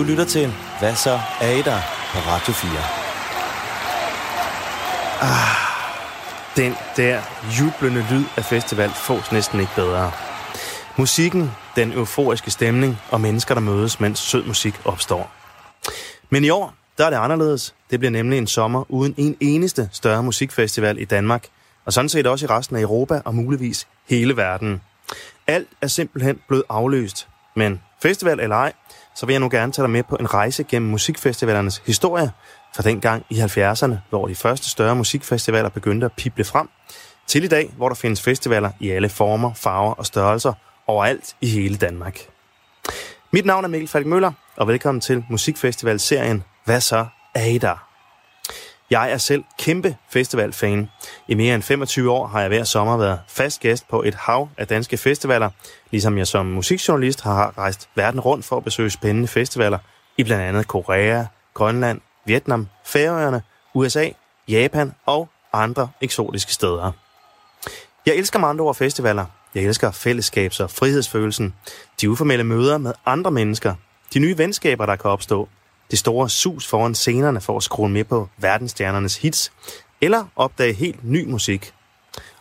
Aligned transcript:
Du 0.00 0.04
lytter 0.04 0.24
til 0.24 0.52
Hvad 0.78 0.94
så 0.94 1.20
er 1.40 1.50
I 1.50 1.62
der 1.62 1.80
på 2.12 2.18
Radio 2.18 2.52
4. 2.52 2.70
Ah, 5.20 5.56
den 6.56 6.74
der 6.96 7.22
jublende 7.60 8.06
lyd 8.10 8.24
af 8.36 8.44
festival 8.44 8.90
fås 8.90 9.32
næsten 9.32 9.60
ikke 9.60 9.72
bedre. 9.74 10.12
Musikken, 10.98 11.50
den 11.76 11.92
euforiske 11.92 12.50
stemning 12.50 12.98
og 13.10 13.20
mennesker, 13.20 13.54
der 13.54 13.60
mødes, 13.60 14.00
mens 14.00 14.18
sød 14.18 14.44
musik 14.44 14.74
opstår. 14.84 15.30
Men 16.30 16.44
i 16.44 16.50
år, 16.50 16.74
der 16.98 17.06
er 17.06 17.10
det 17.10 17.16
anderledes. 17.16 17.74
Det 17.90 17.98
bliver 17.98 18.12
nemlig 18.12 18.38
en 18.38 18.46
sommer 18.46 18.84
uden 18.88 19.14
en 19.16 19.36
eneste 19.40 19.88
større 19.92 20.22
musikfestival 20.22 21.00
i 21.00 21.04
Danmark, 21.04 21.46
og 21.84 21.92
sådan 21.92 22.08
set 22.08 22.26
også 22.26 22.46
i 22.46 22.48
resten 22.48 22.76
af 22.76 22.80
Europa 22.80 23.20
og 23.24 23.34
muligvis 23.34 23.88
hele 24.08 24.36
verden. 24.36 24.80
Alt 25.46 25.68
er 25.80 25.86
simpelthen 25.86 26.40
blevet 26.48 26.64
afløst, 26.68 27.28
men 27.56 27.82
festival 28.02 28.40
eller 28.40 28.56
ej, 28.56 28.72
så 29.14 29.26
vil 29.26 29.32
jeg 29.32 29.40
nu 29.40 29.48
gerne 29.50 29.72
tage 29.72 29.82
dig 29.82 29.90
med 29.90 30.02
på 30.02 30.16
en 30.16 30.34
rejse 30.34 30.64
gennem 30.64 30.90
musikfestivalernes 30.90 31.82
historie, 31.86 32.30
fra 32.74 32.82
dengang 32.82 33.24
i 33.30 33.40
70'erne, 33.40 33.94
hvor 34.10 34.26
de 34.26 34.34
første 34.34 34.68
større 34.68 34.96
musikfestivaler 34.96 35.68
begyndte 35.68 36.04
at 36.04 36.12
pible 36.12 36.44
frem, 36.44 36.68
til 37.26 37.44
i 37.44 37.48
dag, 37.48 37.70
hvor 37.76 37.88
der 37.88 37.94
findes 37.94 38.22
festivaler 38.22 38.70
i 38.80 38.90
alle 38.90 39.08
former, 39.08 39.54
farver 39.54 39.94
og 39.94 40.06
størrelser, 40.06 40.52
overalt 40.86 41.36
i 41.40 41.48
hele 41.48 41.76
Danmark. 41.76 42.18
Mit 43.30 43.46
navn 43.46 43.64
er 43.64 43.68
Mikkel 43.68 43.88
Falk 43.88 44.06
Møller, 44.06 44.32
og 44.56 44.68
velkommen 44.68 45.00
til 45.00 45.24
musikfestivalserien 45.30 46.44
Hvad 46.64 46.80
så 46.80 47.06
er 47.34 47.44
I 47.44 47.58
der? 47.58 47.89
Jeg 48.90 49.12
er 49.12 49.18
selv 49.18 49.44
kæmpe 49.58 49.96
festivalfan. 50.08 50.88
I 51.28 51.34
mere 51.34 51.54
end 51.54 51.62
25 51.62 52.10
år 52.10 52.26
har 52.26 52.40
jeg 52.40 52.48
hver 52.48 52.64
sommer 52.64 52.96
været 52.96 53.20
fast 53.28 53.60
gæst 53.60 53.88
på 53.88 54.02
et 54.02 54.14
hav 54.14 54.48
af 54.58 54.66
danske 54.66 54.96
festivaler, 54.96 55.50
ligesom 55.90 56.18
jeg 56.18 56.26
som 56.26 56.46
musikjournalist 56.46 57.20
har 57.20 57.58
rejst 57.58 57.88
verden 57.94 58.20
rundt 58.20 58.44
for 58.44 58.56
at 58.56 58.64
besøge 58.64 58.90
spændende 58.90 59.28
festivaler 59.28 59.78
i 60.16 60.24
blandt 60.24 60.44
andet 60.44 60.68
Korea, 60.68 61.24
Grønland, 61.54 62.00
Vietnam, 62.24 62.68
Færøerne, 62.84 63.42
USA, 63.74 64.08
Japan 64.48 64.94
og 65.06 65.28
andre 65.52 65.88
eksotiske 66.00 66.52
steder. 66.52 66.92
Jeg 68.06 68.14
elsker 68.14 68.38
med 68.38 68.48
andre 68.48 68.64
ord 68.64 68.74
festivaler. 68.74 69.26
Jeg 69.54 69.62
elsker 69.62 69.90
fællesskabs- 69.90 70.62
og 70.62 70.70
frihedsfølelsen, 70.70 71.54
de 72.00 72.10
uformelle 72.10 72.44
møder 72.44 72.78
med 72.78 72.92
andre 73.06 73.30
mennesker, 73.30 73.74
de 74.14 74.18
nye 74.18 74.38
venskaber, 74.38 74.86
der 74.86 74.96
kan 74.96 75.10
opstå, 75.10 75.48
det 75.90 75.98
store 75.98 76.28
sus 76.28 76.66
foran 76.66 76.94
scenerne 76.94 77.40
for 77.40 77.56
at 77.56 77.62
skrue 77.62 77.88
med 77.88 78.04
på 78.04 78.28
verdensstjernernes 78.38 79.16
hits, 79.16 79.52
eller 80.00 80.24
opdage 80.36 80.72
helt 80.72 81.04
ny 81.04 81.26
musik. 81.26 81.72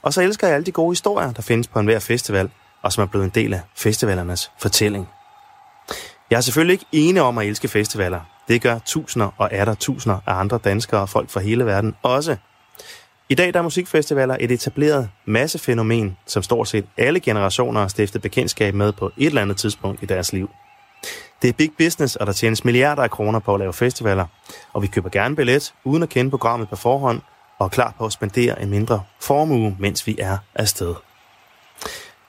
Og 0.01 0.13
så 0.13 0.21
elsker 0.21 0.47
jeg 0.47 0.55
alle 0.55 0.65
de 0.65 0.71
gode 0.71 0.91
historier, 0.91 1.31
der 1.31 1.41
findes 1.41 1.67
på 1.67 1.79
enhver 1.79 1.99
festival, 1.99 2.49
og 2.81 2.93
som 2.93 3.01
er 3.01 3.07
blevet 3.07 3.25
en 3.25 3.31
del 3.35 3.53
af 3.53 3.61
festivalernes 3.75 4.51
fortælling. 4.61 5.07
Jeg 6.29 6.37
er 6.37 6.41
selvfølgelig 6.41 6.73
ikke 6.73 6.85
ene 6.91 7.21
om 7.21 7.37
at 7.37 7.47
elske 7.47 7.67
festivaler. 7.67 8.19
Det 8.47 8.61
gør 8.61 8.79
tusinder 8.85 9.29
og 9.37 9.49
er 9.51 9.65
der 9.65 9.73
tusinder 9.73 10.19
af 10.27 10.33
andre 10.33 10.57
danskere 10.57 11.01
og 11.01 11.09
folk 11.09 11.29
fra 11.29 11.39
hele 11.39 11.65
verden 11.65 11.95
også. 12.03 12.35
I 13.29 13.35
dag 13.35 13.53
der 13.53 13.59
er 13.59 13.63
musikfestivaler 13.63 14.37
et 14.39 14.51
etableret 14.51 15.09
massefænomen, 15.25 16.17
som 16.25 16.43
stort 16.43 16.67
set 16.67 16.85
alle 16.97 17.19
generationer 17.19 17.81
har 17.81 17.87
stiftet 17.87 18.21
bekendtskab 18.21 18.73
med 18.73 18.91
på 18.91 19.11
et 19.17 19.27
eller 19.27 19.41
andet 19.41 19.57
tidspunkt 19.57 20.03
i 20.03 20.05
deres 20.05 20.33
liv. 20.33 20.49
Det 21.41 21.47
er 21.47 21.53
big 21.53 21.71
business, 21.77 22.15
og 22.15 22.27
der 22.27 22.33
tjenes 22.33 22.65
milliarder 22.65 23.03
af 23.03 23.11
kroner 23.11 23.39
på 23.39 23.53
at 23.53 23.59
lave 23.59 23.73
festivaler, 23.73 24.25
og 24.73 24.81
vi 24.81 24.87
køber 24.87 25.09
gerne 25.09 25.35
billet, 25.35 25.73
uden 25.83 26.03
at 26.03 26.09
kende 26.09 26.31
programmet 26.31 26.69
på 26.69 26.75
forhånd, 26.75 27.21
og 27.59 27.65
er 27.65 27.69
klar 27.69 27.93
på 27.97 28.05
at 28.05 28.11
spendere 28.11 28.61
en 28.61 28.69
mindre 28.69 29.03
formue, 29.21 29.75
mens 29.79 30.07
vi 30.07 30.15
er 30.19 30.37
afsted. 30.55 30.95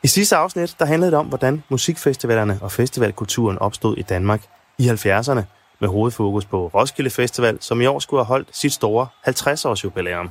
I 0.02 0.06
sidste 0.06 0.36
afsnit, 0.36 0.76
der 0.78 0.84
handlede 0.84 1.10
det 1.10 1.18
om, 1.18 1.26
hvordan 1.26 1.62
musikfestivalerne 1.68 2.58
og 2.62 2.72
festivalkulturen 2.72 3.58
opstod 3.58 3.96
i 3.96 4.02
Danmark 4.02 4.42
i 4.78 4.88
70'erne, 4.88 5.40
med 5.80 5.88
hovedfokus 5.88 6.44
på 6.44 6.70
Roskilde 6.74 7.10
Festival, 7.10 7.58
som 7.60 7.80
i 7.80 7.86
år 7.86 7.98
skulle 7.98 8.20
have 8.20 8.26
holdt 8.26 8.48
sit 8.52 8.72
store 8.72 9.06
50-års 9.28 9.84
jubilæum. 9.84 10.30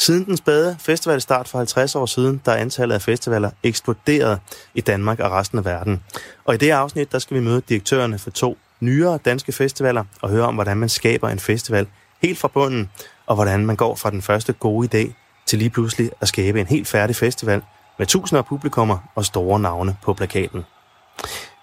Siden 0.00 0.24
den 0.24 0.36
spæde 0.36 0.76
festivalstart 0.78 1.48
for 1.48 1.58
50 1.58 1.94
år 1.94 2.06
siden, 2.06 2.42
der 2.44 2.52
er 2.52 2.56
antallet 2.56 2.94
af 2.94 3.02
festivaler 3.02 3.50
eksploderet 3.62 4.38
i 4.74 4.80
Danmark 4.80 5.20
og 5.20 5.30
resten 5.30 5.58
af 5.58 5.64
verden. 5.64 6.02
Og 6.44 6.54
i 6.54 6.56
det 6.56 6.70
afsnit, 6.70 7.12
der 7.12 7.18
skal 7.18 7.36
vi 7.36 7.42
møde 7.42 7.62
direktørerne 7.68 8.18
for 8.18 8.30
to 8.30 8.58
nyere 8.80 9.18
danske 9.24 9.52
festivaler 9.52 10.04
og 10.22 10.30
høre 10.30 10.44
om, 10.44 10.54
hvordan 10.54 10.76
man 10.76 10.88
skaber 10.88 11.28
en 11.28 11.38
festival 11.38 11.86
helt 12.22 12.38
fra 12.38 12.48
bunden, 12.48 12.90
og 13.26 13.34
hvordan 13.34 13.66
man 13.66 13.76
går 13.76 13.94
fra 13.94 14.10
den 14.10 14.22
første 14.22 14.52
gode 14.52 14.88
idé 14.94 15.12
til 15.46 15.58
lige 15.58 15.70
pludselig 15.70 16.10
at 16.20 16.28
skabe 16.28 16.60
en 16.60 16.66
helt 16.66 16.88
færdig 16.88 17.16
festival 17.16 17.62
med 17.98 18.06
tusinder 18.06 18.42
af 18.42 18.46
publikummer 18.46 18.98
og 19.14 19.24
store 19.24 19.60
navne 19.60 19.96
på 20.02 20.14
plakaten. 20.14 20.64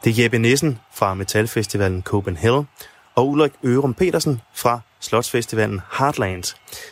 Det 0.03 0.19
er 0.19 0.23
Jeppe 0.23 0.37
Nissen 0.39 0.79
fra 0.93 1.13
Metalfestivalen 1.13 2.03
Copenhagen 2.03 2.67
og 3.15 3.27
Ulrik 3.27 3.51
Ørum 3.63 3.93
Petersen 3.93 4.41
fra 4.55 4.79
Slotsfestivalen 4.99 5.81
Heartland, 5.97 6.43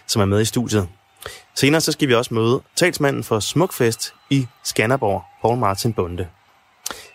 som 0.07 0.21
er 0.21 0.25
med 0.25 0.41
i 0.41 0.45
studiet. 0.45 0.87
Senere 1.55 1.81
så 1.81 1.91
skal 1.91 2.07
vi 2.07 2.13
også 2.13 2.33
møde 2.33 2.61
talsmanden 2.75 3.23
for 3.23 3.39
Smukfest 3.39 4.13
i 4.29 4.47
Skanderborg, 4.63 5.23
Paul 5.41 5.57
Martin 5.57 5.93
Bunde. 5.93 6.27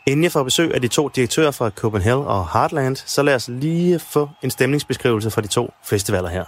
Inden 0.06 0.25
jeg 0.25 0.32
får 0.32 0.43
besøg 0.43 0.75
af 0.75 0.81
de 0.81 0.88
to 0.88 1.09
direktører 1.09 1.50
fra 1.50 1.71
Copenhagen 1.71 2.26
og 2.26 2.48
Heartland, 2.53 2.97
så 2.97 3.22
lad 3.22 3.34
os 3.34 3.48
lige 3.48 3.98
få 3.98 4.28
en 4.43 4.50
stemningsbeskrivelse 4.50 5.31
fra 5.31 5.41
de 5.41 5.47
to 5.47 5.72
festivaler 5.84 6.28
her. 6.28 6.44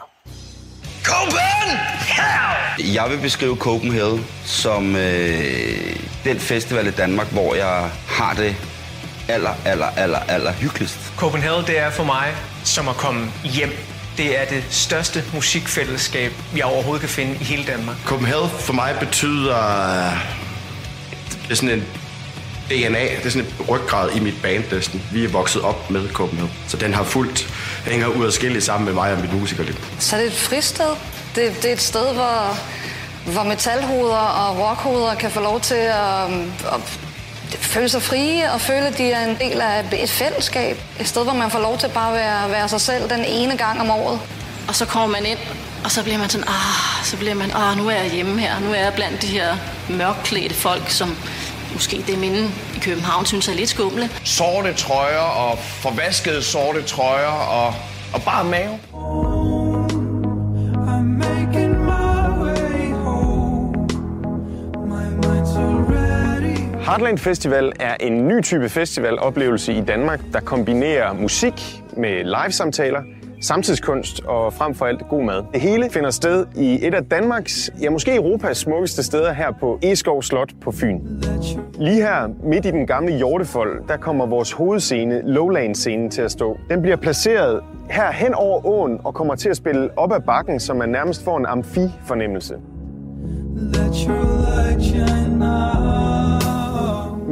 Copenhagen! 1.05 2.95
Jeg 2.95 3.11
vil 3.11 3.19
beskrive 3.19 3.57
Copenhagen 3.57 4.27
som 4.45 4.97
øh, 4.97 5.97
den 6.25 6.41
festival 6.41 6.87
i 6.87 6.91
Danmark, 6.91 7.33
hvor 7.33 7.55
jeg 7.55 7.91
har 8.07 8.35
det 8.35 8.57
aller, 9.29 9.55
aller, 9.65 9.87
aller, 9.87 10.19
aller 10.19 10.53
hyggeligst. 10.53 11.13
Copenhagen, 11.17 11.67
det 11.67 11.79
er 11.79 11.91
for 11.91 12.05
mig 12.05 12.35
som 12.65 12.89
at 12.89 12.97
komme 12.97 13.33
hjem. 13.45 13.71
Det 14.23 14.41
er 14.41 14.45
det 14.45 14.65
største 14.71 15.25
musikfællesskab, 15.35 16.33
jeg 16.57 16.65
overhovedet 16.65 17.01
kan 17.01 17.09
finde 17.09 17.35
i 17.41 17.45
hele 17.45 17.65
Danmark. 17.65 17.97
Copenhagen 18.05 18.51
for 18.51 18.73
mig 18.73 18.97
betyder... 19.01 19.57
Det 21.43 21.51
er 21.51 21.55
sådan 21.55 21.71
en 21.71 21.85
DNA, 22.69 23.03
det 23.03 23.27
er 23.27 23.31
sådan 23.31 23.47
en 23.47 23.67
ryggrad 23.69 24.11
i 24.17 24.21
mit 24.21 24.35
band 24.43 24.65
næsten. 24.73 25.03
Vi 25.13 25.25
er 25.25 25.29
vokset 25.29 25.63
op 25.63 25.91
med 25.91 26.09
Copenhagen, 26.09 26.53
så 26.69 26.77
den 26.77 26.95
har 26.95 27.05
fuldt, 27.05 27.49
hænger 27.87 28.07
uadskilligt 28.07 28.65
sammen 28.65 28.85
med 28.85 28.95
mig 28.95 29.13
og 29.13 29.21
mit 29.21 29.33
musikerliv. 29.33 29.75
Så 29.99 30.17
det 30.17 30.23
er 30.23 30.27
et 30.27 30.37
fristed. 30.37 30.97
Det, 31.35 31.57
det 31.63 31.65
er 31.65 31.73
et 31.73 31.83
sted, 31.83 32.15
hvor, 32.15 32.59
hvor 33.33 33.43
metalhoveder 33.43 34.17
og 34.17 34.59
rockhoveder 34.59 35.15
kan 35.15 35.31
få 35.31 35.41
lov 35.41 35.61
til 35.61 35.75
at, 35.75 36.25
at 36.73 36.81
føle 37.61 37.89
sig 37.89 38.03
frie 38.03 38.53
og 38.53 38.61
føle, 38.61 38.87
at 38.87 38.99
de 38.99 39.13
er 39.13 39.27
en 39.27 39.37
del 39.41 39.61
af 39.61 39.85
et 39.93 40.11
fællesskab. 40.11 40.77
Et 41.01 41.09
sted, 41.09 41.25
hvor 41.25 41.33
man 41.33 41.51
får 41.51 41.59
lov 41.59 41.79
til 41.79 41.89
bare 41.89 42.09
at 42.09 42.15
være, 42.15 42.51
være 42.51 42.69
sig 42.69 42.81
selv 42.81 43.11
den 43.11 43.25
ene 43.25 43.57
gang 43.57 43.81
om 43.81 43.91
året. 43.91 44.21
Og 44.69 44.75
så 44.75 44.87
kommer 44.87 45.09
man 45.09 45.27
ind, 45.27 45.39
og 45.85 45.91
så 45.91 46.03
bliver 46.03 46.19
man 46.19 46.29
sådan, 46.29 46.49
ah, 46.49 47.05
så 47.05 47.17
bliver 47.17 47.35
man, 47.35 47.51
ah, 47.51 47.77
nu 47.77 47.89
er 47.89 47.93
jeg 47.95 48.11
hjemme 48.11 48.41
her. 48.41 48.61
Nu 48.61 48.73
er 48.73 48.77
jeg 48.77 48.95
blandt 48.95 49.23
de 49.23 49.27
her 49.27 49.57
mørkklædte 49.91 50.55
folk, 50.55 50.91
som 50.91 51.17
måske 51.73 52.05
det 52.07 52.19
minde 52.19 52.51
i 52.77 52.79
København 52.79 53.27
synes 53.27 53.49
er 53.49 53.55
lidt 53.55 53.71
skumle. 53.71 54.11
Sorte 54.25 54.75
trøjer 54.75 55.19
og 55.19 55.59
forvaskede 55.59 56.43
sorte 56.43 56.83
trøjer 56.83 57.27
og, 57.27 57.75
og 58.13 58.23
bare 58.23 58.45
mave. 58.45 58.79
Heartland 66.93 67.19
Festival 67.19 67.73
er 67.81 67.95
en 68.01 68.29
ny 68.29 68.43
type 68.43 68.69
festivaloplevelse 68.69 69.73
i 69.73 69.81
Danmark, 69.81 70.21
der 70.33 70.41
kombinerer 70.41 71.13
musik 71.13 71.83
med 71.97 72.25
live-samtaler, 72.25 73.01
samtidskunst 73.43 74.21
og 74.25 74.53
frem 74.53 74.75
for 74.75 74.87
alt 74.87 75.09
god 75.09 75.25
mad. 75.25 75.43
Det 75.53 75.61
hele 75.61 75.91
finder 75.91 76.11
sted 76.11 76.47
i 76.57 76.87
et 76.87 76.95
af 76.95 77.05
Danmarks, 77.05 77.71
ja 77.81 77.91
måske 77.91 78.15
Europas 78.15 78.59
smukkeste 78.59 79.03
steder 79.03 79.33
her 79.33 79.53
på 79.61 79.79
Eskov 79.83 80.23
Slot 80.23 80.51
på 80.61 80.73
Fyn. 80.73 81.01
Lige 81.79 82.03
her 82.03 82.29
midt 82.45 82.67
i 82.67 82.71
den 82.71 82.87
gamle 82.87 83.17
Hjortefold, 83.17 83.89
der 83.89 83.97
kommer 83.97 84.27
vores 84.27 84.53
hovedscene, 84.53 85.23
Lowland-scenen, 85.25 86.11
til 86.11 86.23
at 86.23 86.31
stå. 86.31 86.59
Den 86.71 86.83
bliver 86.83 86.97
placeret 86.97 87.61
her 87.91 88.13
hen 88.13 88.35
over 88.35 88.67
åen 88.67 89.01
og 89.05 89.15
kommer 89.15 89.35
til 89.35 89.49
at 89.49 89.57
spille 89.57 89.99
op 89.99 90.13
ad 90.13 90.21
bakken, 90.21 90.61
så 90.61 90.75
man 90.75 90.89
nærmest 90.89 91.25
får 91.25 91.39
en 91.39 91.47
amfi-fornemmelse. 91.47 92.55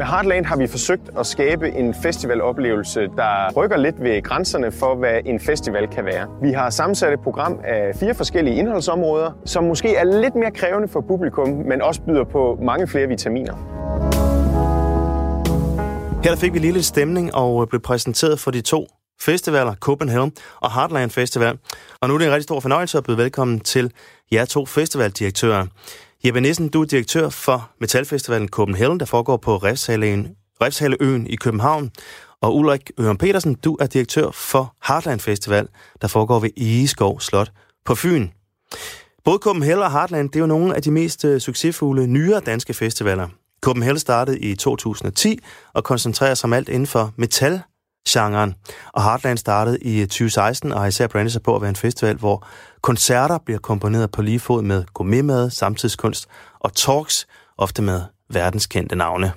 Med 0.00 0.06
Heartland 0.06 0.44
har 0.46 0.56
vi 0.56 0.66
forsøgt 0.66 1.10
at 1.18 1.26
skabe 1.26 1.68
en 1.68 1.94
festivaloplevelse, 1.94 3.00
der 3.00 3.52
rykker 3.56 3.76
lidt 3.76 4.02
ved 4.02 4.22
grænserne 4.22 4.72
for, 4.72 4.94
hvad 4.94 5.20
en 5.24 5.40
festival 5.40 5.88
kan 5.88 6.04
være. 6.04 6.26
Vi 6.42 6.52
har 6.52 6.70
sammensat 6.70 7.12
et 7.12 7.20
program 7.20 7.60
af 7.64 7.96
fire 7.96 8.14
forskellige 8.14 8.56
indholdsområder, 8.56 9.32
som 9.44 9.64
måske 9.64 9.96
er 9.96 10.04
lidt 10.04 10.34
mere 10.34 10.50
krævende 10.50 10.88
for 10.88 11.00
publikum, 11.00 11.48
men 11.48 11.82
også 11.82 12.02
byder 12.02 12.24
på 12.24 12.58
mange 12.62 12.88
flere 12.88 13.06
vitaminer. 13.06 13.54
Her 16.24 16.36
fik 16.36 16.54
vi 16.54 16.58
lige 16.58 16.72
lidt 16.72 16.84
stemning 16.84 17.34
og 17.34 17.62
øh, 17.62 17.68
blev 17.68 17.80
præsenteret 17.80 18.40
for 18.40 18.50
de 18.50 18.60
to 18.60 18.86
festivaler, 19.20 19.74
Copenhagen 19.74 20.32
og 20.60 20.74
Heartland 20.74 21.10
Festival. 21.10 21.58
Og 22.00 22.08
nu 22.08 22.14
er 22.14 22.18
det 22.18 22.26
en 22.26 22.32
rigtig 22.32 22.44
stor 22.44 22.60
fornøjelse 22.60 22.98
at 22.98 23.04
byde 23.04 23.16
velkommen 23.16 23.60
til 23.60 23.92
jer 24.32 24.44
to 24.44 24.66
festivaldirektører. 24.66 25.66
Jeppe 26.24 26.40
Nissen, 26.40 26.68
du 26.68 26.82
er 26.82 26.86
direktør 26.86 27.28
for 27.28 27.70
Metalfestivalen 27.80 28.48
Copenhagen, 28.48 29.00
der 29.00 29.06
foregår 29.06 29.36
på 29.36 29.56
Refshaleøen, 29.56 30.28
Refshaleøen 30.62 31.26
i 31.26 31.36
København. 31.36 31.90
Og 32.40 32.56
Ulrik 32.56 32.90
Øren 33.00 33.16
Petersen, 33.16 33.54
du 33.54 33.76
er 33.80 33.86
direktør 33.86 34.30
for 34.30 34.74
Heartland 34.88 35.20
Festival, 35.20 35.68
der 36.02 36.08
foregår 36.08 36.38
ved 36.38 36.50
Egeskov 36.56 37.20
Slot 37.20 37.52
på 37.84 37.94
Fyn. 37.94 38.28
Både 39.24 39.38
Copenhagen 39.38 39.82
og 39.82 39.92
Heartland, 39.92 40.28
det 40.28 40.36
er 40.36 40.40
jo 40.40 40.46
nogle 40.46 40.76
af 40.76 40.82
de 40.82 40.90
mest 40.90 41.24
øh, 41.24 41.40
succesfulde 41.40 42.06
nyere 42.06 42.40
danske 42.40 42.74
festivaler. 42.74 43.28
Copenhagen 43.60 43.98
startede 43.98 44.38
i 44.38 44.54
2010 44.54 45.38
og 45.72 45.84
koncentrerer 45.84 46.34
sig 46.34 46.44
om 46.44 46.52
alt 46.52 46.68
inden 46.68 46.86
for 46.86 47.12
metal 47.16 47.60
genren. 48.08 48.54
Og 48.92 49.04
Heartland 49.04 49.38
startede 49.38 49.78
i 49.78 50.00
øh, 50.00 50.06
2016 50.06 50.72
og 50.72 50.80
har 50.80 50.86
især 50.86 51.06
brandet 51.06 51.32
sig 51.32 51.42
på 51.42 51.56
at 51.56 51.62
være 51.62 51.68
en 51.68 51.76
festival, 51.76 52.16
hvor 52.16 52.46
koncerter 52.82 53.38
bliver 53.38 53.58
komponeret 53.58 54.10
på 54.10 54.22
lige 54.22 54.40
fod 54.40 54.62
med 54.62 54.84
gourmetmad, 54.94 55.50
samtidskunst 55.50 56.28
og 56.58 56.74
talks, 56.74 57.26
ofte 57.58 57.82
med 57.82 58.02
verdenskendte 58.28 58.96
navne. 58.96 59.32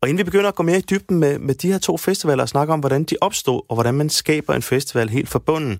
Og 0.00 0.08
inden 0.08 0.18
vi 0.18 0.24
begynder 0.24 0.48
at 0.48 0.54
gå 0.54 0.62
mere 0.62 0.78
i 0.78 0.84
dybden 0.90 1.18
med, 1.18 1.38
med 1.38 1.54
de 1.54 1.72
her 1.72 1.78
to 1.78 1.96
festivaler 1.96 2.42
og 2.42 2.48
snakke 2.48 2.72
om, 2.72 2.80
hvordan 2.80 3.04
de 3.04 3.16
opstod, 3.20 3.62
og 3.68 3.76
hvordan 3.76 3.94
man 3.94 4.10
skaber 4.10 4.54
en 4.54 4.62
festival 4.62 5.08
helt 5.08 5.28
forbundet, 5.28 5.78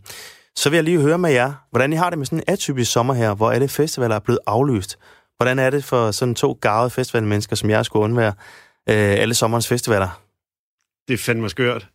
så 0.56 0.70
vil 0.70 0.76
jeg 0.76 0.84
lige 0.84 1.00
høre 1.00 1.19
med 1.19 1.31
jer, 1.31 1.52
hvordan 1.70 1.93
I 1.93 1.96
har 1.96 2.11
det 2.11 2.19
med 2.19 2.26
sådan 2.26 2.38
en 2.38 2.44
atypisk 2.46 2.93
sommer 2.93 3.14
her, 3.14 3.34
hvor 3.34 3.50
alle 3.50 3.69
festivaler 3.69 4.14
er 4.14 4.20
blevet 4.20 4.38
aflyst. 4.46 4.99
Hvordan 5.37 5.58
er 5.58 5.70
det 5.70 5.84
for 5.84 6.11
sådan 6.11 6.34
to 6.34 6.58
garvede 6.61 6.90
festivalmennesker, 6.90 7.56
som 7.56 7.70
jeg 7.70 7.84
skulle 7.84 8.05
undvære 8.05 8.34
øh, 8.88 9.20
alle 9.20 9.34
sommerens 9.34 9.69
festivaler? 9.69 10.20
Det 11.08 11.14
er 11.14 11.19
fandme 11.19 11.50
skørt. 11.50 11.88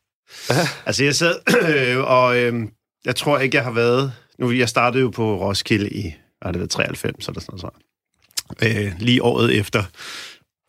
altså, 0.86 1.04
jeg 1.04 1.16
sad, 1.16 1.36
og 2.18 2.38
øh, 2.38 2.68
jeg 3.06 3.16
tror 3.16 3.38
ikke, 3.38 3.58
jeg 3.58 3.64
har 3.64 3.72
været... 3.72 4.14
Nu, 4.40 4.52
jeg 4.52 4.70
startede 4.70 5.04
jo 5.04 5.10
på 5.10 5.40
Roskilde 5.42 5.90
i, 5.90 6.14
var 6.42 6.52
det 6.52 6.70
93, 6.70 7.28
eller 7.28 7.42
sådan 7.42 7.60
noget. 7.62 7.62
Så. 7.62 8.86
Øh, 8.86 8.92
lige 9.00 9.24
året 9.24 9.60
efter. 9.60 9.84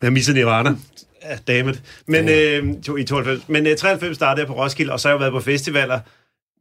Jeg 0.03 0.13
missede 0.13 0.37
Nirvana. 0.37 0.75
Ja, 1.23 1.37
dammit. 1.53 1.83
Men 2.07 2.29
øh, 2.29 2.81
to, 2.81 2.97
i 2.97 3.03
92. 3.03 3.49
Men 3.49 3.67
øh, 3.67 3.77
93 3.77 4.15
startede 4.15 4.41
jeg 4.41 4.47
på 4.47 4.63
Roskilde, 4.63 4.93
og 4.93 4.99
så 4.99 5.07
har 5.07 5.15
jeg 5.15 5.19
været 5.19 5.33
på 5.33 5.39
festivaler 5.39 5.99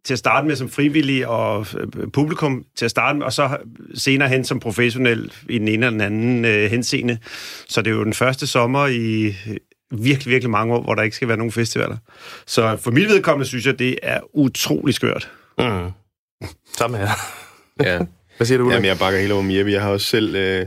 til 0.04 0.14
at 0.14 0.18
starte 0.18 0.46
med 0.46 0.56
som 0.56 0.68
frivillig 0.68 1.26
og 1.26 1.66
øh, 1.78 2.10
publikum 2.12 2.64
til 2.76 2.84
at 2.84 2.90
starte 2.90 3.18
med, 3.18 3.26
og 3.26 3.32
så 3.32 3.56
senere 3.94 4.28
hen 4.28 4.44
som 4.44 4.60
professionel 4.60 5.32
i 5.48 5.58
den 5.58 5.68
ene 5.68 5.86
eller 5.86 5.90
den 5.90 6.00
anden 6.00 6.44
øh, 6.44 6.70
henseende. 6.70 7.18
Så 7.68 7.82
det 7.82 7.90
er 7.90 7.94
jo 7.94 8.04
den 8.04 8.14
første 8.14 8.46
sommer 8.46 8.86
i 8.86 9.34
virkelig, 9.90 10.30
virkelig 10.30 10.50
mange 10.50 10.74
år, 10.74 10.82
hvor 10.82 10.94
der 10.94 11.02
ikke 11.02 11.16
skal 11.16 11.28
være 11.28 11.36
nogen 11.36 11.52
festivaler. 11.52 11.96
Så 12.46 12.76
for 12.76 12.90
mit 12.90 13.08
vedkommende 13.08 13.48
synes 13.48 13.66
jeg, 13.66 13.78
det 13.78 13.98
er 14.02 14.20
utrolig 14.32 14.94
skørt. 14.94 15.30
Mm. 15.58 15.90
Samme 16.76 16.98
her. 16.98 17.08
Ja. 17.80 17.98
Hvad 18.36 18.46
siger 18.46 18.58
du, 18.58 18.64
Ulrik? 18.64 18.74
Jamen, 18.74 18.86
jeg 18.86 18.98
bakker 18.98 19.20
helt 19.20 19.32
over 19.32 19.42
med 19.42 19.54
Jeppe. 19.54 19.72
Jeg 19.72 19.82
har 19.82 19.90
også 19.90 20.06
selv 20.06 20.34
øh, 20.34 20.66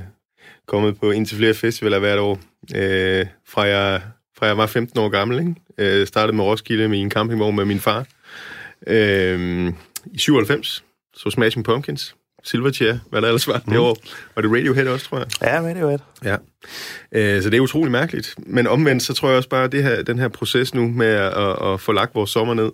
kommet 0.68 1.00
på 1.00 1.12
indtil 1.12 1.38
flere 1.38 1.54
festivaler 1.54 2.00
hvert 2.00 2.20
år. 2.20 2.40
Øh, 2.76 3.26
fra, 3.48 3.62
jeg, 3.62 4.02
fra 4.38 4.46
jeg 4.46 4.58
var 4.58 4.66
15 4.66 5.00
år 5.00 5.10
gammel. 5.10 5.40
Ikke? 5.40 5.56
Øh, 5.78 6.08
startede 6.08 6.36
med 6.36 6.44
Roskilde 6.44 6.88
med 6.88 7.02
en 7.02 7.12
campingvogn 7.12 7.56
med 7.56 7.66
min 7.66 7.80
far. 7.80 8.06
Øh, 8.88 9.68
I 10.06 10.18
97 10.18 10.84
så 11.16 11.30
Smashing 11.30 11.66
Pumpkins. 11.66 12.16
Silverchair, 12.44 12.94
hvad 13.10 13.22
der 13.22 13.28
ellers 13.28 13.48
var 13.48 13.62
mm. 13.66 13.72
det 13.72 13.80
år. 13.80 13.98
Og 14.36 14.44
det 14.44 14.52
Radiohead 14.52 14.88
også, 14.88 15.06
tror 15.06 15.18
jeg. 15.18 15.28
Ja, 15.42 15.62
Radiohead. 15.62 16.00
Ja. 16.24 16.36
Øh, 17.12 17.44
så 17.44 17.50
det 17.50 17.58
er 17.58 17.62
utrolig 17.62 17.92
mærkeligt. 17.92 18.36
Men 18.38 18.68
omvendt, 18.68 19.04
så 19.04 19.14
tror 19.14 19.28
jeg 19.30 19.38
også 19.38 19.50
bare, 19.50 19.64
at 19.64 19.72
det 19.72 19.84
her, 19.84 20.02
den 20.02 20.20
her 20.20 20.28
proces 20.28 20.74
nu 20.74 20.88
med 20.88 21.08
at, 21.08 21.34
at, 21.34 21.74
at 21.74 21.80
få 21.80 21.92
lagt 21.92 22.16
vores 22.16 22.30
sommer 22.30 22.54
ned, 22.54 22.72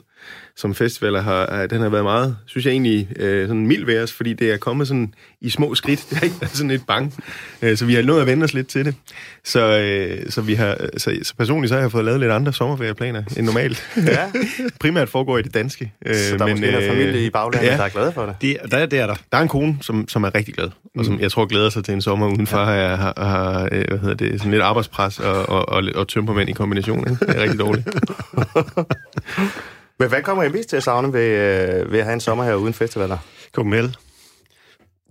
som 0.59 0.75
festivaler 0.75 1.21
har, 1.21 1.67
den 1.67 1.81
har 1.81 1.89
været 1.89 2.03
meget, 2.03 2.37
synes 2.45 2.65
jeg 2.65 2.71
egentlig, 2.71 3.07
øh, 3.15 3.47
sådan 3.47 3.67
mild 3.67 3.85
ved 3.85 4.03
os, 4.03 4.13
fordi 4.13 4.33
det 4.33 4.51
er 4.51 4.57
kommet 4.57 4.87
sådan 4.87 5.13
i 5.41 5.49
små 5.49 5.75
skridt. 5.75 6.05
Det 6.09 6.17
har 6.17 6.23
ikke 6.23 6.35
været 6.41 6.55
sådan 6.55 6.71
et 6.71 6.81
bang. 6.87 7.13
Øh, 7.61 7.77
så 7.77 7.85
vi 7.85 7.93
har 7.93 8.01
nået 8.01 8.21
at 8.21 8.27
vende 8.27 8.43
os 8.43 8.53
lidt 8.53 8.67
til 8.67 8.85
det. 8.85 8.95
Så, 9.43 9.79
øh, 9.79 10.31
så, 10.31 10.41
vi 10.41 10.53
har, 10.53 10.77
så, 10.97 11.19
så 11.23 11.33
personligt 11.37 11.69
så 11.69 11.75
har 11.75 11.81
jeg 11.81 11.91
fået 11.91 12.05
lavet 12.05 12.19
lidt 12.19 12.31
andre 12.31 12.53
sommerferieplaner 12.53 13.23
end 13.37 13.45
normalt. 13.45 13.89
Ja. 13.97 14.31
Primært 14.81 15.09
foregår 15.09 15.37
i 15.37 15.41
det 15.41 15.53
danske. 15.53 15.93
Øh, 16.05 16.15
så 16.15 16.37
der 16.37 16.45
er 16.45 16.49
måske 16.49 16.77
øh, 16.77 16.89
familie 16.89 17.25
i 17.25 17.29
baglandet, 17.29 17.69
ja, 17.69 17.77
der 17.77 17.83
er 17.83 17.89
glade 17.89 18.11
for 18.11 18.25
det? 18.25 18.35
det 18.41 18.57
der, 18.71 18.85
det 18.85 18.99
er 18.99 19.07
der. 19.07 19.15
Der 19.31 19.37
er 19.37 19.41
en 19.41 19.47
kone, 19.47 19.77
som, 19.81 20.07
som 20.07 20.23
er 20.23 20.35
rigtig 20.35 20.53
glad, 20.53 20.69
og 20.97 21.05
som 21.05 21.19
jeg 21.19 21.31
tror 21.31 21.45
glæder 21.45 21.69
sig 21.69 21.83
til 21.83 21.93
en 21.93 22.01
sommer 22.01 22.27
udenfor. 22.27 22.59
Ja. 22.59 22.65
Har, 22.65 22.95
har, 22.95 23.13
har, 23.17 23.69
hvad 23.69 23.99
hedder 23.99 24.15
det, 24.15 24.39
sådan 24.39 24.51
lidt 24.51 24.63
arbejdspres 24.63 25.19
og, 25.19 25.49
og, 25.49 25.69
og, 25.69 25.83
og 25.95 26.07
tømpermænd 26.07 26.49
i 26.49 26.53
kombination. 26.53 26.99
Ikke? 26.99 27.25
Det 27.25 27.37
er 27.37 27.41
rigtig 27.41 27.59
dårligt. 27.59 27.87
Men 29.99 30.09
hvad 30.09 30.21
kommer 30.21 30.43
I 30.43 30.49
mest 30.49 30.69
til 30.69 30.77
at 30.77 30.83
savne 30.83 31.13
ved, 31.13 31.21
øh, 31.21 31.91
ved 31.91 31.99
at 31.99 32.05
have 32.05 32.13
en 32.13 32.19
sommer 32.19 32.43
her 32.43 32.55
uden 32.55 32.73
festivaler? 32.73 33.17
Copenhagen. 33.51 33.95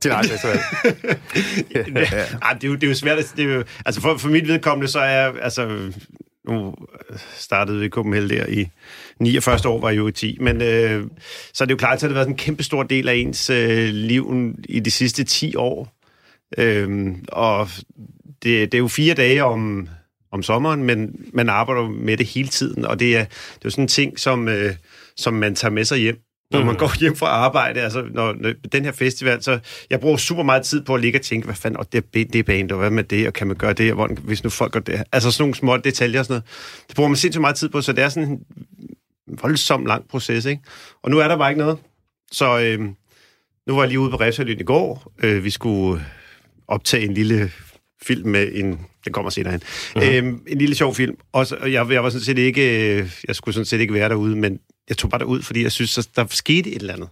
Til 0.02 0.10
egen 0.10 0.28
festival. 0.28 0.58
ja. 1.74 1.84
ja. 1.88 2.54
det, 2.54 2.64
er 2.64 2.68
jo, 2.68 2.74
det 2.74 2.84
er 2.84 2.88
jo 2.88 2.94
svært. 2.94 3.32
Det 3.36 3.50
er 3.50 3.54
jo, 3.54 3.64
altså 3.86 4.00
for, 4.00 4.16
for 4.16 4.28
mit 4.28 4.48
vedkommende, 4.48 4.88
så 4.88 4.98
er 4.98 5.32
altså... 5.42 5.92
Nu 6.48 6.74
startede 7.36 7.78
vi 7.78 7.86
i 7.86 7.88
Copenhagen 7.88 8.30
der 8.30 8.46
i 8.46 8.68
49 9.20 9.58
år, 9.66 9.80
var 9.80 9.88
jeg 9.88 9.96
jo 9.96 10.08
i 10.08 10.12
10. 10.12 10.38
Men 10.40 10.62
øh, 10.62 11.06
så 11.52 11.64
er 11.64 11.66
det 11.66 11.72
jo 11.72 11.76
klart, 11.76 11.94
at 11.94 12.00
det 12.00 12.08
har 12.08 12.14
været 12.14 12.28
en 12.28 12.36
kæmpe 12.36 12.62
stor 12.62 12.82
del 12.82 13.08
af 13.08 13.14
ens 13.14 13.50
øh, 13.50 13.88
liv 13.88 14.54
i 14.68 14.80
de 14.80 14.90
sidste 14.90 15.24
10 15.24 15.56
år. 15.56 15.92
Øh, 16.58 17.08
og 17.28 17.68
det, 18.42 18.72
det 18.72 18.74
er 18.74 18.78
jo 18.78 18.88
fire 18.88 19.14
dage 19.14 19.44
om, 19.44 19.88
om 20.32 20.42
sommeren, 20.42 20.82
men 20.82 21.26
man 21.32 21.48
arbejder 21.48 21.88
med 21.88 22.16
det 22.16 22.26
hele 22.26 22.48
tiden, 22.48 22.84
og 22.84 23.00
det 23.00 23.16
er, 23.16 23.24
det 23.24 23.30
er 23.54 23.60
jo 23.64 23.70
sådan 23.70 23.84
en 23.84 23.88
ting, 23.88 24.18
som, 24.18 24.48
øh, 24.48 24.74
som 25.16 25.34
man 25.34 25.54
tager 25.54 25.72
med 25.72 25.84
sig 25.84 25.98
hjem. 25.98 26.20
Når 26.50 26.64
man 26.64 26.72
mm. 26.72 26.78
går 26.78 26.98
hjem 27.00 27.16
fra 27.16 27.26
arbejde, 27.26 27.80
altså 27.80 28.04
når, 28.10 28.34
når, 28.40 28.52
den 28.72 28.84
her 28.84 28.92
festival, 28.92 29.42
så 29.42 29.58
jeg 29.90 30.00
bruger 30.00 30.16
super 30.16 30.42
meget 30.42 30.62
tid 30.62 30.82
på 30.82 30.94
at 30.94 31.00
ligge 31.00 31.18
og 31.18 31.22
tænke, 31.22 31.44
hvad 31.44 31.54
fanden, 31.54 31.80
og 31.80 31.92
det 31.92 32.04
er 32.16 32.24
det 32.32 32.46
band, 32.46 32.72
og 32.72 32.78
hvad 32.78 32.90
med 32.90 33.04
det, 33.04 33.26
og 33.26 33.32
kan 33.32 33.46
man 33.46 33.56
gøre 33.56 33.72
det, 33.72 33.90
og 33.90 33.94
hvordan, 33.94 34.18
hvis 34.18 34.44
nu 34.44 34.50
folk 34.50 34.72
gør 34.72 34.80
det. 34.80 35.02
Altså 35.12 35.30
sådan 35.30 35.42
nogle 35.42 35.54
små 35.54 35.76
detaljer 35.76 36.18
og 36.18 36.24
sådan 36.24 36.32
noget. 36.32 36.44
Det 36.88 36.96
bruger 36.96 37.08
man 37.08 37.16
sindssygt 37.16 37.40
meget 37.40 37.56
tid 37.56 37.68
på, 37.68 37.80
så 37.80 37.92
det 37.92 38.04
er 38.04 38.08
sådan 38.08 38.28
en 38.28 38.40
voldsom 39.42 39.86
lang 39.86 40.08
proces, 40.08 40.44
ikke? 40.44 40.62
Og 41.02 41.10
nu 41.10 41.18
er 41.18 41.28
der 41.28 41.36
bare 41.36 41.50
ikke 41.50 41.58
noget. 41.58 41.78
Så 42.32 42.58
øh, 42.58 42.80
nu 43.66 43.74
var 43.74 43.82
jeg 43.82 43.88
lige 43.88 44.00
ude 44.00 44.10
på 44.10 44.16
Refsaløen 44.16 44.60
i 44.60 44.64
går. 44.64 45.12
Øh, 45.22 45.44
vi 45.44 45.50
skulle 45.50 46.04
optage 46.68 47.04
en 47.04 47.14
lille 47.14 47.50
film 48.02 48.30
med 48.30 48.48
en... 48.54 48.80
Den 49.04 49.12
kommer 49.12 49.30
senere 49.30 49.52
hen. 49.52 49.62
Uh-huh. 49.64 50.04
Øhm, 50.04 50.42
en 50.46 50.58
lille 50.58 50.74
sjov 50.74 50.94
film. 50.94 51.16
Og, 51.32 51.46
så, 51.46 51.56
og 51.60 51.72
jeg, 51.72 51.90
jeg 51.90 52.04
var 52.04 52.10
sådan 52.10 52.24
set 52.24 52.38
ikke... 52.38 52.96
Jeg 53.28 53.36
skulle 53.36 53.54
sådan 53.54 53.66
set 53.66 53.80
ikke 53.80 53.94
være 53.94 54.08
derude, 54.08 54.36
men 54.36 54.58
jeg 54.88 54.96
tog 54.96 55.10
bare 55.10 55.18
derud, 55.18 55.42
fordi 55.42 55.62
jeg 55.62 55.72
synes, 55.72 55.98
at 55.98 56.08
der 56.16 56.26
skete 56.30 56.70
et 56.70 56.80
eller 56.80 56.94
andet 56.94 57.08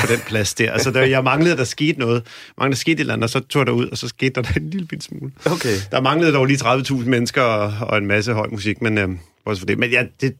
på 0.00 0.06
den 0.06 0.20
plads 0.26 0.54
der. 0.54 0.72
Altså, 0.72 0.90
der, 0.90 1.02
jeg 1.02 1.24
manglede, 1.24 1.52
at 1.52 1.58
der 1.58 1.64
skete 1.64 1.98
noget. 1.98 2.26
Manglede, 2.58 2.74
der 2.74 2.80
skete 2.80 2.94
et 2.94 3.00
eller 3.00 3.12
andet, 3.12 3.24
og 3.24 3.30
så 3.30 3.40
tog 3.40 3.60
jeg 3.60 3.66
derud, 3.66 3.86
og 3.88 3.98
så 3.98 4.08
skete 4.08 4.42
der 4.42 4.52
en 4.56 4.70
lille 4.70 4.86
bit 4.86 5.04
smule. 5.04 5.32
Okay. 5.46 5.76
Der 5.90 6.00
manglede 6.00 6.32
dog 6.32 6.46
lige 6.46 6.58
30.000 6.64 6.94
mennesker 6.94 7.42
og, 7.42 7.88
og 7.88 7.98
en 7.98 8.06
masse 8.06 8.32
høj 8.32 8.48
musik, 8.50 8.82
men 8.82 8.98
øhm, 8.98 9.18
også 9.44 9.60
for 9.60 9.66
det. 9.66 9.78
Men 9.78 9.90
ja, 9.90 10.04
det, 10.20 10.36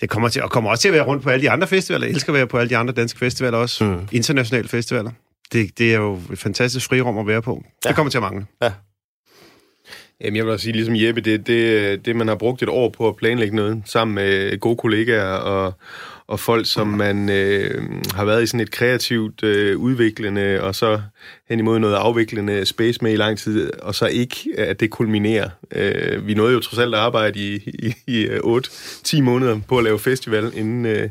det 0.00 0.10
kommer, 0.10 0.28
til, 0.28 0.42
og 0.42 0.50
kommer 0.50 0.70
også 0.70 0.82
til 0.82 0.88
at 0.88 0.94
være 0.94 1.04
rundt 1.04 1.22
på 1.22 1.30
alle 1.30 1.42
de 1.42 1.50
andre 1.50 1.66
festivaler. 1.66 2.06
Jeg 2.06 2.14
elsker 2.14 2.32
at 2.32 2.34
være 2.34 2.46
på 2.46 2.58
alle 2.58 2.70
de 2.70 2.76
andre 2.76 2.94
danske 2.94 3.18
festivaler 3.18 3.58
også. 3.58 3.84
Mm. 3.84 4.08
Internationale 4.12 4.68
festivaler. 4.68 5.10
Det, 5.52 5.78
det 5.78 5.94
er 5.94 5.98
jo 5.98 6.18
et 6.32 6.38
fantastisk 6.38 6.88
frirum 6.88 7.18
at 7.18 7.26
være 7.26 7.42
på. 7.42 7.62
Ja. 7.84 7.88
Det 7.88 7.96
kommer 7.96 8.10
til 8.10 8.18
at 8.18 8.22
mangle. 8.22 8.46
Ja. 8.62 8.72
Jamen, 10.20 10.36
jeg 10.36 10.44
vil 10.44 10.52
også 10.52 10.62
sige, 10.62 10.72
ligesom 10.72 10.96
Jeppe, 10.96 11.20
det, 11.20 11.46
det, 11.46 12.06
det 12.06 12.16
man 12.16 12.28
har 12.28 12.34
brugt 12.34 12.62
et 12.62 12.68
år 12.68 12.88
på 12.88 13.08
at 13.08 13.16
planlægge 13.16 13.56
noget 13.56 13.82
sammen 13.84 14.14
med 14.14 14.58
gode 14.58 14.76
kollegaer 14.76 15.32
og, 15.34 15.72
og 16.30 16.40
folk, 16.40 16.66
som 16.66 16.86
man 16.86 17.28
øh, 17.28 17.84
har 18.14 18.24
været 18.24 18.42
i 18.42 18.46
sådan 18.46 18.60
et 18.60 18.70
kreativt 18.70 19.42
øh, 19.42 19.78
udviklende, 19.78 20.60
og 20.62 20.74
så 20.74 21.00
hen 21.48 21.58
imod 21.58 21.78
noget 21.78 21.94
afviklende 21.94 22.66
space 22.66 22.98
med 23.02 23.12
i 23.12 23.16
lang 23.16 23.38
tid, 23.38 23.72
og 23.82 23.94
så 23.94 24.06
ikke, 24.06 24.50
at 24.58 24.80
det 24.80 24.90
kulminerer. 24.90 25.48
Øh, 25.72 26.26
vi 26.26 26.34
nåede 26.34 26.52
jo 26.52 26.60
trods 26.60 26.78
alt 26.78 26.94
at 26.94 27.00
arbejde 27.00 27.38
i, 27.38 27.54
i, 27.56 27.94
i 28.06 28.26
8-10 28.26 29.18
øh, 29.18 29.24
måneder 29.24 29.60
på 29.68 29.78
at 29.78 29.84
lave 29.84 29.98
festival, 29.98 30.52
inden, 30.54 30.86
øh, 30.86 31.08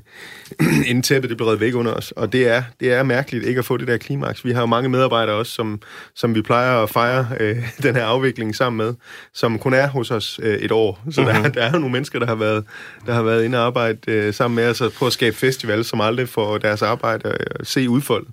inden 0.89 1.03
tæppet 1.03 1.29
det 1.29 1.37
blev 1.37 1.47
reddet 1.47 1.61
væk 1.61 1.75
under 1.75 1.93
os. 1.93 2.11
Og 2.11 2.33
det 2.33 2.47
er, 2.47 2.63
det 2.79 2.91
er 2.93 3.03
mærkeligt 3.03 3.45
ikke 3.45 3.59
at 3.59 3.65
få 3.65 3.77
det 3.77 3.87
der 3.87 3.97
klimaks. 3.97 4.45
Vi 4.45 4.51
har 4.51 4.61
jo 4.61 4.65
mange 4.65 4.89
medarbejdere 4.89 5.35
også, 5.35 5.51
som, 5.51 5.81
som 6.15 6.35
vi 6.35 6.41
plejer 6.41 6.83
at 6.83 6.89
fejre 6.89 7.27
øh, 7.39 7.57
den 7.83 7.95
her 7.95 8.03
afvikling 8.03 8.55
sammen 8.55 8.77
med, 8.77 8.93
som 9.33 9.59
kun 9.59 9.73
er 9.73 9.87
hos 9.87 10.11
os 10.11 10.39
øh, 10.43 10.57
et 10.57 10.71
år. 10.71 11.03
Så 11.11 11.21
mm-hmm. 11.21 11.43
der, 11.43 11.49
der 11.49 11.61
er 11.61 11.71
jo 11.71 11.79
nogle 11.79 11.93
mennesker, 11.93 12.19
der 12.19 12.27
har 12.27 12.35
været, 12.35 12.65
der 13.05 13.13
har 13.13 13.23
været 13.23 13.45
inde 13.45 13.57
og 13.57 13.65
arbejde 13.65 13.99
øh, 14.07 14.33
sammen 14.33 14.55
med 14.55 14.69
os 14.69 14.81
på 14.99 15.08
at 15.09 15.13
skabe 15.13 15.35
festival, 15.35 15.85
som 15.85 16.01
aldrig 16.01 16.29
får 16.29 16.57
deres 16.57 16.81
arbejde 16.81 17.29
at 17.29 17.67
se 17.67 17.89
udfoldet. 17.89 18.29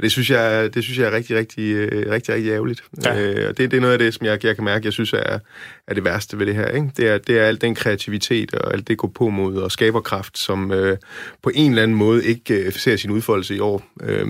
Det 0.00 0.12
synes 0.12 0.30
jeg, 0.30 0.74
det 0.74 0.84
synes 0.84 0.98
jeg 0.98 1.06
er 1.06 1.12
rigtig, 1.12 1.36
rigtig, 1.36 1.74
øh, 1.74 2.10
rigtig, 2.10 2.34
rigtig 2.34 2.50
ærgerligt. 2.52 2.82
Ja. 3.04 3.20
Øh, 3.20 3.48
og 3.48 3.58
det, 3.58 3.70
det 3.70 3.76
er 3.76 3.80
noget 3.80 3.92
af 3.92 3.98
det, 3.98 4.14
som 4.14 4.26
jeg, 4.26 4.44
jeg 4.44 4.54
kan 4.54 4.64
mærke, 4.64 4.84
jeg 4.84 4.92
synes 4.92 5.12
er, 5.12 5.38
er 5.86 5.94
det 5.94 6.04
værste 6.04 6.38
ved 6.38 6.46
det 6.46 6.54
her. 6.54 6.66
Ikke? 6.66 6.90
Det, 6.96 7.08
er, 7.08 7.18
det 7.18 7.38
er 7.38 7.44
al 7.44 7.60
den 7.60 7.74
kreativitet 7.74 8.54
og 8.54 8.72
alt 8.72 8.88
det 8.88 8.98
gå 8.98 9.06
på 9.14 9.28
mod 9.28 9.56
og 9.56 9.72
skaberkraft, 9.72 10.38
som 10.38 10.72
øh, 10.72 10.96
på 11.42 11.50
en 11.54 11.70
eller 11.70 11.82
anden 11.82 11.96
måde 11.96 12.24
ikke 12.24 12.54
øh, 12.54 12.72
ser 12.72 12.96
sin 12.96 13.10
udfoldelse 13.10 13.56
i 13.56 13.60
år. 13.60 13.82
Øh, 14.02 14.26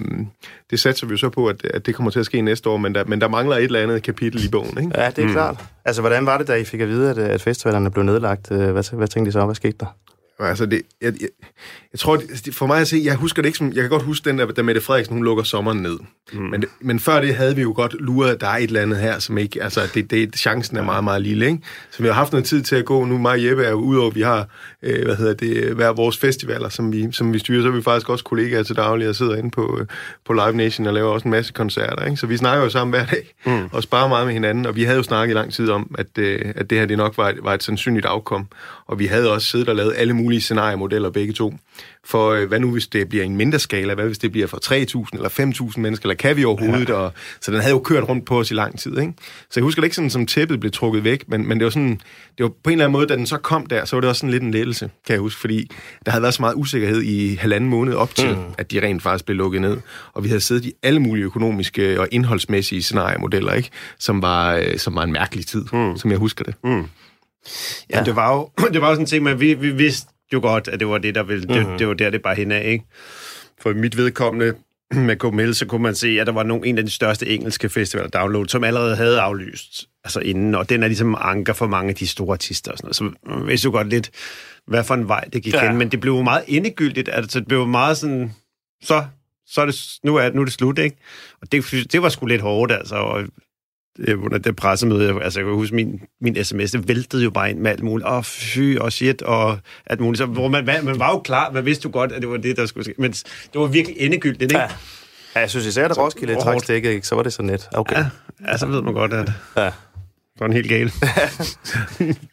det 0.71 0.81
satser 0.81 1.07
vi 1.07 1.11
jo 1.11 1.17
så 1.17 1.29
på, 1.29 1.47
at, 1.47 1.67
at 1.67 1.87
det 1.87 1.95
kommer 1.95 2.11
til 2.11 2.21
at 2.21 2.27
ske 2.27 2.41
næste 2.41 2.69
år, 2.69 2.77
men 2.77 2.95
der, 2.95 3.05
men 3.05 3.21
der 3.21 3.29
mangler 3.29 3.57
et 3.57 3.65
eller 3.65 3.81
andet 3.81 4.03
kapitel 4.03 4.45
i 4.45 4.49
bogen. 4.49 4.79
Ikke? 4.79 5.01
Ja, 5.01 5.11
det 5.11 5.19
er 5.19 5.27
mm. 5.27 5.33
klart. 5.33 5.65
Altså, 5.85 6.03
hvordan 6.03 6.27
var 6.27 6.39
det, 6.39 6.49
da 6.49 6.55
I 6.55 6.65
fik 6.65 6.81
at 6.81 6.89
vide, 6.89 7.11
at, 7.11 7.19
at 7.19 7.43
festivalerne 7.43 7.91
blev 7.91 8.05
nedlagt? 8.05 8.49
Hvad, 8.49 8.97
hvad 8.97 9.09
tænkte 9.09 9.29
I 9.29 9.33
så? 9.33 9.45
Hvad 9.45 9.55
skete 9.55 9.77
der? 9.81 9.97
Altså, 10.49 10.67
det, 10.67 10.83
jeg, 11.01 11.13
jeg, 11.21 11.29
jeg 11.93 11.99
tror, 11.99 12.17
det, 12.17 12.55
for 12.55 12.67
mig 12.67 12.81
at 12.81 12.89
se, 12.89 13.01
jeg 13.05 13.15
husker 13.15 13.43
det 13.43 13.47
ikke 13.47 13.59
som, 13.59 13.67
jeg 13.67 13.83
kan 13.83 13.91
godt 13.91 14.03
huske 14.03 14.31
den 14.31 14.39
der, 14.39 14.47
da 14.47 14.63
Mette 14.63 14.81
Frederiksen, 14.81 15.15
hun 15.15 15.25
lukker 15.25 15.45
sommeren 15.45 15.79
ned. 15.79 15.99
Mm. 16.33 16.41
Men, 16.41 16.65
men 16.81 17.01
før 17.01 17.21
det 17.21 17.35
havde 17.35 17.57
vi 17.57 17.63
jo 17.63 17.73
godt 17.77 17.97
luret, 18.01 18.31
at 18.31 18.41
der 18.41 18.47
er 18.47 18.57
et 18.57 18.63
eller 18.63 18.81
andet 18.81 18.99
her, 18.99 19.19
som 19.19 19.39
ikke, 19.39 19.63
altså, 19.63 19.81
det, 19.95 20.11
det, 20.11 20.37
chancen 20.37 20.77
er 20.77 20.83
meget, 20.83 21.05
meget 21.05 21.23
lille, 21.23 21.47
ikke? 21.47 21.59
Så 21.91 22.03
vi 22.03 22.09
har 22.09 22.15
haft 22.15 22.33
noget 22.33 22.47
tid 22.47 22.63
til 22.63 22.77
at 22.77 22.85
gå. 22.85 23.05
Nu 23.05 23.19
mig 23.19 23.33
og 23.33 23.45
Jeppe 23.45 23.65
er 23.65 23.71
jo 23.71 23.77
udover, 23.77 24.11
vi 24.11 24.21
har, 24.21 24.49
øh, 24.83 25.05
hvad 25.05 25.17
hedder 25.17 25.35
det, 25.35 25.75
hver 25.75 25.93
vores 25.93 26.19
festivaler, 26.19 26.69
som 26.69 26.93
vi, 26.93 27.09
som 27.13 27.33
vi 27.33 27.39
styrer, 27.39 27.63
så 27.63 27.69
er 27.69 27.73
vi 27.73 27.83
faktisk 27.83 28.09
også 28.09 28.25
kollegaer 28.25 28.63
til 28.63 28.77
daglig 28.77 29.09
og 29.09 29.15
sidder 29.15 29.37
inde 29.37 29.51
på, 29.51 29.79
øh, 29.81 29.87
på 30.27 30.33
Live 30.33 30.53
Nation 30.53 30.87
og 30.87 30.95
laver 30.95 31.11
også 31.11 31.25
en 31.25 31.31
masse 31.31 31.53
koncerter, 31.53 32.05
ikke? 32.05 32.17
Så 32.17 32.27
vi 32.27 32.37
snakker 32.37 32.65
jo 32.65 32.71
sammen 32.71 32.91
hver 32.91 33.07
dag 33.07 33.35
mm. 33.47 33.69
og 33.73 33.83
sparer 33.83 34.09
meget 34.09 34.27
med 34.27 34.35
hinanden, 34.35 34.67
og 34.67 34.77
vi 34.77 34.83
havde 34.85 34.97
jo 34.97 35.03
snakket 35.03 35.35
i 35.35 35.37
lang 35.37 35.53
tid 35.53 35.71
om, 35.71 35.95
at, 35.99 36.19
øh, 36.19 36.53
at 36.57 36.71
det 36.71 36.79
her 36.79 36.87
det 36.87 36.97
nok 36.97 37.19
var 37.19 37.29
et, 37.29 37.39
var 37.43 37.55
et 37.55 37.63
sandsynligt 37.63 38.07
afkom. 38.07 38.47
Og 38.87 38.99
vi 38.99 39.07
havde 39.07 39.33
også 39.33 39.47
siddet 39.47 39.69
og 39.69 39.77
lavet 39.77 39.95
alle 39.97 40.15
mulige 40.15 40.32
scenariemodeller 40.41 41.11
begge 41.11 41.33
to. 41.33 41.55
For 42.05 42.31
øh, 42.31 42.49
hvad 42.49 42.61
nu, 42.61 42.71
hvis 42.71 42.87
det 42.87 43.09
bliver 43.09 43.25
en 43.25 43.37
mindre 43.37 43.59
skala? 43.59 43.95
Hvad 43.95 44.07
hvis 44.07 44.19
det 44.19 44.33
bliver 44.33 44.47
for 44.47 44.59
3.000 44.65 45.09
eller 45.13 45.29
5.000 45.73 45.81
mennesker? 45.81 46.07
Eller 46.07 46.15
kan 46.15 46.37
vi 46.37 46.45
overhovedet? 46.45 46.89
Ja. 46.89 46.95
Og, 46.95 47.13
så 47.41 47.53
den 47.53 47.61
havde 47.61 47.73
jo 47.73 47.79
kørt 47.79 48.09
rundt 48.09 48.27
på 48.27 48.39
os 48.39 48.51
i 48.51 48.55
lang 48.55 48.79
tid. 48.79 48.99
Ikke? 48.99 49.13
Så 49.19 49.61
jeg 49.61 49.63
husker 49.63 49.83
det 49.83 49.87
ikke 49.87 49.97
sådan, 49.97 50.11
som 50.11 50.27
tæppet 50.27 50.61
blev 50.61 50.73
trukket 50.73 51.05
væk, 51.05 51.29
men, 51.29 51.49
men 51.49 51.59
det 51.59 51.65
var 51.65 51.71
sådan, 51.71 52.01
det 52.39 52.45
var 52.45 52.49
på 52.49 52.71
en 52.71 52.73
eller 52.73 52.85
anden 52.85 52.93
måde, 52.93 53.07
da 53.07 53.17
den 53.17 53.27
så 53.27 53.39
kom 53.39 53.67
der, 53.67 53.85
så 53.85 53.97
var 53.97 54.01
det 54.01 54.09
også 54.09 54.21
sådan 54.21 54.31
lidt 54.31 54.43
en 54.43 54.51
lettelse, 54.51 54.91
kan 55.07 55.13
jeg 55.13 55.21
huske, 55.21 55.41
fordi 55.41 55.71
der 56.05 56.11
havde 56.11 56.23
været 56.23 56.35
så 56.35 56.43
meget 56.43 56.55
usikkerhed 56.55 57.03
i 57.03 57.35
halvanden 57.35 57.71
måned 57.71 57.95
op 57.95 58.15
til, 58.15 58.35
mm. 58.35 58.43
at 58.59 58.71
de 58.71 58.81
rent 58.87 59.03
faktisk 59.03 59.25
blev 59.25 59.37
lukket 59.37 59.61
ned. 59.61 59.77
Og 60.13 60.25
vi 60.25 60.29
havde 60.29 60.41
siddet 60.41 60.65
i 60.65 60.73
alle 60.83 61.01
mulige 61.01 61.25
økonomiske 61.25 62.01
og 62.01 62.09
indholdsmæssige 62.11 62.83
scenariemodeller, 62.83 63.53
ikke? 63.53 63.71
Som, 63.99 64.23
var, 64.23 64.55
øh, 64.55 64.79
som 64.79 64.95
var 64.95 65.03
en 65.03 65.13
mærkelig 65.13 65.47
tid, 65.47 65.65
mm. 65.73 65.97
som 65.97 66.11
jeg 66.11 66.19
husker 66.19 66.45
det. 66.45 66.55
Mm. 66.65 66.85
Ja, 67.91 68.03
det 68.05 68.17
var 68.17 68.33
jo, 68.35 68.51
det 68.73 68.81
var 68.81 68.89
jo 68.89 68.95
sådan 68.95 69.03
en 69.03 69.07
ting, 69.07 69.25
men 69.25 69.41
vi, 69.41 69.55
vi 69.55 69.71
vidste 69.71 70.09
jo 70.33 70.41
godt, 70.41 70.69
at 70.69 70.81
det 70.81 70.89
var 70.89 70.99
det, 70.99 71.15
der 71.15 71.23
ville, 71.23 71.45
det, 71.49 71.67
Mhm. 71.69 71.79
det 71.79 71.89
var 71.89 71.95
der, 71.95 72.11
det 72.11 72.23
bare 72.23 72.35
hen 72.35 72.53
af, 72.53 72.69
ikke? 72.71 72.85
For 73.61 73.73
mit 73.73 73.97
vedkommende 73.97 74.55
med 75.09 75.17
KML, 75.17 75.55
så 75.55 75.67
kunne 75.67 75.83
man 75.83 75.95
se, 75.95 76.21
at 76.21 76.27
der 76.27 76.33
var 76.33 76.43
nogle, 76.43 76.67
en 76.67 76.79
af 76.79 76.85
de 76.85 76.91
største 76.91 77.27
engelske 77.29 77.69
festivaler, 77.69 78.09
Download, 78.09 78.47
som 78.49 78.65
allerede 78.65 78.97
havde 78.97 79.21
aflyst 79.21 79.89
altså 80.05 80.21
inden, 80.21 80.55
og 80.55 80.69
den 80.69 80.83
er 80.83 80.87
ligesom 80.87 81.17
anker 81.21 81.53
for 81.53 81.67
mange 81.67 81.89
af 81.89 81.95
de 81.95 82.07
store 82.07 82.33
artister 82.33 82.73
og 82.73 82.79
sådan 82.79 82.87
noget. 82.87 82.97
Så 82.97 83.31
man 83.39 83.47
vidste 83.47 83.67
jo 83.67 83.71
godt 83.71 83.89
lidt, 83.89 84.11
hvad 84.67 84.85
for 84.85 84.95
en 84.95 85.09
vej 85.09 85.25
det 85.33 85.43
gik 85.43 85.55
Ja. 85.55 85.67
hen, 85.69 85.77
men 85.79 85.89
det 85.89 86.01
blev 86.01 86.13
jo 86.13 86.23
meget 86.23 86.45
endegyldigt, 86.49 87.09
altså 87.13 87.39
det 87.41 87.49
blev 87.49 87.67
meget 87.67 87.97
sådan, 87.97 88.33
så, 88.83 89.05
så 89.47 89.61
er 89.61 89.67
det, 89.67 89.77
nu 90.05 90.17
er, 90.17 90.31
nu 90.31 90.41
er 90.41 90.45
det 90.45 90.55
slut, 90.55 90.79
ikke? 90.79 90.97
Og 91.43 91.53
det, 91.53 91.65
det 91.93 92.03
var 92.03 92.09
sgu 92.09 92.27
lidt 92.27 92.43
hårdt, 92.43 92.73
altså, 92.73 92.95
og 92.95 93.25
under 93.99 94.39
det 94.39 94.57
pressemøde, 94.57 95.23
altså 95.23 95.41
jeg 95.41 95.47
kan 95.47 95.55
huske, 95.55 95.75
min, 95.75 96.01
min 96.21 96.45
sms, 96.45 96.71
det 96.71 96.89
væltede 96.89 97.25
jo 97.25 97.31
bare 97.31 97.51
ind 97.51 97.59
med 97.59 97.71
alt 97.71 97.83
muligt, 97.83 98.09
åh 98.09 98.17
oh, 98.17 98.25
fy 98.25 98.77
og 98.79 98.93
shit, 98.93 99.23
og 99.23 99.59
alt 99.87 100.01
muligt, 100.01 100.19
så, 100.19 100.27
hvor 100.27 100.49
man, 100.49 100.65
man 100.65 100.99
var 100.99 101.11
jo 101.11 101.19
klar, 101.19 101.51
man 101.51 101.65
vidste 101.65 101.87
jo 101.87 101.91
godt, 101.93 102.13
at 102.13 102.23
det 102.23 102.31
var 102.31 102.37
det, 102.37 102.57
der 102.57 102.67
skulle 102.67 102.85
ske, 102.85 102.95
men 102.99 103.13
det 103.13 103.55
var 103.55 103.67
virkelig 103.67 103.97
endegyldigt, 104.01 104.43
ikke? 104.43 104.59
Ja. 104.59 104.69
Ja, 105.35 105.41
jeg 105.41 105.51
synes 105.51 105.67
især, 105.67 105.89
at 105.89 105.99
Roskilde 105.99 106.35
trak 106.35 106.61
stikket, 106.63 106.91
ikke? 106.91 107.07
så 107.07 107.15
var 107.15 107.23
det 107.23 107.33
så 107.33 107.43
net. 107.43 107.69
Okay. 107.73 107.97
Ja, 107.97 108.07
ja, 108.47 108.57
så 108.57 108.67
ved 108.67 108.83
man 108.83 108.95
godt, 108.95 109.13
at 109.13 109.33
Ja. 109.57 109.65
det 109.65 110.41
var 110.41 110.47
en 110.47 110.53
helt 110.53 110.69
gal. 110.69 110.93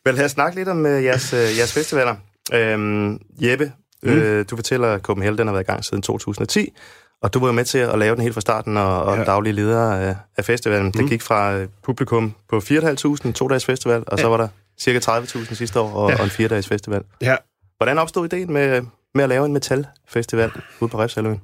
Vel, 0.05 0.21
os 0.25 0.31
snakke 0.31 0.57
lidt 0.57 0.69
om 0.69 0.85
uh, 0.85 1.03
jeres, 1.03 1.33
uh, 1.33 1.57
jeres 1.57 1.73
festivaler. 1.73 2.15
Øhm, 2.53 3.19
Jeppe, 3.41 3.71
mm. 4.03 4.09
øh, 4.09 4.45
du 4.49 4.55
fortæller, 4.55 4.87
at 4.87 5.01
Copenhagen 5.01 5.37
den 5.37 5.47
har 5.47 5.53
været 5.53 5.63
i 5.63 5.71
gang 5.71 5.85
siden 5.85 6.01
2010, 6.01 6.73
og 7.21 7.33
du 7.33 7.39
var 7.39 7.47
jo 7.47 7.53
med 7.53 7.65
til 7.65 7.77
at 7.77 7.99
lave 7.99 8.15
den 8.15 8.21
helt 8.23 8.33
fra 8.33 8.41
starten, 8.41 8.77
og, 8.77 9.03
og 9.03 9.17
ja. 9.17 9.23
Daglig 9.23 9.53
leder 9.53 9.91
af, 9.93 10.15
af 10.38 10.45
festivalen. 10.45 10.85
Mm. 10.85 10.91
Det 10.91 11.09
gik 11.09 11.21
fra 11.21 11.55
øh, 11.57 11.67
publikum 11.83 12.33
på 12.49 12.57
4.500, 12.57 13.27
en 13.27 13.33
to-dages 13.33 13.65
festival, 13.65 14.03
og 14.07 14.19
så 14.19 14.25
Ja. 14.25 14.29
var 14.29 14.38
der 14.38 14.47
cirka 14.79 14.99
30.000 14.99 15.55
sidste 15.55 15.79
år, 15.79 15.91
og, 15.91 16.09
ja. 16.11 16.17
Og 16.17 16.23
en 16.23 16.29
fire-dages 16.29 16.67
festival. 16.67 17.01
Ja. 17.21 17.35
Hvordan 17.77 17.97
opstod 17.97 18.25
ideen 18.25 18.53
med, 18.53 18.81
med 19.15 19.23
at 19.23 19.29
lave 19.29 19.45
en 19.45 19.53
metalfestival 19.53 20.51
ude 20.79 20.89
på 20.91 20.99
Refsaløen? 20.99 21.41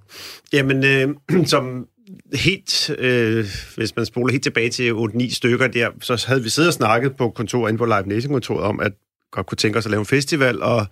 Jamen, 0.53 0.83
øh, 0.85 1.09
som 1.53 1.85
helt, 2.33 2.89
øh, 2.99 3.45
hvis 3.75 3.95
man 3.95 4.05
spoler 4.05 4.31
helt 4.31 4.43
tilbage 4.43 4.69
til 4.69 4.91
8-9 4.93 5.33
stykker 5.35 5.67
der, 5.67 5.89
så 6.01 6.25
havde 6.27 6.43
vi 6.43 6.49
siddet 6.49 6.67
og 6.69 6.73
snakket 6.73 7.15
på 7.17 7.29
kontoret 7.29 7.69
inde 7.69 7.77
på 7.77 7.85
Live 7.85 8.03
Nation-kontoret 8.05 8.63
om, 8.63 8.79
at 8.79 8.91
godt 9.31 9.45
kunne 9.47 9.55
tænke 9.57 9.77
os 9.79 9.85
at 9.85 9.91
lave 9.91 9.99
en 9.99 10.05
festival, 10.05 10.61
og 10.61 10.85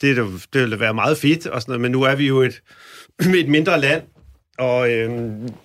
det, 0.00 0.16
det 0.52 0.60
ville 0.60 0.80
være 0.80 0.94
meget 0.94 1.18
fedt, 1.18 1.46
og 1.46 1.60
sådan 1.62 1.72
noget, 1.72 1.80
men 1.80 1.92
nu 1.92 2.02
er 2.02 2.14
vi 2.14 2.26
jo 2.26 2.42
et, 2.42 2.62
et 3.42 3.48
mindre 3.48 3.80
land, 3.80 4.02
og 4.58 4.90
øh, 4.90 5.10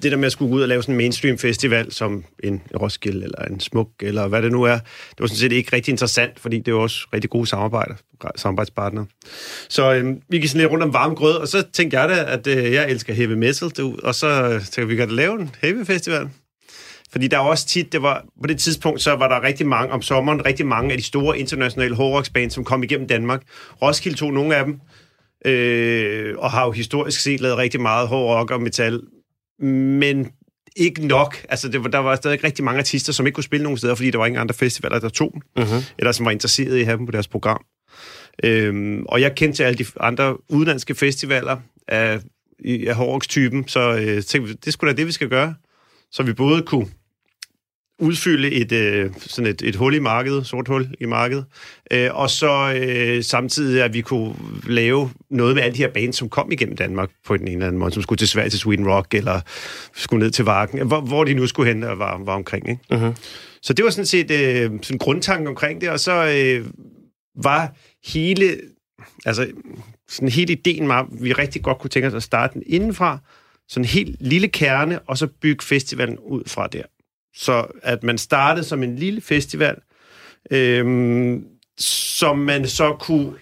det 0.03 0.11
der 0.11 0.17
med 0.17 0.25
at 0.25 0.31
skulle 0.31 0.49
gå 0.49 0.55
ud 0.55 0.61
og 0.61 0.67
lave 0.67 0.81
sådan 0.81 0.93
en 0.93 0.97
mainstream 0.97 1.37
festival, 1.37 1.91
som 1.91 2.23
en 2.43 2.61
Roskilde 2.81 3.23
eller 3.23 3.41
en 3.41 3.59
Smuk, 3.59 3.89
eller 4.01 4.27
hvad 4.27 4.41
det 4.41 4.51
nu 4.51 4.63
er, 4.63 4.77
det 5.09 5.19
var 5.19 5.27
sådan 5.27 5.37
set 5.37 5.51
ikke 5.51 5.75
rigtig 5.75 5.91
interessant, 5.91 6.39
fordi 6.39 6.59
det 6.59 6.73
var 6.73 6.79
også 6.79 7.07
rigtig 7.13 7.29
gode 7.29 7.47
samarbejder, 7.47 7.93
samarbejdspartnere. 8.35 9.05
Så 9.69 9.93
øh, 9.93 10.15
vi 10.29 10.39
gik 10.39 10.49
sådan 10.49 10.61
lidt 10.61 10.71
rundt 10.71 10.83
om 10.83 10.93
varme 10.93 11.15
grød, 11.15 11.35
og 11.35 11.47
så 11.47 11.63
tænkte 11.73 11.99
jeg 11.99 12.09
da, 12.09 12.25
at 12.27 12.47
øh, 12.47 12.73
jeg 12.73 12.91
elsker 12.91 13.13
heavy 13.13 13.33
metal, 13.33 13.69
du, 13.69 13.97
og 14.03 14.15
så 14.15 14.27
øh, 14.43 14.51
tænkte 14.51 14.81
vi, 14.81 14.87
vi 14.87 14.95
kan 14.95 15.11
lave 15.11 15.41
en 15.41 15.55
heavy 15.61 15.85
festival. 15.85 16.29
Fordi 17.11 17.27
der 17.27 17.37
er 17.37 17.41
også 17.41 17.67
tit, 17.67 17.93
det 17.93 18.01
var, 18.01 18.25
på 18.41 18.47
det 18.47 18.59
tidspunkt, 18.59 19.01
så 19.01 19.15
var 19.15 19.27
der 19.27 19.43
rigtig 19.43 19.67
mange, 19.67 19.93
om 19.93 20.01
sommeren, 20.01 20.45
rigtig 20.45 20.65
mange 20.65 20.91
af 20.91 20.97
de 20.97 21.03
store 21.03 21.39
internationale 21.39 21.95
hårdrocksbands, 21.95 22.53
som 22.53 22.63
kom 22.63 22.83
igennem 22.83 23.07
Danmark. 23.07 23.41
Roskilde 23.81 24.17
tog 24.17 24.33
nogle 24.33 24.55
af 24.55 24.65
dem, 24.65 24.79
øh, 25.45 26.35
og 26.37 26.51
har 26.51 26.65
jo 26.65 26.71
historisk 26.71 27.19
set 27.21 27.39
lavet 27.41 27.57
rigtig 27.57 27.81
meget 27.81 28.07
hård 28.07 28.37
rock 28.37 28.51
og 28.51 28.61
metal, 28.61 29.01
men 29.59 30.31
ikke 30.75 31.07
nok. 31.07 31.45
Altså, 31.49 31.69
det 31.69 31.93
der 31.93 31.97
var 31.99 32.15
stadig 32.15 32.43
rigtig 32.43 32.63
mange 32.65 32.79
artister, 32.79 33.13
som 33.13 33.25
ikke 33.25 33.35
kunne 33.35 33.43
spille 33.43 33.63
nogen 33.63 33.77
steder, 33.77 33.95
fordi 33.95 34.11
der 34.11 34.17
var 34.17 34.25
ingen 34.25 34.41
andre 34.41 34.55
festivaler, 34.55 34.99
der 34.99 35.09
tog 35.09 35.31
dem, 35.33 35.41
Mm-hmm. 35.57 35.83
eller 35.97 36.11
som 36.11 36.25
var 36.25 36.31
interesseret 36.31 36.77
i 36.77 36.79
at 36.79 36.85
have 36.85 36.97
dem 36.97 37.05
på 37.05 37.11
deres 37.11 37.27
program. 37.27 37.61
Øhm, 38.43 39.05
og 39.05 39.21
jeg 39.21 39.35
kendte 39.35 39.57
til 39.57 39.63
alle 39.63 39.77
de 39.77 39.85
andre 39.99 40.37
udenlandske 40.49 40.95
festivaler 40.95 41.57
af, 41.87 42.19
i- 42.59 42.85
af 42.85 42.95
hårdrockstypen, 42.95 43.67
så 43.67 43.79
øh, 43.93 44.23
tænkte 44.23 44.41
vi, 44.41 44.53
det 44.65 44.73
skulle 44.73 44.93
da 44.93 44.97
det, 44.97 45.07
vi 45.07 45.11
skal 45.11 45.29
gøre. 45.29 45.53
Så 46.11 46.23
vi 46.23 46.33
både 46.33 46.61
kunne 46.61 46.87
udfylde 47.99 48.51
et, 48.51 48.71
øh, 48.71 49.11
sådan 49.17 49.51
et, 49.51 49.61
et 49.61 49.75
hul 49.75 49.93
i 49.93 49.99
markedet, 49.99 50.47
sort 50.47 50.67
hul 50.67 50.87
i 50.99 51.05
markedet, 51.05 51.45
øh, 51.91 52.09
og 52.13 52.29
så 52.29 52.73
øh, 52.81 53.23
samtidig, 53.23 53.83
at 53.83 53.93
vi 53.93 54.01
kunne 54.01 54.35
lave 54.67 55.09
noget 55.29 55.55
med 55.55 55.63
alle 55.63 55.75
de 55.75 55.81
her 55.81 55.91
bands, 55.93 56.15
som 56.15 56.29
kom 56.29 56.51
igennem 56.51 56.75
Danmark 56.75 57.09
på 57.25 57.37
den 57.37 57.47
ene 57.47 57.55
eller 57.55 57.67
anden 57.67 57.79
måde, 57.79 57.91
som 57.91 58.03
skulle 58.03 58.17
til 58.17 58.27
Sverige 58.27 58.49
til 58.49 58.59
Sweden 58.59 58.87
Rock, 58.87 59.13
eller 59.13 59.41
skulle 59.95 60.23
ned 60.23 60.31
til 60.31 60.45
Varken, 60.45 60.87
hvor, 60.87 61.01
hvor 61.01 61.23
de 61.23 61.33
nu 61.33 61.47
skulle 61.47 61.73
hen 61.73 61.83
og 61.83 61.99
var, 61.99 62.21
var 62.23 62.35
omkring. 62.35 62.69
Ikke? 62.69 62.81
Mm-hmm. 62.91 63.15
Så 63.61 63.73
det 63.73 63.85
var 63.85 63.91
sådan 63.91 64.05
set 64.05 64.31
øh, 64.31 64.71
sådan 64.81 64.97
grundtanken 64.97 65.47
omkring 65.47 65.81
det, 65.81 65.89
og 65.89 65.99
så 65.99 66.25
øh, 66.25 66.65
var 67.43 67.75
hele, 68.13 68.57
altså 69.25 69.47
sådan 70.09 70.29
hele 70.29 70.53
ideen 70.53 70.87
var, 70.87 70.99
at 70.99 71.07
vi 71.11 71.33
rigtig 71.33 71.61
godt 71.61 71.79
kunne 71.79 71.89
tænke 71.89 72.07
os 72.07 72.13
at 72.13 72.23
starte 72.23 72.53
den 72.53 72.63
indenfra, 72.65 73.19
sådan 73.67 73.83
en 73.83 73.89
helt 73.89 74.15
lille 74.19 74.47
kerne, 74.47 74.99
og 74.99 75.17
så 75.17 75.27
bygge 75.41 75.65
festivalen 75.65 76.19
ud 76.19 76.43
fra 76.47 76.67
der. 76.67 76.83
Så 77.35 77.65
at 77.81 78.03
man 78.03 78.17
startede 78.17 78.65
som 78.65 78.83
en 78.83 78.95
lille 78.95 79.21
festival, 79.21 79.75
øhm, 80.51 81.45
som 81.77 82.37
man 82.37 82.67
så 82.67 82.93
kunne 82.99 83.33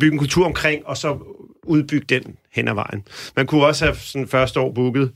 bygge 0.00 0.12
en 0.12 0.18
kultur 0.18 0.46
omkring, 0.46 0.86
og 0.86 0.96
så 0.96 1.18
udbygge 1.64 2.06
den 2.08 2.36
hen 2.52 2.68
ad 2.68 2.74
vejen. 2.74 3.04
Man 3.36 3.46
kunne 3.46 3.66
også 3.66 3.84
have 3.84 3.96
sådan 3.96 4.28
første 4.28 4.60
år 4.60 4.72
booket 4.72 5.12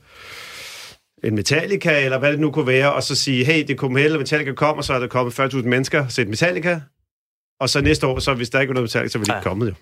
en 1.23 1.35
Metallica, 1.35 2.03
eller 2.05 2.19
hvad 2.19 2.31
det 2.31 2.39
nu 2.39 2.51
kunne 2.51 2.67
være, 2.67 2.93
og 2.93 3.03
så 3.03 3.15
sige, 3.15 3.45
hey, 3.45 3.63
det 3.67 3.77
kommer 3.77 3.99
eller 3.99 4.17
Metallica 4.17 4.53
kom, 4.53 4.77
og 4.77 4.83
så 4.83 4.93
er 4.93 4.99
der 4.99 5.07
kommet 5.07 5.39
40.000 5.39 5.57
mennesker 5.61 6.07
set 6.07 6.27
Metallica, 6.27 6.81
og 7.59 7.69
så 7.69 7.81
næste 7.81 8.07
år, 8.07 8.19
så 8.19 8.33
hvis 8.33 8.49
der 8.49 8.59
ikke 8.59 8.69
var 8.69 8.73
noget 8.73 8.83
Metallica, 8.83 9.09
så 9.11 9.17
ville 9.19 9.25
det 9.25 9.31
ikke 9.39 9.49
Ja. 9.49 9.49
kommet 9.49 9.67
jo. 9.69 9.73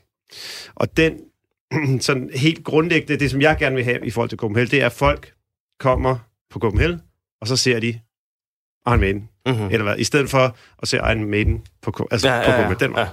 Og 0.76 0.98
den 0.98 1.14
sådan 2.02 2.30
helt 2.36 2.64
grundlæggende, 2.64 3.20
det 3.20 3.32
som 3.32 3.42
jeg 3.42 3.58
gerne 3.60 3.76
vil 3.76 3.84
have 3.84 4.06
i 4.06 4.10
forhold 4.10 4.30
til 4.30 4.38
Copenhagen, 4.38 4.72
det 4.72 4.82
er, 4.82 4.86
at 4.86 4.92
folk 4.92 5.34
kommer 5.80 6.18
på 6.52 6.60
Copenhagen, 6.60 7.02
og 7.46 7.58
så 7.58 7.64
ser 7.64 7.80
de 7.80 8.00
Iron 8.88 9.00
Maiden, 9.00 9.30
Mm-hmm. 9.48 9.66
eller 9.72 9.84
hvad, 9.84 9.98
i 9.98 10.04
stedet 10.04 10.30
for 10.30 10.56
at 10.82 10.88
se 10.88 10.98
Iron 10.98 11.26
Maiden 11.30 11.62
på, 11.82 12.08
altså 12.12 12.30
Ja, 12.30 12.46
på 12.46 12.52
ja, 12.52 12.68
ja. 12.68 12.74
Den 12.74 12.92
ja. 12.92 13.00
ja. 13.00 13.08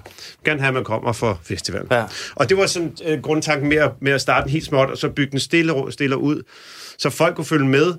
gerne 0.45 0.61
have, 0.61 0.69
at 0.69 0.75
man 0.75 0.85
kommer 0.85 1.13
for 1.13 1.41
festivalen. 1.43 1.89
Ja. 1.91 2.05
Og 2.35 2.49
det 2.49 2.57
var 2.57 2.67
sådan 2.67 2.97
øh, 3.05 3.21
grundtanken 3.23 3.69
med 3.69 3.77
at, 3.77 3.91
med 4.01 4.13
at 4.13 4.21
starte 4.21 4.45
den 4.45 4.51
helt 4.53 4.65
småt, 4.65 4.91
og 4.91 4.99
så 4.99 5.09
bygge 5.09 5.31
den 5.31 5.41
stille, 5.41 5.93
stille 5.93 6.17
ud, 6.17 6.43
så 6.99 7.11
folk 7.11 7.37
kunne 7.37 7.45
følge 7.45 7.67
med 7.67 7.95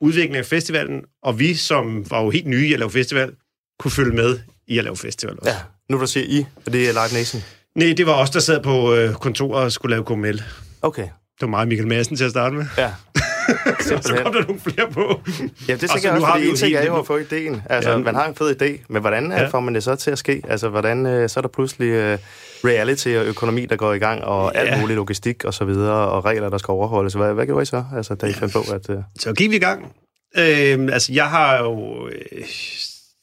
udviklingen 0.00 0.36
af 0.38 0.46
festivalen, 0.46 1.02
og 1.22 1.38
vi, 1.38 1.54
som 1.54 2.10
var 2.10 2.22
jo 2.22 2.30
helt 2.30 2.46
nye 2.46 2.66
i 2.68 2.72
at 2.72 2.78
lave 2.78 2.90
festival, 2.90 3.32
kunne 3.78 3.90
følge 3.90 4.12
med 4.16 4.38
i 4.66 4.78
at 4.78 4.84
lave 4.84 4.96
festival 4.96 5.38
også. 5.38 5.50
Ja, 5.50 5.56
nu 5.90 6.00
du 6.00 6.06
siger 6.06 6.26
I, 6.28 6.46
og 6.66 6.72
det 6.72 6.88
er 6.88 6.92
Live 6.92 7.18
Nation. 7.18 7.42
Nej, 7.74 7.94
det 7.96 8.06
var 8.06 8.12
os, 8.22 8.30
der 8.30 8.40
sad 8.40 8.62
på 8.62 8.94
øh, 8.94 9.14
kontoret 9.14 9.64
og 9.64 9.72
skulle 9.72 9.90
lave 9.96 10.04
KML. 10.04 10.42
Okay, 10.82 11.02
Det 11.02 11.10
var 11.40 11.46
mig, 11.46 11.68
Michael 11.68 11.88
Madsen, 11.88 12.16
til 12.16 12.24
at 12.24 12.30
starte 12.30 12.54
med. 12.54 12.66
ja. 12.78 12.90
så 14.02 14.20
kom 14.24 14.32
der 14.32 14.42
nogle 14.42 14.60
flere 14.60 14.90
på. 14.90 15.20
Ja, 15.68 15.72
det 15.72 15.80
tænker 15.80 15.86
så 15.86 16.00
jeg 16.02 16.12
også, 16.12 16.26
fordi 16.32 16.48
en 16.48 16.56
ting 16.56 16.74
er 16.74 16.84
jo 16.86 16.96
at 16.98 17.06
få 17.06 17.16
ideen. 17.16 17.62
Altså, 17.70 17.90
Ja. 17.90 17.96
man 17.98 18.14
har 18.14 18.26
en 18.26 18.34
fed 18.34 18.62
idé, 18.62 18.84
men 18.88 19.00
hvordan 19.00 19.30
ja. 19.30 19.40
Ja. 19.42 19.48
får 19.48 19.60
man 19.60 19.74
det 19.74 19.82
så 19.82 19.96
til 19.96 20.10
at 20.10 20.18
ske? 20.18 20.42
Altså, 20.48 20.68
hvordan 20.68 21.06
øh, 21.06 21.28
så 21.28 21.40
er 21.40 21.42
der 21.42 21.48
pludselig 21.48 21.86
øh, 21.88 22.18
reality 22.64 23.08
og 23.08 23.24
økonomi, 23.26 23.66
der 23.66 23.76
går 23.76 23.92
i 23.92 23.98
gang, 23.98 24.24
og 24.24 24.52
Ja. 24.54 24.60
alt 24.60 24.80
muligt 24.80 24.96
logistik 24.96 25.44
og 25.44 25.54
så 25.54 25.64
videre, 25.64 26.08
og 26.08 26.24
regler, 26.24 26.48
der 26.50 26.58
skal 26.58 26.72
overholdes. 26.72 27.14
Hvad, 27.14 27.32
hvad 27.32 27.46
gjorde 27.46 27.62
I 27.62 27.66
så, 27.66 27.84
altså, 27.96 28.14
da 28.14 28.26
I 28.26 28.32
fandt 28.32 28.52
på, 28.54 28.60
at... 28.74 28.90
Øh... 28.90 28.96
Så 29.18 29.32
gik 29.32 29.50
vi 29.50 29.56
i 29.56 29.58
gang. 29.58 29.92
Øh, 30.38 30.88
altså, 30.92 31.12
jeg 31.12 31.26
har 31.26 31.58
jo 31.58 32.06
øh, 32.08 32.42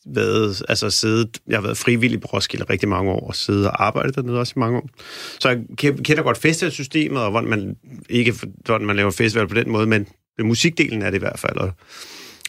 været, 0.05 0.61
altså 0.69 0.89
siddet, 0.89 1.37
jeg 1.47 1.57
har 1.57 1.61
været 1.61 1.77
frivillig 1.77 2.21
på 2.21 2.27
Roskilde 2.27 2.65
rigtig 2.69 2.89
mange 2.89 3.11
år, 3.11 3.27
og 3.27 3.35
siddet 3.35 3.67
og 3.67 3.85
arbejdet 3.85 4.15
dernede 4.15 4.39
også 4.39 4.53
i 4.55 4.59
mange 4.59 4.77
år. 4.77 4.89
Så 5.39 5.49
jeg 5.49 5.59
kender 5.77 6.23
godt 6.23 6.37
festivalsystemet, 6.37 7.21
og 7.21 7.31
hvordan 7.31 7.49
man, 7.49 7.75
ikke 8.09 8.33
hvordan 8.65 8.87
man 8.87 8.95
laver 8.95 9.11
festival 9.11 9.47
på 9.47 9.55
den 9.55 9.69
måde, 9.69 9.87
men 9.87 10.07
musikdelen 10.39 11.01
er 11.01 11.09
det 11.09 11.17
i 11.17 11.19
hvert 11.19 11.39
fald, 11.39 11.57
og, 11.57 11.71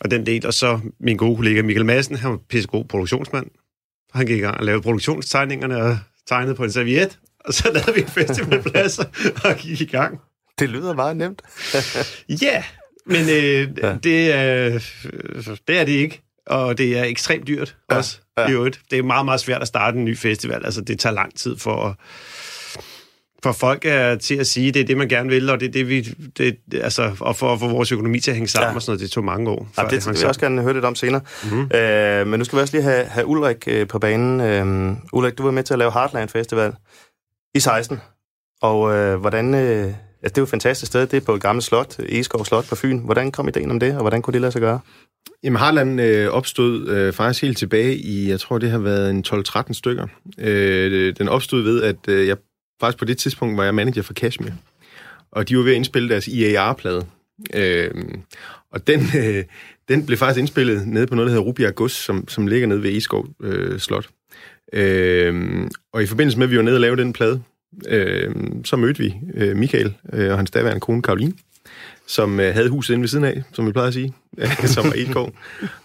og 0.01 0.11
den 0.11 0.27
del. 0.27 0.47
Og 0.47 0.55
så 0.55 0.81
min 1.01 1.17
gode 1.17 1.37
kollega 1.37 1.63
Michael 1.63 1.87
Madsen, 1.87 2.17
han 2.17 2.31
var 2.31 2.39
pissegod 2.49 2.85
produktionsmand. 2.85 3.47
Han 4.15 4.27
gik 4.27 4.39
i 4.39 4.41
gang 4.41 4.57
og 4.57 4.65
lavede 4.65 4.83
produktionstegningerne 4.83 5.77
og 5.77 5.99
tegnede 6.29 6.55
på 6.55 6.65
en 6.65 6.73
serviet, 6.73 7.19
og 7.41 7.55
så 7.55 7.71
lavede 7.73 7.95
vi 7.95 8.01
en 8.01 8.07
festivalplads 8.07 8.99
og 9.45 9.57
gik 9.59 9.81
i 9.81 9.85
gang. 9.85 10.21
Det 10.59 10.69
lyder 10.69 10.95
meget 10.95 11.17
nemt. 11.17 11.43
Ja, 12.43 12.65
men 13.07 13.21
øh, 13.21 13.69
ja. 13.83 13.97
Det, 14.03 14.35
øh, 14.35 14.81
det 15.69 15.79
er 15.79 15.85
det 15.85 15.93
ikke. 15.93 16.24
Og 16.47 16.79
det 16.79 16.99
er 16.99 17.05
ekstremt 17.05 17.47
dyrt 17.47 17.77
ja. 17.91 17.97
også, 17.97 18.19
ja. 18.39 18.49
i 18.49 18.53
øvrigt. 18.53 18.81
Det 18.91 18.99
er 18.99 19.03
meget, 19.03 19.25
meget 19.25 19.41
svært 19.41 19.63
at 19.63 19.69
starte 19.69 19.99
en 19.99 20.05
ny 20.05 20.17
festival. 20.17 20.65
Altså, 20.65 20.81
det 20.81 20.99
tager 20.99 21.15
lang 21.15 21.35
tid 21.37 21.57
for, 21.57 21.99
for 23.43 23.53
folk 23.53 23.85
er 23.85 24.15
til 24.15 24.35
at 24.35 24.47
sige, 24.47 24.73
det 24.73 24.81
er 24.81 24.85
det, 24.85 24.97
man 24.97 25.09
gerne 25.09 25.29
vil, 25.29 25.51
og 25.51 25.61
det 25.61 25.69
er 25.69 25.73
det, 25.73 25.89
vi... 25.89 26.01
Det, 26.39 26.59
altså, 26.73 27.17
og 27.21 27.37
for 27.37 27.53
at 27.53 27.61
få 27.61 27.69
vores 27.69 27.93
økonomi 27.93 28.21
til 28.21 28.31
at 28.31 28.35
hænge 28.35 28.49
sammen 28.49 28.71
ja. 28.71 28.75
og 28.75 28.83
sådan 28.83 28.91
noget, 28.91 29.01
det 29.01 29.11
tog 29.11 29.25
mange 29.25 29.51
år. 29.51 29.69
Ja, 29.79 29.83
det, 29.83 29.91
det 29.91 30.07
vil 30.07 30.19
jeg 30.19 30.29
også 30.29 30.41
gerne 30.41 30.63
høre 30.63 30.73
lidt 30.73 30.85
om 30.85 30.95
senere. 30.95 31.21
Mm-hmm. 31.45 31.77
Øh, 31.77 32.27
men 32.27 32.39
nu 32.39 32.45
skal 32.45 32.57
vi 32.57 32.63
også 32.63 32.77
lige 32.77 32.85
have, 32.85 33.05
have 33.05 33.27
Ulrik 33.27 33.65
øh, 33.67 33.89
på 33.89 33.99
banen. 33.99 34.41
Øh, 34.41 34.97
Ulrik, 35.13 35.39
du 35.39 35.43
var 35.43 35.51
med 35.51 35.63
til 35.63 35.75
at 35.75 35.79
lave 35.79 35.93
Heartland 35.93 36.29
Festival 36.29 36.73
i 37.55 37.61
16. 37.61 38.01
Og 38.63 38.95
øh, 38.95 39.21
hvordan... 39.21 39.55
Øh, 39.55 39.93
Altså, 40.25 40.33
det 40.33 40.39
er 40.39 40.43
jo 40.43 40.45
et 40.45 40.51
fantastisk 40.51 40.91
sted. 40.91 41.07
Det 41.07 41.17
er 41.17 41.21
på 41.21 41.35
et 41.35 41.43
gammelt 41.43 41.65
slot, 41.65 41.99
Eskov 41.99 42.45
Slot 42.45 42.69
på 42.69 42.75
Fyn. 42.75 42.99
Hvordan 42.99 43.33
kom 43.33 43.49
ideen 43.49 43.71
om 43.71 43.81
det, 43.81 43.95
og 43.95 44.01
hvordan 44.01 44.23
kunne 44.23 44.33
det 44.33 44.41
lade 44.41 44.53
sig 44.53 44.61
gøre? 44.61 44.81
Jamen, 45.43 45.57
Harland 45.57 46.01
øh, 46.01 46.29
opstod 46.29 46.89
øh, 46.89 47.13
faktisk 47.13 47.43
helt 47.43 47.59
tilbage 47.59 47.97
i, 47.97 48.31
jeg 48.31 48.41
tror, 48.41 48.59
det 48.59 48.71
har 48.71 48.79
været 48.79 49.11
en 49.11 49.25
12-13 49.29 49.73
stykker. 49.73 50.07
Øh, 50.39 50.93
øh, 50.93 51.17
den 51.19 51.29
opstod 51.29 51.63
ved, 51.63 51.83
at 51.83 51.97
øh, 52.09 52.27
jeg 52.27 52.37
faktisk 52.81 52.99
på 52.99 53.05
det 53.05 53.19
tidspunkt 53.19 53.57
var 53.57 53.65
jeg 53.65 53.75
manager 53.75 54.03
for 54.03 54.15
Kashmir. 54.15 54.51
Og 55.33 55.49
de 55.49 55.57
var 55.57 55.63
ved 55.63 55.73
at 55.73 55.77
indspille 55.77 56.09
deres 56.09 56.29
IAR-plade. 56.29 57.07
Øh, 57.55 57.91
og 58.73 58.87
den, 58.87 59.01
øh, 59.19 59.45
den 59.89 60.07
blev 60.07 60.19
faktisk 60.19 60.41
indspillet 60.41 60.87
nede 60.87 61.07
på 61.07 61.15
noget, 61.15 61.27
der 61.27 61.33
hedder 61.33 61.47
Rubia 61.47 61.71
Gus, 61.71 61.93
som, 61.93 62.29
som 62.29 62.47
ligger 62.47 62.69
nede 62.69 62.83
ved 62.83 62.97
Eskov 62.97 63.27
øh, 63.43 63.79
Slot. 63.79 64.09
Øh, 64.73 65.61
og 65.93 66.03
i 66.03 66.07
forbindelse 66.07 66.39
med, 66.39 66.47
at 66.47 66.51
vi 66.51 66.57
var 66.57 66.63
nede 66.63 66.77
og 66.77 66.81
lavede 66.81 67.03
den 67.03 67.13
plade, 67.13 67.43
øh, 67.89 68.35
så 68.65 68.77
mødte 68.77 68.99
vi 68.99 69.15
øh, 69.35 69.57
Michael 69.57 69.95
øh, 70.13 70.31
og 70.31 70.37
hans 70.37 70.51
daværende 70.51 70.81
kone 70.81 71.03
Karoline, 71.03 71.33
som 72.07 72.41
øh, 72.41 72.55
havde 72.55 72.69
huset 72.69 72.95
inde 72.95 73.03
ved 73.03 73.09
siden 73.09 73.25
af, 73.25 73.43
som 73.53 73.67
vi 73.67 73.73
plejer 73.73 73.89
at 73.89 73.95
sige, 73.95 74.15
som 74.75 74.85
var 74.85 74.93
Elgård, 74.93 75.33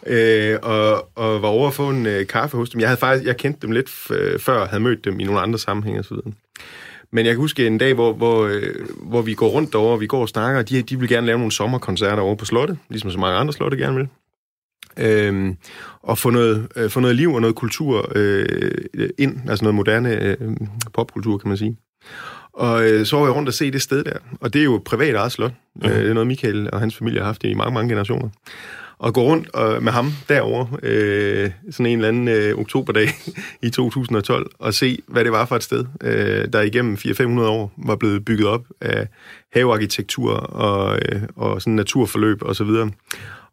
øh, 0.08 0.58
og, 0.62 1.10
og 1.18 1.42
var 1.42 1.48
over 1.48 1.68
at 1.68 1.74
få 1.74 1.90
en 1.90 2.06
øh, 2.06 2.28
kaffe 2.28 2.58
hos 2.58 2.70
dem. 2.70 2.82
Jeg 2.82 2.90
havde 2.90 3.00
faktisk, 3.00 3.28
jeg 3.28 3.38
kendte 3.38 3.62
dem 3.62 3.72
lidt 3.72 3.90
f- 3.90 4.38
før, 4.38 4.66
havde 4.68 4.84
mødt 4.84 5.06
dem 5.06 5.20
i 5.20 5.24
nogle 5.24 5.42
andre 5.42 5.60
sammenhænge 5.60 6.00
osv. 6.00 6.18
Men 7.12 7.26
jeg 7.26 7.34
kan 7.34 7.40
huske 7.42 7.68
en 7.68 7.78
dag, 7.78 7.94
hvor, 7.94 8.14
hvor, 8.14 8.46
øh, 8.46 8.76
hvor 9.04 9.22
vi 9.22 9.34
går 9.34 9.48
rundt 9.48 9.74
derovre, 9.74 9.94
og 9.94 10.02
vi 10.02 10.08
går 10.08 10.22
og 10.22 10.30
snakker, 10.30 10.60
og 10.60 10.70
de, 10.70 10.82
de 10.82 11.00
vil 11.00 11.10
gerne 11.10 11.28
lave 11.28 11.38
nogle 11.38 11.52
sommerkoncerter 11.52 12.22
over 12.22 12.36
på 12.36 12.46
slottet, 12.46 12.78
ligesom 12.90 13.12
så 13.12 13.20
mange 13.20 13.38
andre 13.38 13.54
slotte 13.54 13.78
gerne 13.78 13.96
vil. 13.98 14.08
Øhm, 14.98 15.58
og 16.02 16.18
få 16.18 16.30
noget, 16.30 16.68
øh, 16.76 16.90
få 16.90 17.00
noget 17.00 17.16
liv 17.16 17.34
og 17.34 17.42
noget 17.42 17.56
kultur 17.56 18.12
øh, 18.16 18.80
ind, 19.18 19.50
altså 19.50 19.66
noget 19.66 19.76
moderne 19.76 20.22
øh, 20.22 20.38
popkultur, 20.94 21.38
kan 21.38 21.48
man 21.48 21.58
sige. 21.58 21.78
Og 22.54 22.90
øh, 22.90 23.06
så 23.06 23.18
var 23.18 23.26
jeg 23.26 23.36
rundt 23.36 23.50
og 23.50 23.54
se 23.54 23.72
det 23.72 23.82
sted 23.82 24.04
der, 24.04 24.18
og 24.42 24.54
det 24.54 24.60
er 24.60 24.64
jo 24.64 24.82
privat 24.86 25.16
eget 25.16 25.32
slot. 25.32 25.52
Mm-hmm. 25.76 25.92
Øh, 25.92 26.02
det 26.02 26.10
er 26.10 26.14
noget, 26.14 26.28
Michael 26.28 26.70
og 26.74 26.80
hans 26.80 26.96
familie 26.96 27.20
har 27.20 27.26
haft 27.26 27.44
i 27.44 27.54
mange, 27.54 27.74
mange 27.74 27.90
generationer. 27.90 28.30
Og 29.00 29.14
gå 29.14 29.22
rundt 29.22 29.50
og, 29.50 29.84
med 29.84 29.92
ham 29.92 30.12
derover 30.30 30.66
øh, 30.84 31.52
sådan 31.72 31.86
en 31.86 31.98
eller 31.98 32.08
anden 32.08 32.28
øh, 32.28 32.58
oktoberdag 32.58 33.10
i 33.64 33.70
2012, 33.70 34.52
og 34.60 34.74
se, 34.74 35.00
hvad 35.08 35.24
det 35.24 35.32
var 35.32 35.46
for 35.46 35.56
et 35.56 35.64
sted, 35.64 35.86
øh, 36.04 36.54
der 36.54 36.62
igennem 36.62 36.94
400-500 36.94 37.42
år 37.42 37.74
var 37.78 37.96
blevet 37.96 38.26
bygget 38.26 38.48
op 38.48 38.66
af 38.82 39.08
havearkitektur 39.54 40.34
og, 40.34 41.00
øh, 41.02 41.22
og 41.36 41.62
sådan 41.62 41.74
naturforløb 41.74 42.42
og 42.42 42.56
så 42.56 42.64
videre. 42.64 42.92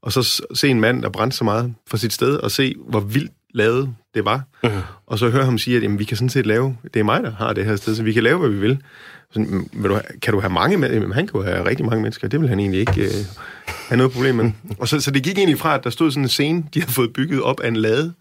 Og 0.03 0.12
så 0.12 0.43
se 0.55 0.69
en 0.69 0.81
mand, 0.81 1.03
der 1.03 1.09
brændte 1.09 1.37
så 1.37 1.45
meget 1.45 1.75
for 1.87 1.97
sit 1.97 2.12
sted, 2.12 2.37
og 2.37 2.50
se, 2.50 2.75
hvor 2.88 3.00
vildt 3.00 3.33
lavet 3.55 3.95
det 4.15 4.25
var. 4.25 4.43
Uh-huh. 4.67 4.71
Og 5.07 5.19
så 5.19 5.31
høre 5.31 5.45
ham 5.45 5.59
sige, 5.59 5.76
at 5.76 5.83
jamen, 5.83 5.99
vi 5.99 6.05
kan 6.05 6.17
sådan 6.17 6.29
set 6.29 6.47
lave, 6.47 6.76
det 6.95 7.00
er 7.00 7.04
mig, 7.04 7.23
der 7.23 7.30
har 7.30 7.52
det 7.52 7.65
her 7.65 7.76
sted, 7.76 7.95
så 7.95 8.02
vi 8.02 8.13
kan 8.13 8.23
lave, 8.23 8.39
hvad 8.39 8.49
vi 8.49 8.59
vil. 8.59 8.82
Sådan, 9.30 9.69
vil 9.73 9.91
du, 9.91 10.00
kan 10.23 10.35
du 10.35 10.41
have 10.41 10.52
mange 10.52 10.76
med? 10.76 11.15
Han 11.15 11.26
kan 11.26 11.41
jo 11.41 11.43
have 11.43 11.67
rigtig 11.67 11.87
mange 11.87 12.02
mennesker, 12.02 12.28
det 12.28 12.41
vil 12.41 12.49
han 12.49 12.61
egentlig 12.61 12.80
ikke 12.80 13.04
øh, 13.04 13.25
have 13.89 13.97
noget 13.97 14.13
problem 14.13 14.35
med. 14.35 14.50
Og 14.80 14.89
så, 14.89 15.00
så 15.00 15.11
det 15.11 15.23
gik 15.23 15.39
egentlig 15.39 15.59
fra, 15.59 15.75
at 15.75 15.85
der 15.85 15.91
stod 15.91 16.11
sådan 16.11 16.23
en 16.23 16.28
scene, 16.28 16.65
de 16.75 16.80
havde 16.80 16.93
fået 16.93 17.13
bygget 17.13 17.43
op 17.43 17.61
af 17.61 17.69
en 17.69 17.76
lade 17.76 18.13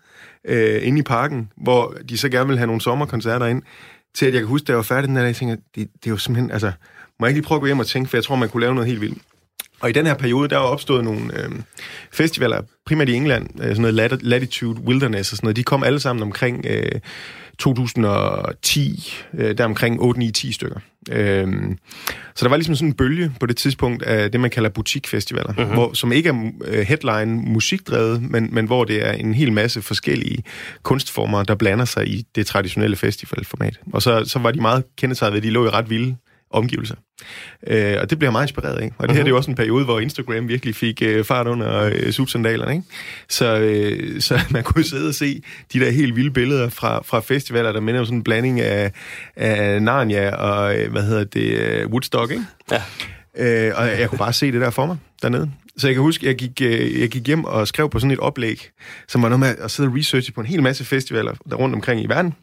øh, 0.48 0.88
inde 0.88 1.00
i 1.00 1.04
parken, 1.04 1.52
hvor 1.58 1.96
de 2.10 2.18
så 2.18 2.30
gerne 2.30 2.48
ville 2.48 2.58
have 2.58 2.68
nogle 2.68 2.82
sommerkoncerter 2.82 3.46
ind, 3.46 3.62
til 4.16 4.26
at 4.26 4.34
jeg 4.34 4.42
kan 4.42 4.48
huske, 4.48 4.66
da 4.66 4.72
jeg 4.72 4.78
var 4.78 4.84
færdig 4.84 5.08
den 5.08 5.16
der 5.16 5.22
dag, 5.22 5.28
jeg 5.28 5.36
tænkte, 5.36 5.56
det, 5.76 5.90
det 6.04 6.06
er 6.06 6.12
jo 6.12 6.18
simpelthen, 6.18 6.52
altså, 6.52 6.72
må 7.20 7.26
jeg 7.26 7.30
ikke 7.30 7.40
lige 7.40 7.48
prøve 7.48 7.58
at 7.58 7.62
gå 7.62 7.66
hjem 7.66 7.80
og 7.80 7.88
tænke, 7.88 8.10
for 8.10 8.18
jeg 8.18 8.24
tror, 8.24 8.36
man 8.36 8.50
kunne 8.50 8.62
lave 8.62 8.76
noget 8.76 8.88
helt 8.88 9.02
vildt. 9.02 9.22
Og 9.80 9.90
i 9.90 9.94
den 9.94 10.06
her 10.06 10.14
periode, 10.14 10.50
der 10.50 10.56
er 10.56 10.60
opstået 10.60 11.04
nogle 11.04 11.44
øh, 11.44 11.52
festivaler, 12.14 12.62
primært 12.86 13.10
i 13.10 13.14
England, 13.14 13.50
øh, 13.62 13.76
sådan 13.76 13.96
noget 13.96 14.24
Latitude 14.24 14.82
Wilderness 14.82 15.32
og 15.32 15.38
sådan 15.38 15.46
noget, 15.46 15.56
de 15.56 15.64
kom 15.64 15.84
alle 15.84 16.00
sammen 16.00 16.24
omkring 16.24 16.66
øh, 16.70 16.92
2010, 17.60 19.14
øh, 19.34 19.58
der 19.58 19.66
omkring 19.66 20.02
8-9-10 20.02 20.54
stykker. 20.54 20.80
Øh, 21.12 21.48
så 22.36 22.46
der 22.46 22.50
var 22.50 22.58
ligesom 22.58 22.76
sådan 22.76 22.88
en 22.88 22.94
bølge 22.94 23.32
på 23.40 23.46
det 23.46 23.58
tidspunkt 23.58 24.04
af 24.04 24.32
det, 24.32 24.40
man 24.40 24.50
kalder 24.50 24.70
butikfestivaler, 24.70 25.54
uh-huh. 25.54 25.74
hvor, 25.74 25.94
som 25.94 26.12
ikke 26.12 26.30
er 26.30 26.52
øh, 26.66 26.88
headline 26.88 27.42
musikdrevet, 27.42 28.22
men, 28.22 28.50
men 28.52 28.66
hvor 28.66 28.84
det 28.84 29.08
er 29.08 29.12
en 29.12 29.34
hel 29.34 29.54
masse 29.54 29.82
forskellige 29.82 30.44
kunstformer, 30.84 31.44
der 31.44 31.56
blander 31.56 31.86
sig 31.86 32.08
i 32.08 32.26
det 32.36 32.48
traditionelle 32.48 32.96
festivalformat. 32.96 33.80
Og 33.94 34.02
så, 34.02 34.26
så 34.26 34.40
var 34.40 34.52
de 34.52 34.62
meget 34.62 34.84
kendetegnet 34.98 35.34
ved, 35.34 35.40
at 35.40 35.44
de 35.44 35.50
lå 35.50 35.66
i 35.66 35.70
ret 35.70 35.90
vilde 35.90 36.16
omgivelser. 36.56 36.96
Øh, 37.68 37.98
og 38.02 38.10
det 38.10 38.20
bliver 38.20 38.28
jeg 38.28 38.32
meget 38.32 38.44
inspireret 38.44 38.78
af. 38.78 38.92
Og 38.98 39.08
det 39.08 39.16
her 39.16 39.24
det 39.24 39.28
er 39.28 39.32
jo 39.32 39.38
også 39.38 39.52
en 39.52 39.56
periode, 39.56 39.86
hvor 39.86 40.00
Instagram 40.00 40.48
virkelig 40.48 40.76
fik 40.76 41.02
øh, 41.02 41.26
fart 41.26 41.48
under 41.48 41.84
øh, 41.94 42.12
subsandalerne. 42.12 42.72
Ikke? 42.72 42.84
Så, 43.30 43.60
øh, 43.60 44.22
så 44.22 44.40
man 44.50 44.64
kunne 44.64 44.84
sidde 44.84 45.08
og 45.08 45.16
se 45.16 45.44
de 45.74 45.80
der 45.80 45.92
helt 45.92 46.16
vilde 46.16 46.32
billeder 46.32 46.70
fra, 46.70 47.02
fra 47.06 47.20
festivaler, 47.20 47.72
der 47.72 47.80
minder 47.80 48.00
om 48.00 48.06
sådan 48.06 48.18
en 48.18 48.24
blanding 48.24 48.62
af, 48.62 48.92
af 49.36 49.82
Narnia 49.82 50.36
og, 50.36 50.80
øh, 50.80 50.92
hvad 50.92 51.04
hedder 51.04 51.24
det, 51.24 51.60
øh, 51.60 51.88
Woodstock, 51.88 52.32
ikke? 52.32 52.44
Ja. 52.72 52.82
Øh, 53.38 53.74
og 53.76 53.88
jeg 53.88 54.10
kunne 54.10 54.20
bare 54.20 54.34
se 54.34 54.52
det 54.52 54.62
der 54.62 54.70
for 54.70 54.86
mig 54.86 54.98
dernede. 55.22 55.52
Så 55.78 55.88
jeg 55.88 55.96
kan 55.96 56.02
huske, 56.02 56.26
jeg 56.26 56.36
gik, 56.36 56.62
øh, 56.62 57.00
jeg 57.02 57.10
gik 57.10 57.28
hjem 57.28 57.44
og 57.44 57.68
skrev 57.68 57.90
på 57.90 58.00
sådan 58.00 58.12
et 58.12 58.20
oplæg, 58.20 58.70
som 59.08 59.22
var 59.22 59.30
noget 59.30 59.40
med 59.40 59.56
at 59.60 59.72
sidde 59.72 59.90
og 59.90 59.96
researche 59.96 60.34
på 60.34 60.42
en 60.42 60.48
hel 60.48 60.64
masse 60.64 60.86
festivaler 60.86 61.34
der 61.50 61.56
rundt 61.56 61.76
omkring 61.76 62.04
i 62.04 62.06
verden 62.06 62.34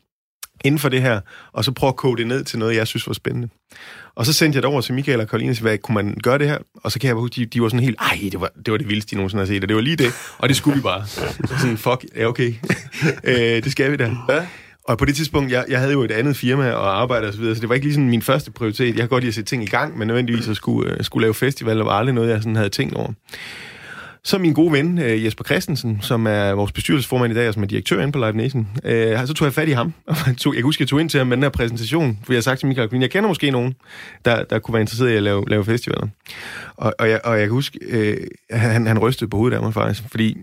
inden 0.64 0.78
for 0.78 0.88
det 0.88 1.02
her, 1.02 1.20
og 1.52 1.64
så 1.64 1.72
prøve 1.72 1.88
at 1.88 1.96
kode 1.96 2.16
det 2.16 2.26
ned 2.26 2.44
til 2.44 2.58
noget, 2.58 2.76
jeg 2.76 2.86
synes 2.86 3.06
var 3.06 3.12
spændende. 3.12 3.48
Og 4.14 4.26
så 4.26 4.32
sendte 4.32 4.56
jeg 4.56 4.62
det 4.62 4.70
over 4.70 4.80
til 4.80 4.94
Michael 4.94 5.20
og 5.20 5.28
Karoline, 5.28 5.56
hvad 5.60 5.78
kunne 5.78 5.94
man 5.94 6.16
gøre 6.22 6.38
det 6.38 6.48
her? 6.48 6.58
Og 6.74 6.92
så 6.92 6.98
kan 6.98 7.08
jeg 7.08 7.14
huske, 7.14 7.34
de, 7.36 7.46
de 7.46 7.62
var 7.62 7.68
sådan 7.68 7.80
helt, 7.80 7.96
ej, 8.00 8.18
det 8.32 8.40
var, 8.40 8.50
det 8.66 8.72
var 8.72 8.78
det 8.78 8.88
vildeste, 8.88 9.10
de 9.10 9.16
nogensinde 9.16 9.40
har 9.40 9.46
set, 9.46 9.62
og 9.62 9.68
det 9.68 9.76
var 9.76 9.82
lige 9.82 9.96
det, 9.96 10.12
og 10.38 10.48
det 10.48 10.56
skulle 10.56 10.76
vi 10.76 10.82
bare. 10.82 11.06
Så 11.06 11.20
sådan, 11.60 11.78
fuck, 11.78 12.04
ja 12.16 12.26
okay, 12.26 12.54
øh, 13.24 13.64
det 13.64 13.72
skal 13.72 13.92
vi 13.92 13.96
da. 13.96 14.10
Ja. 14.28 14.46
Og 14.88 14.98
på 14.98 15.04
det 15.04 15.16
tidspunkt, 15.16 15.52
jeg, 15.52 15.64
jeg 15.68 15.78
havde 15.78 15.92
jo 15.92 16.02
et 16.02 16.10
andet 16.10 16.36
firma 16.36 16.70
og 16.70 17.00
arbejde 17.00 17.26
og 17.26 17.32
så 17.32 17.40
videre, 17.40 17.54
så 17.54 17.60
det 17.60 17.68
var 17.68 17.74
ikke 17.74 17.86
lige 17.86 17.94
sådan 17.94 18.10
min 18.10 18.22
første 18.22 18.50
prioritet. 18.50 18.86
Jeg 18.86 18.96
kan 18.96 19.08
godt 19.08 19.22
lide 19.22 19.28
at 19.28 19.34
sætte 19.34 19.50
ting 19.50 19.62
i 19.62 19.66
gang, 19.66 19.98
men 19.98 20.06
nødvendigvis 20.06 20.48
at 20.48 20.56
skulle, 20.56 20.90
uh, 20.90 20.96
skulle 21.00 21.24
lave 21.24 21.34
festival, 21.34 21.76
var 21.76 21.92
aldrig 21.92 22.14
noget, 22.14 22.30
jeg 22.30 22.38
sådan 22.38 22.56
havde 22.56 22.68
tænkt 22.68 22.94
over. 22.94 23.12
Så 24.24 24.38
min 24.38 24.52
gode 24.52 24.72
ven, 24.72 24.98
øh, 24.98 25.24
Jesper 25.24 25.44
Christensen, 25.44 25.98
som 26.02 26.26
er 26.26 26.52
vores 26.52 26.72
bestyrelsesformand 26.72 27.32
i 27.32 27.36
dag, 27.36 27.48
og 27.48 27.54
som 27.54 27.62
er 27.62 27.66
direktør 27.66 28.00
inde 28.00 28.12
på 28.12 28.18
Live 28.18 28.32
Nation, 28.32 28.68
øh, 28.84 29.26
så 29.26 29.34
tog 29.34 29.46
jeg 29.46 29.52
fat 29.52 29.68
i 29.68 29.72
ham. 29.72 29.94
Og 30.06 30.16
jeg, 30.26 30.36
tog, 30.36 30.54
jeg 30.54 30.62
husker, 30.62 30.84
jeg 30.84 30.88
tog 30.88 31.00
ind 31.00 31.10
til 31.10 31.18
ham 31.18 31.26
med 31.26 31.36
den 31.36 31.42
her 31.42 31.50
præsentation, 31.50 32.18
for 32.24 32.32
jeg 32.32 32.36
har 32.36 32.42
sagt 32.42 32.58
til 32.60 32.68
Michael 32.68 32.88
Queen, 32.88 33.02
jeg 33.02 33.10
kender 33.10 33.28
måske 33.28 33.50
nogen, 33.50 33.74
der, 34.24 34.44
der 34.44 34.58
kunne 34.58 34.72
være 34.72 34.80
interesseret 34.80 35.10
i 35.10 35.16
at 35.16 35.22
lave, 35.22 35.44
lave 35.48 35.64
festivaler. 35.64 36.06
Og, 36.76 36.94
og, 36.98 37.10
jeg, 37.10 37.20
og 37.24 37.38
jeg 37.38 37.46
kan 37.46 37.52
huske, 37.52 37.78
øh, 37.82 38.16
han, 38.50 38.86
han 38.86 38.98
rystede 38.98 39.30
på 39.30 39.36
hovedet 39.36 39.56
af 39.56 39.62
mig 39.62 39.74
faktisk, 39.74 40.02
fordi 40.10 40.36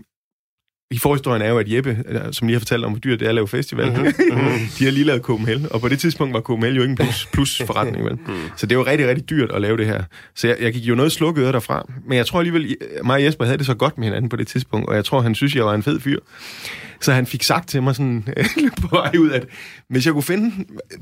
i 0.90 0.98
forhistorien 0.98 1.42
er 1.42 1.48
jo, 1.48 1.58
at 1.58 1.72
Jeppe, 1.72 2.04
øh, 2.08 2.20
som 2.32 2.48
lige 2.48 2.54
har 2.54 2.60
fortalt 2.60 2.84
om, 2.84 2.92
hvor 2.92 3.00
dyrt 3.00 3.20
det 3.20 3.26
er 3.26 3.28
at 3.28 3.34
lave 3.34 3.48
festival, 3.48 3.86
mm-hmm. 3.86 4.12
de 4.78 4.84
har 4.84 4.90
lige 4.90 5.04
lavet 5.04 5.22
Copenhagen, 5.22 5.66
og 5.70 5.80
på 5.80 5.88
det 5.88 5.98
tidspunkt 5.98 6.34
var 6.34 6.40
Copenhagen 6.40 6.76
jo 6.76 6.82
ikke 6.82 6.90
en 6.90 6.96
plus, 6.96 7.26
plus 7.32 7.62
forretning, 7.66 8.04
vel? 8.04 8.14
Mm. 8.14 8.34
Så 8.56 8.66
det 8.66 8.78
var 8.78 8.86
rigtig, 8.86 9.08
rigtig 9.08 9.30
dyrt 9.30 9.50
at 9.52 9.60
lave 9.60 9.76
det 9.76 9.86
her. 9.86 10.02
Så 10.34 10.48
jeg, 10.48 10.56
jeg 10.60 10.72
gik 10.72 10.82
jo 10.82 10.94
noget 10.94 11.12
slukket 11.12 11.42
øre 11.42 11.52
derfra, 11.52 11.86
men 12.06 12.18
jeg 12.18 12.26
tror 12.26 12.38
alligevel, 12.38 12.76
mig 13.04 13.14
og 13.14 13.24
Jesper 13.24 13.44
havde 13.44 13.58
det 13.58 13.66
så 13.66 13.74
godt 13.74 13.98
med 13.98 14.06
hinanden 14.06 14.28
på 14.28 14.36
det 14.36 14.46
tidspunkt, 14.46 14.88
og 14.88 14.94
jeg 14.94 15.04
tror, 15.04 15.20
han 15.20 15.34
synes, 15.34 15.56
jeg 15.56 15.64
var 15.64 15.74
en 15.74 15.82
fed 15.82 16.00
fyr. 16.00 16.18
Så 17.00 17.12
han 17.12 17.26
fik 17.26 17.42
sagt 17.42 17.68
til 17.68 17.82
mig 17.82 17.94
sådan 17.94 18.24
på 18.82 18.88
vej 18.90 19.12
ud, 19.18 19.30
at 19.30 19.46
hvis 19.88 20.06
jeg 20.06 20.12
kunne 20.12 20.22
finde 20.22 20.52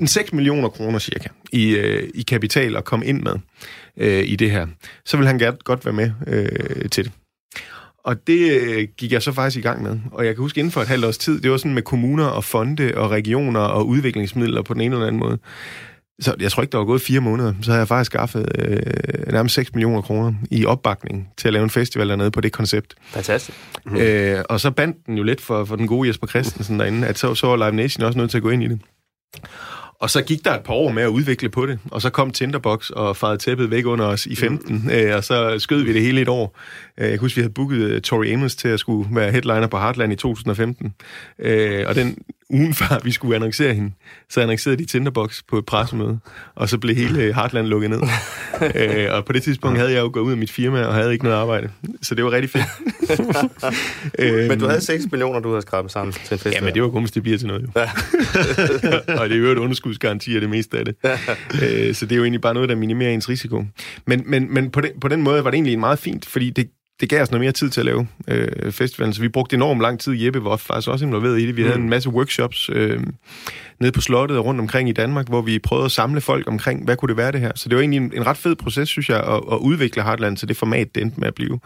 en 0.01 0.07
6 0.07 0.33
millioner 0.33 0.69
kroner 0.69 0.99
cirka 0.99 1.29
i, 1.53 1.69
øh, 1.69 2.09
i 2.15 2.23
kapital 2.23 2.77
og 2.77 2.85
komme 2.85 3.07
ind 3.07 3.23
med 3.23 3.35
øh, 3.97 4.25
i 4.27 4.37
det 4.37 4.51
her, 4.51 4.67
så 5.05 5.17
ville 5.17 5.29
han 5.29 5.39
gerne 5.39 5.57
godt 5.65 5.85
være 5.85 5.95
med 5.95 6.11
øh, 6.27 6.89
til 6.91 7.05
det. 7.05 7.13
Og 8.09 8.27
det 8.27 8.61
øh, 8.61 8.89
gik 8.97 9.13
jeg 9.13 9.23
så 9.23 9.33
faktisk 9.33 9.59
i 9.59 9.69
gang 9.69 9.83
med. 9.83 9.99
Og 10.13 10.27
jeg 10.27 10.35
kan 10.35 10.43
huske, 10.43 10.59
inden 10.59 10.71
for 10.71 10.81
et 10.81 10.89
halvt 10.89 11.05
års 11.05 11.19
tid, 11.19 11.41
det 11.41 11.51
var 11.51 11.57
sådan 11.57 11.75
med 11.75 11.83
kommuner 11.83 12.25
og 12.25 12.45
fonde 12.45 12.93
og 12.97 13.11
regioner 13.11 13.61
og 13.61 13.87
udviklingsmidler 13.87 14.63
på 14.63 14.75
den 14.75 14.81
ene 14.81 14.95
eller 14.95 15.07
anden 15.07 15.21
måde. 15.21 15.39
så 16.21 16.35
jeg 16.41 16.53
tror 16.53 16.63
ikke, 16.63 16.73
der 16.73 16.79
var 16.79 16.85
gået 16.85 17.03
fire 17.03 17.21
måneder, 17.21 17.55
så 17.63 17.71
havde 17.71 17.79
jeg 17.79 17.89
faktisk 17.89 18.11
skaffet 18.11 18.49
øh, 18.59 19.33
nærmest 19.33 19.55
6 19.55 19.75
millioner 19.75 20.03
kroner 20.03 20.35
i 20.51 20.65
opbakning 20.65 21.29
til 21.37 21.49
at 21.49 21.53
lave 21.53 21.65
en 21.65 21.71
festival 21.71 22.09
dernede 22.09 22.31
på 22.31 22.41
det 22.41 22.53
koncept. 22.53 22.95
Fantastisk. 23.03 23.59
Mm. 23.87 23.97
Øh, 23.97 24.45
og 24.49 24.61
så 24.61 24.71
bandt 24.71 25.07
den 25.07 25.17
jo 25.17 25.23
lidt 25.23 25.41
for, 25.41 25.65
for 25.65 25.77
den 25.77 25.87
gode 25.87 26.09
Jesper 26.09 26.27
Christensen 26.27 26.81
derinde, 26.81 27.07
at 27.07 27.19
så, 27.19 27.35
så 27.35 27.47
var 27.47 27.57
Live 27.57 27.77
Nation 27.77 28.05
også 28.05 28.19
nødt 28.19 28.31
til 28.31 28.39
at 28.39 28.43
gå 28.43 28.51
ind 28.51 28.63
i 28.63 28.69
det. 28.69 28.81
Og 30.01 30.11
så 30.11 30.23
gik 30.23 30.45
der 30.45 30.55
et 30.55 30.63
par 30.63 30.75
år 30.75 30.91
med 30.91 31.03
at 31.03 31.09
udvikle 31.09 31.49
på 31.49 31.67
det, 31.67 31.79
og 31.91 32.03
så 32.03 32.11
kom 32.11 32.31
Tinderbox 32.31 32.91
og 32.91 33.17
farede 33.17 33.39
tæppet 33.39 33.71
væk 33.71 33.87
under 33.87 34.05
os 34.05 34.27
i 34.27 34.37
15, 34.37 34.83
mm. 34.85 34.91
øh, 34.91 35.17
og 35.17 35.25
så 35.25 35.59
skød 35.59 35.83
vi 35.83 35.93
det 35.93 36.03
hele 36.03 36.21
et 36.21 36.29
år. 36.29 36.59
Øh, 36.99 37.03
jeg 37.03 37.11
kan 37.11 37.19
huske, 37.19 37.37
vi 37.37 37.43
havde 37.43 37.53
booket 37.53 37.95
uh, 37.95 38.01
Tori 38.01 38.33
Amos 38.33 38.57
til 38.57 38.69
at 38.69 38.81
skulle 38.81 39.17
være 39.17 39.31
headliner 39.31 39.67
på 39.67 39.79
Heartland 39.79 40.13
i 40.13 40.17
2015, 40.17 40.95
øh, 41.39 41.85
og 41.89 41.95
den 41.95 42.19
ugen 42.51 42.75
før 42.75 43.05
vi 43.05 43.13
skulle 43.13 43.35
annoncere 43.35 43.75
hende, 43.75 43.93
så 44.31 44.41
annoncerede 44.41 44.79
de 44.79 44.85
Tinderbox 44.85 45.43
på 45.49 45.59
et 45.59 45.67
pressemøde, 45.67 46.19
og 46.55 46.69
så 46.69 46.79
blev 46.79 46.97
hele 46.97 47.35
Heartland 47.35 47.67
lukket 47.67 47.91
ned. 47.91 48.01
øh, 48.75 49.15
og 49.15 49.25
på 49.25 49.33
det 49.33 49.43
tidspunkt 49.43 49.79
havde 49.79 49.93
jeg 49.93 50.01
jo 50.01 50.11
gået 50.13 50.23
ud 50.23 50.33
af 50.33 50.37
mit 50.37 50.51
firma 50.51 50.85
og 50.85 50.95
havde 50.95 51.13
ikke 51.13 51.25
noget 51.25 51.37
arbejde, 51.37 51.71
så 52.03 52.15
det 52.15 52.25
var 52.25 52.31
rigtig 52.31 52.51
fedt. 52.51 52.65
Men 54.49 54.59
du 54.59 54.67
havde 54.67 54.81
6 54.81 55.05
millioner, 55.11 55.41
du 55.41 55.49
havde 55.49 55.63
skrabet 55.63 55.93
sammen 55.93 56.13
til 56.13 56.21
en 56.21 56.29
festival. 56.29 56.55
Ja, 56.55 56.61
men 56.61 56.75
det 56.75 56.83
var 56.83 56.89
kun, 56.89 57.03
hvis 57.03 57.13
det 57.13 57.23
bliver 57.23 57.39
til 57.39 57.47
noget, 57.47 57.63
jo. 57.63 57.69
Og 59.21 59.29
det 59.29 59.37
er 59.37 59.41
jo 59.41 59.53
et 59.53 59.59
underskudsgaranti 59.59 60.35
af 60.35 60.41
det 60.41 60.51
meste 60.51 60.79
af 60.79 60.85
det. 60.85 60.97
Øh, 61.63 61.95
så 61.95 62.07
det 62.07 62.13
er 62.13 62.17
jo 62.17 62.23
egentlig 62.23 62.41
bare 62.41 62.55
noget, 62.55 62.69
der 62.69 62.77
minimerer 62.77 63.11
ens 63.11 63.29
risiko. 63.29 63.65
Men, 64.07 64.23
men, 64.27 64.55
men 64.55 64.71
på, 64.71 64.81
den, 64.81 64.91
på 65.01 65.09
den 65.09 65.23
måde 65.23 65.45
var 65.45 65.51
det 65.51 65.57
egentlig 65.57 65.79
meget 65.79 65.99
fint, 65.99 66.27
fordi 66.27 66.51
det, 66.51 66.71
det 67.01 67.09
gav 67.09 67.23
os 67.23 67.31
noget 67.31 67.41
mere 67.41 67.53
tid 67.53 67.71
til 67.71 67.81
at 67.81 67.85
lave 67.85 68.09
øh, 68.29 68.73
festivalen, 68.73 69.15
så 69.15 69.21
vi 69.21 69.29
brugte 69.29 69.57
enormt 69.57 69.81
lang 69.81 70.01
tid. 70.01 70.13
Jeppe 70.25 70.45
var 70.45 70.57
faktisk 70.57 70.89
også 70.89 71.05
involveret 71.05 71.41
i 71.41 71.47
det. 71.47 71.57
Vi 71.57 71.63
mm. 71.63 71.69
havde 71.69 71.81
en 71.81 71.89
masse 71.89 72.11
workshops 72.11 72.71
øh, 72.73 73.01
nede 73.81 73.93
på 73.93 74.01
slottet 74.01 74.39
og 74.39 74.45
rundt 74.45 74.61
omkring 74.61 74.89
i 74.89 74.93
Danmark, 74.93 75.29
hvor 75.29 75.41
vi 75.41 75.59
prøvede 75.59 75.85
at 75.85 75.93
samle 75.93 76.21
folk 76.21 76.49
omkring, 76.49 76.85
hvad 76.85 76.97
kunne 76.97 77.09
det 77.09 77.17
være 77.17 77.33
det 77.33 77.41
her. 77.41 77.53
Så 77.55 77.69
det 77.69 77.77
var 77.77 77.83
egentlig 77.83 77.97
en, 77.97 78.13
en 78.15 78.27
ret 78.27 78.37
fed 78.37 78.57
proces, 78.57 78.89
synes 78.89 79.09
jeg, 79.09 79.19
at, 79.19 79.41
at 79.53 79.59
udvikle 79.61 80.03
Heartland 80.03 80.37
til 80.37 80.49
det 80.49 80.57
format, 80.57 80.95
det 80.95 81.03
endte 81.03 81.21
med 81.21 81.29
at 81.29 81.35
blive. 81.35 81.59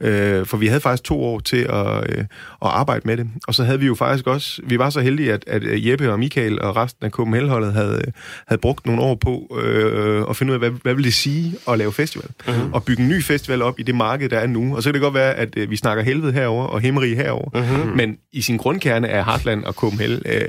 Øh, 0.00 0.46
for 0.46 0.56
vi 0.56 0.66
havde 0.66 0.80
faktisk 0.80 1.04
to 1.04 1.22
år 1.22 1.40
til 1.40 1.56
at, 1.56 2.10
øh, 2.10 2.18
at 2.18 2.26
arbejde 2.62 3.02
med 3.04 3.16
det. 3.16 3.28
Og 3.48 3.54
så 3.54 3.64
havde 3.64 3.80
vi 3.80 3.86
jo 3.86 3.94
faktisk 3.94 4.26
også, 4.26 4.62
vi 4.64 4.78
var 4.78 4.90
så 4.90 5.00
heldige, 5.00 5.32
at, 5.32 5.44
at 5.46 5.62
Jeppe 5.64 6.12
og 6.12 6.18
Michael 6.18 6.62
og 6.62 6.76
resten 6.76 7.06
af 7.06 7.12
KML-holdet 7.12 7.72
havde, 7.72 8.02
havde 8.46 8.60
brugt 8.60 8.86
nogle 8.86 9.02
år 9.02 9.14
på 9.14 9.56
øh, 9.62 10.24
at 10.30 10.36
finde 10.36 10.50
ud 10.50 10.54
af, 10.54 10.60
hvad, 10.60 10.70
hvad 10.82 10.94
vil 10.94 11.04
det 11.04 11.14
sige 11.14 11.54
at 11.68 11.78
lave 11.78 11.92
festival? 11.92 12.28
Mm-hmm. 12.46 12.72
Og 12.72 12.84
bygge 12.84 13.02
en 13.02 13.08
ny 13.08 13.22
festival 13.22 13.62
op 13.62 13.78
i 13.78 13.82
det 13.82 13.94
marked, 13.94 14.28
der 14.28 14.38
er 14.38 14.46
nu. 14.46 14.76
Og 14.76 14.82
så 14.82 14.88
kan 14.88 14.94
det 14.94 15.02
godt 15.02 15.14
være, 15.14 15.34
at 15.34 15.48
øh, 15.56 15.70
vi 15.70 15.76
snakker 15.76 16.04
helvede 16.04 16.32
herover 16.32 16.64
og 16.64 16.80
himmerig 16.80 17.16
herover. 17.16 17.48
Mm-hmm. 17.54 17.96
Men 17.96 18.16
i 18.32 18.42
sin 18.42 18.56
grundkerne 18.56 19.08
er 19.08 19.24
Heartland 19.24 19.64
og 19.64 19.76
KML 19.76 20.22
øh, 20.26 20.40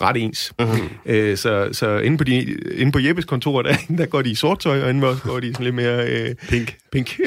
ret 0.00 0.16
ens. 0.16 0.52
Mm-hmm. 0.58 0.67
Øh, 1.06 1.36
så, 1.36 1.68
så 1.72 1.98
inde 1.98 2.18
på, 2.18 2.24
de, 2.24 2.56
inde 2.76 2.92
på 2.92 2.98
Jeppes 2.98 3.24
kontor, 3.24 3.62
der, 3.62 3.76
der 3.98 4.06
går 4.06 4.22
de 4.22 4.30
i 4.30 4.34
sort 4.34 4.58
tøj, 4.58 4.82
og 4.82 4.90
inde 4.90 5.00
hvor 5.00 5.28
går 5.28 5.40
de 5.40 5.52
sådan 5.52 5.64
lidt 5.64 5.74
mere... 5.74 6.06
Øh, 6.08 6.34
pink. 6.48 6.76
Pink. 6.92 7.16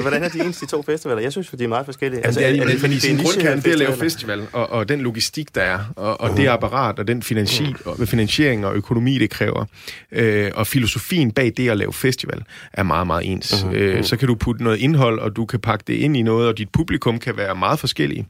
Hvordan 0.00 0.22
er 0.22 0.28
de 0.28 0.38
er 0.38 0.56
de 0.60 0.66
to 0.66 0.82
festivaler? 0.82 1.22
Jeg 1.22 1.32
synes, 1.32 1.48
de 1.48 1.64
er 1.64 1.68
meget 1.68 1.84
forskellige. 1.84 2.26
Altså, 2.26 2.40
er, 2.40 2.46
er, 2.46 2.64
det, 2.64 2.80
fordi 2.80 3.00
sin 3.00 3.16
grundkerne, 3.16 3.56
det 3.62 3.66
er 3.66 3.72
at 3.72 3.78
lave 3.78 3.96
festival, 3.96 4.46
og, 4.52 4.70
og 4.70 4.88
den 4.88 5.00
logistik, 5.00 5.54
der 5.54 5.62
er, 5.62 5.78
og, 5.96 6.20
og 6.20 6.30
uh-huh. 6.30 6.36
det 6.36 6.46
apparat, 6.46 6.98
og 6.98 7.08
den 7.08 7.22
finansi, 7.22 7.64
uh-huh. 7.64 8.00
og, 8.00 8.08
finansiering 8.08 8.66
og 8.66 8.74
økonomi, 8.76 9.18
det 9.18 9.30
kræver, 9.30 9.64
øh, 10.12 10.50
og 10.54 10.66
filosofien 10.66 11.32
bag 11.32 11.52
det 11.56 11.70
at 11.70 11.76
lave 11.76 11.92
festival, 11.92 12.42
er 12.72 12.82
meget, 12.82 13.06
meget 13.06 13.32
ens. 13.32 13.52
Uh-huh. 13.52 13.74
Øh, 13.74 14.04
så 14.04 14.16
kan 14.16 14.28
du 14.28 14.34
putte 14.34 14.64
noget 14.64 14.78
indhold, 14.78 15.18
og 15.18 15.36
du 15.36 15.44
kan 15.44 15.60
pakke 15.60 15.84
det 15.86 15.94
ind 15.94 16.16
i 16.16 16.22
noget, 16.22 16.48
og 16.48 16.58
dit 16.58 16.68
publikum 16.68 17.18
kan 17.18 17.36
være 17.36 17.54
meget 17.54 17.78
forskellige 17.78 18.26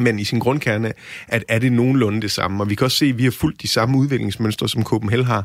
men 0.00 0.18
i 0.18 0.24
sin 0.24 0.38
grundkerne, 0.38 0.92
at 1.28 1.44
er 1.48 1.58
det 1.58 1.72
nogenlunde 1.72 2.22
det 2.22 2.30
samme. 2.30 2.62
Og 2.62 2.70
vi 2.70 2.74
kan 2.74 2.84
også 2.84 2.96
se, 2.96 3.06
at 3.06 3.18
vi 3.18 3.24
har 3.24 3.30
fulgt 3.30 3.62
de 3.62 3.68
samme 3.68 3.98
udviklingsmønstre, 3.98 4.68
som 4.68 4.84
Copenhagen 4.84 5.26
har, 5.26 5.44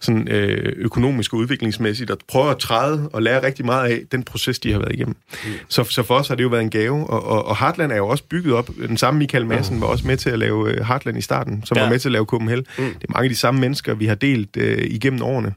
sådan 0.00 0.28
øh, 0.28 0.72
økonomisk 0.76 1.32
og 1.32 1.38
udviklingsmæssigt, 1.38 2.10
og 2.10 2.18
prøver 2.28 2.46
at 2.46 2.58
træde 2.58 3.08
og 3.12 3.22
lære 3.22 3.42
rigtig 3.42 3.64
meget 3.64 3.90
af 3.90 4.02
den 4.12 4.22
proces, 4.22 4.58
de 4.58 4.72
har 4.72 4.78
været 4.78 4.92
igennem. 4.92 5.16
Mm. 5.44 5.50
Så, 5.68 5.84
så 5.84 6.02
for 6.02 6.14
os 6.14 6.28
har 6.28 6.34
det 6.34 6.42
jo 6.42 6.48
været 6.48 6.62
en 6.62 6.70
gave, 6.70 7.10
og, 7.10 7.26
og, 7.26 7.46
og 7.46 7.58
Heartland 7.58 7.92
er 7.92 7.96
jo 7.96 8.08
også 8.08 8.24
bygget 8.24 8.54
op. 8.54 8.70
Den 8.88 8.96
samme 8.96 9.18
Michael 9.18 9.46
Madsen 9.46 9.74
mm. 9.74 9.80
var 9.80 9.86
også 9.86 10.06
med 10.06 10.16
til 10.16 10.30
at 10.30 10.38
lave 10.38 10.70
øh, 10.70 10.84
Heartland 10.86 11.18
i 11.18 11.20
starten, 11.20 11.62
som 11.64 11.76
ja. 11.76 11.82
var 11.82 11.90
med 11.90 11.98
til 11.98 12.08
at 12.08 12.12
lave 12.12 12.24
Copenhagen. 12.24 12.66
Mm. 12.78 12.84
Det 12.84 13.08
er 13.08 13.12
mange 13.12 13.24
af 13.24 13.30
de 13.30 13.36
samme 13.36 13.60
mennesker, 13.60 13.94
vi 13.94 14.06
har 14.06 14.14
delt 14.14 14.56
øh, 14.56 14.78
igennem 14.78 15.22
årene. 15.22 15.54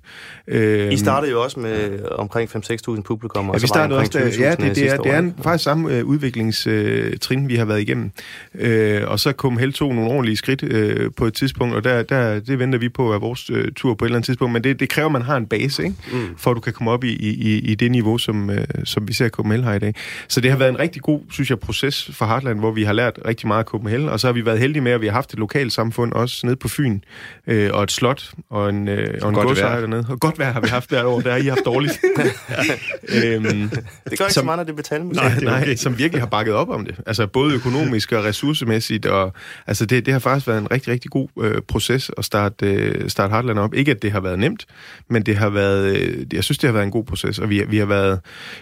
Øh, 0.47 0.93
I 0.93 0.97
startede 0.97 1.31
jo 1.31 1.43
også 1.43 1.59
med 1.59 1.99
omkring 2.11 2.49
5-6.000 2.55 3.01
publikum, 3.01 3.47
ja, 3.47 3.57
vi 3.57 3.67
startede 3.67 3.99
også, 3.99 4.19
ja, 4.19 4.51
det, 4.51 4.75
det, 4.75 4.91
er, 4.91 4.97
det 4.97 5.11
er 5.11 5.19
en, 5.19 5.35
faktisk 5.43 5.63
samme 5.63 5.97
øh, 5.97 6.05
udviklingstrin, 6.05 7.47
vi 7.47 7.55
har 7.55 7.65
været 7.65 7.81
igennem. 7.81 8.11
Øh, 8.55 9.01
og 9.07 9.19
så 9.19 9.31
kom 9.31 9.57
Held 9.57 9.73
to 9.73 9.93
nogle 9.93 10.11
ordentlige 10.11 10.37
skridt 10.37 10.63
øh, 10.63 11.11
på 11.17 11.25
et 11.25 11.33
tidspunkt, 11.33 11.75
og 11.75 11.83
der, 11.83 12.03
der, 12.03 12.39
det 12.39 12.59
venter 12.59 12.79
vi 12.79 12.89
på 12.89 13.13
af 13.13 13.21
vores 13.21 13.49
øh, 13.49 13.71
tur 13.75 13.93
på 13.93 14.05
et 14.05 14.07
eller 14.07 14.17
andet 14.17 14.25
tidspunkt. 14.25 14.53
Men 14.53 14.63
det, 14.63 14.79
det 14.79 14.89
kræver, 14.89 15.05
at 15.05 15.11
man 15.11 15.21
har 15.21 15.37
en 15.37 15.45
base, 15.45 15.83
ikke? 15.83 15.95
Mm. 16.11 16.37
for 16.37 16.51
at 16.51 16.55
du 16.55 16.61
kan 16.61 16.73
komme 16.73 16.91
op 16.91 17.03
i, 17.03 17.13
i, 17.13 17.59
i 17.59 17.75
det 17.75 17.91
niveau, 17.91 18.17
som, 18.17 18.49
øh, 18.49 18.65
som 18.83 19.07
vi 19.07 19.13
ser 19.13 19.29
Copenhagen 19.29 19.63
har 19.63 19.73
i 19.73 19.79
dag. 19.79 19.95
Så 20.27 20.41
det 20.41 20.51
har 20.51 20.57
været 20.57 20.69
en 20.69 20.79
rigtig 20.79 21.01
god, 21.01 21.21
synes 21.31 21.49
jeg, 21.49 21.59
proces 21.59 22.11
for 22.13 22.25
Heartland, 22.25 22.59
hvor 22.59 22.71
vi 22.71 22.83
har 22.83 22.93
lært 22.93 23.19
rigtig 23.25 23.47
meget 23.47 23.59
af 23.59 23.65
Copenhagen, 23.65 24.09
og 24.09 24.19
så 24.19 24.27
har 24.27 24.33
vi 24.33 24.45
været 24.45 24.59
heldige 24.59 24.81
med, 24.81 24.91
at 24.91 25.01
vi 25.01 25.07
har 25.07 25.13
haft 25.13 25.33
et 25.33 25.39
lokalt 25.39 25.73
samfund 25.73 26.13
også 26.13 26.45
nede 26.45 26.55
på 26.55 26.67
Fyn, 26.67 26.99
øh, 27.47 27.69
og 27.73 27.83
et 27.83 27.91
slot, 27.91 28.31
og 28.49 28.69
en, 28.69 28.87
øh, 28.87 29.19
og 29.21 29.29
en 29.29 29.35
godsejer 29.35 29.79
dernede. 29.79 30.05
Og 30.09 30.19
godt 30.19 30.39
vejr 30.39 30.51
har 30.51 30.61
vi 30.61 30.67
haft 30.67 30.89
hvert 30.89 31.05
år, 31.05 31.21
der 31.21 31.31
har 31.31 31.37
I 31.37 31.45
haft 31.45 31.65
dårligt. 31.65 31.99
øhm, 33.15 33.69
det 33.69 33.69
gør 33.69 34.11
ikke 34.11 34.17
som, 34.17 34.29
så 34.29 34.43
meget, 34.43 34.57
når 34.57 34.63
det 34.63 34.75
betaler 34.75 35.03
Nej, 35.03 35.39
nej, 35.39 35.75
som 35.75 35.97
virkelig 35.97 36.21
har 36.21 36.27
bakket 36.27 36.53
op 36.53 36.69
om 36.69 36.85
det. 36.85 36.95
Altså 37.05 37.27
både 37.27 37.55
økonomisk 37.55 38.11
og 38.19 38.25
ressourcemæssigt, 38.25 39.05
og 39.05 39.33
altså 39.67 39.85
det, 39.85 40.05
det 40.05 40.13
har 40.13 40.19
faktisk 40.19 40.47
været 40.47 40.57
en 40.57 40.71
rigtig, 40.71 40.93
rigtig 40.93 41.11
god 41.11 41.27
øh, 41.41 41.61
proces 41.67 42.11
at 42.17 42.25
starte, 42.25 42.65
øh, 42.65 43.09
starte 43.09 43.31
Heartland 43.31 43.59
op. 43.59 43.73
Ikke 43.73 43.91
at 43.91 44.01
det 44.01 44.11
har 44.11 44.19
været 44.19 44.39
nemt, 44.39 44.65
men 45.09 45.23
det 45.23 45.35
har 45.35 45.49
været, 45.49 45.97
øh, 45.97 46.25
jeg 46.33 46.43
synes, 46.43 46.57
det 46.57 46.67
har 46.67 46.73
været 46.73 46.85
en 46.85 46.91
god 46.91 47.03
proces, 47.03 47.39
og 47.39 47.49
vi, 47.49 47.63
vi 47.69 47.77
har 47.77 47.85
været 47.85 48.19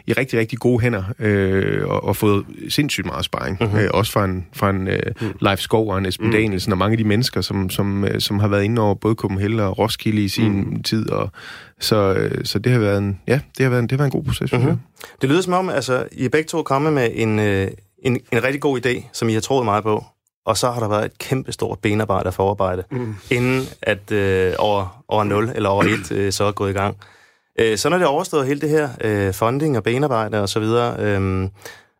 i 0.07 0.13
rigtig, 0.13 0.39
rigtig 0.39 0.59
gode 0.59 0.81
hænder 0.81 1.03
øh, 1.19 1.87
og, 1.87 2.03
og 2.03 2.15
fået 2.15 2.45
sindssygt 2.69 3.05
meget 3.05 3.25
sparring. 3.25 3.61
Uh-huh. 3.61 3.79
Øh, 3.79 3.89
også 3.93 4.11
fra 4.11 4.25
en, 4.25 4.45
fra 4.53 4.69
en 4.69 4.87
øh, 4.87 4.99
uh-huh. 5.21 5.37
Leif 5.41 5.59
Skov 5.59 5.91
og 5.91 5.97
en 5.97 6.05
Esben 6.05 6.29
uh-huh. 6.29 6.35
Danielsen 6.35 6.71
og 6.71 6.77
mange 6.77 6.91
af 6.91 6.97
de 6.97 7.03
mennesker, 7.03 7.41
som, 7.41 7.69
som, 7.69 8.05
øh, 8.05 8.21
som 8.21 8.39
har 8.39 8.47
været 8.47 8.63
inde 8.63 8.81
over 8.81 8.95
både 8.95 9.15
Copenhagen 9.15 9.59
og 9.59 9.79
Roskilde 9.79 10.23
i 10.23 10.27
sin 10.27 10.61
uh-huh. 10.61 10.81
tid, 10.81 11.09
og 11.09 11.31
så, 11.79 12.13
øh, 12.13 12.45
så 12.45 12.59
det 12.59 12.71
har 12.71 12.79
været 12.79 12.97
en, 12.97 13.19
ja, 13.27 13.39
det 13.57 13.63
har 13.63 13.69
været 13.69 13.81
en, 13.81 13.89
det 13.89 13.91
har 13.91 13.97
været 13.97 14.07
en 14.07 14.19
god 14.19 14.23
proces. 14.23 14.53
Uh-huh. 14.53 14.75
Det 15.21 15.29
lyder 15.29 15.41
som 15.41 15.53
om, 15.53 15.69
altså, 15.69 16.07
I 16.11 16.25
er 16.25 16.29
begge 16.29 16.47
to 16.47 16.63
kommet 16.63 16.93
med 16.93 17.09
en, 17.13 17.39
øh, 17.39 17.67
en, 18.03 18.19
en 18.31 18.43
rigtig 18.43 18.61
god 18.61 18.85
idé, 18.85 19.09
som 19.13 19.29
I 19.29 19.33
har 19.33 19.41
troet 19.41 19.65
meget 19.65 19.83
på, 19.83 20.03
og 20.45 20.57
så 20.57 20.71
har 20.71 20.79
der 20.79 20.87
været 20.87 21.05
et 21.05 21.17
kæmpe 21.17 21.51
stort 21.51 21.79
benarbejde 21.79 22.27
og 22.27 22.33
forarbejde, 22.33 22.83
mm. 22.91 23.15
inden 23.31 23.65
at 23.81 24.11
øh, 24.11 24.53
over, 24.57 25.03
over 25.07 25.23
0 25.23 25.51
eller 25.55 25.69
over 25.69 25.83
1 25.83 26.11
øh, 26.11 26.31
så 26.31 26.43
er 26.43 26.51
gået 26.51 26.69
i 26.69 26.73
gang. 26.73 26.97
Øh, 27.59 27.77
så 27.77 27.89
når 27.89 27.97
det 27.97 28.03
er 28.03 28.09
overstået 28.09 28.47
hele 28.47 28.61
det 28.61 28.69
her 28.69 28.89
øh, 29.01 29.33
funding 29.33 29.77
og 29.77 29.83
benarbejde 29.83 30.41
og 30.41 30.49
så 30.49 30.59
videre, 30.59 30.95
øh, 30.99 31.49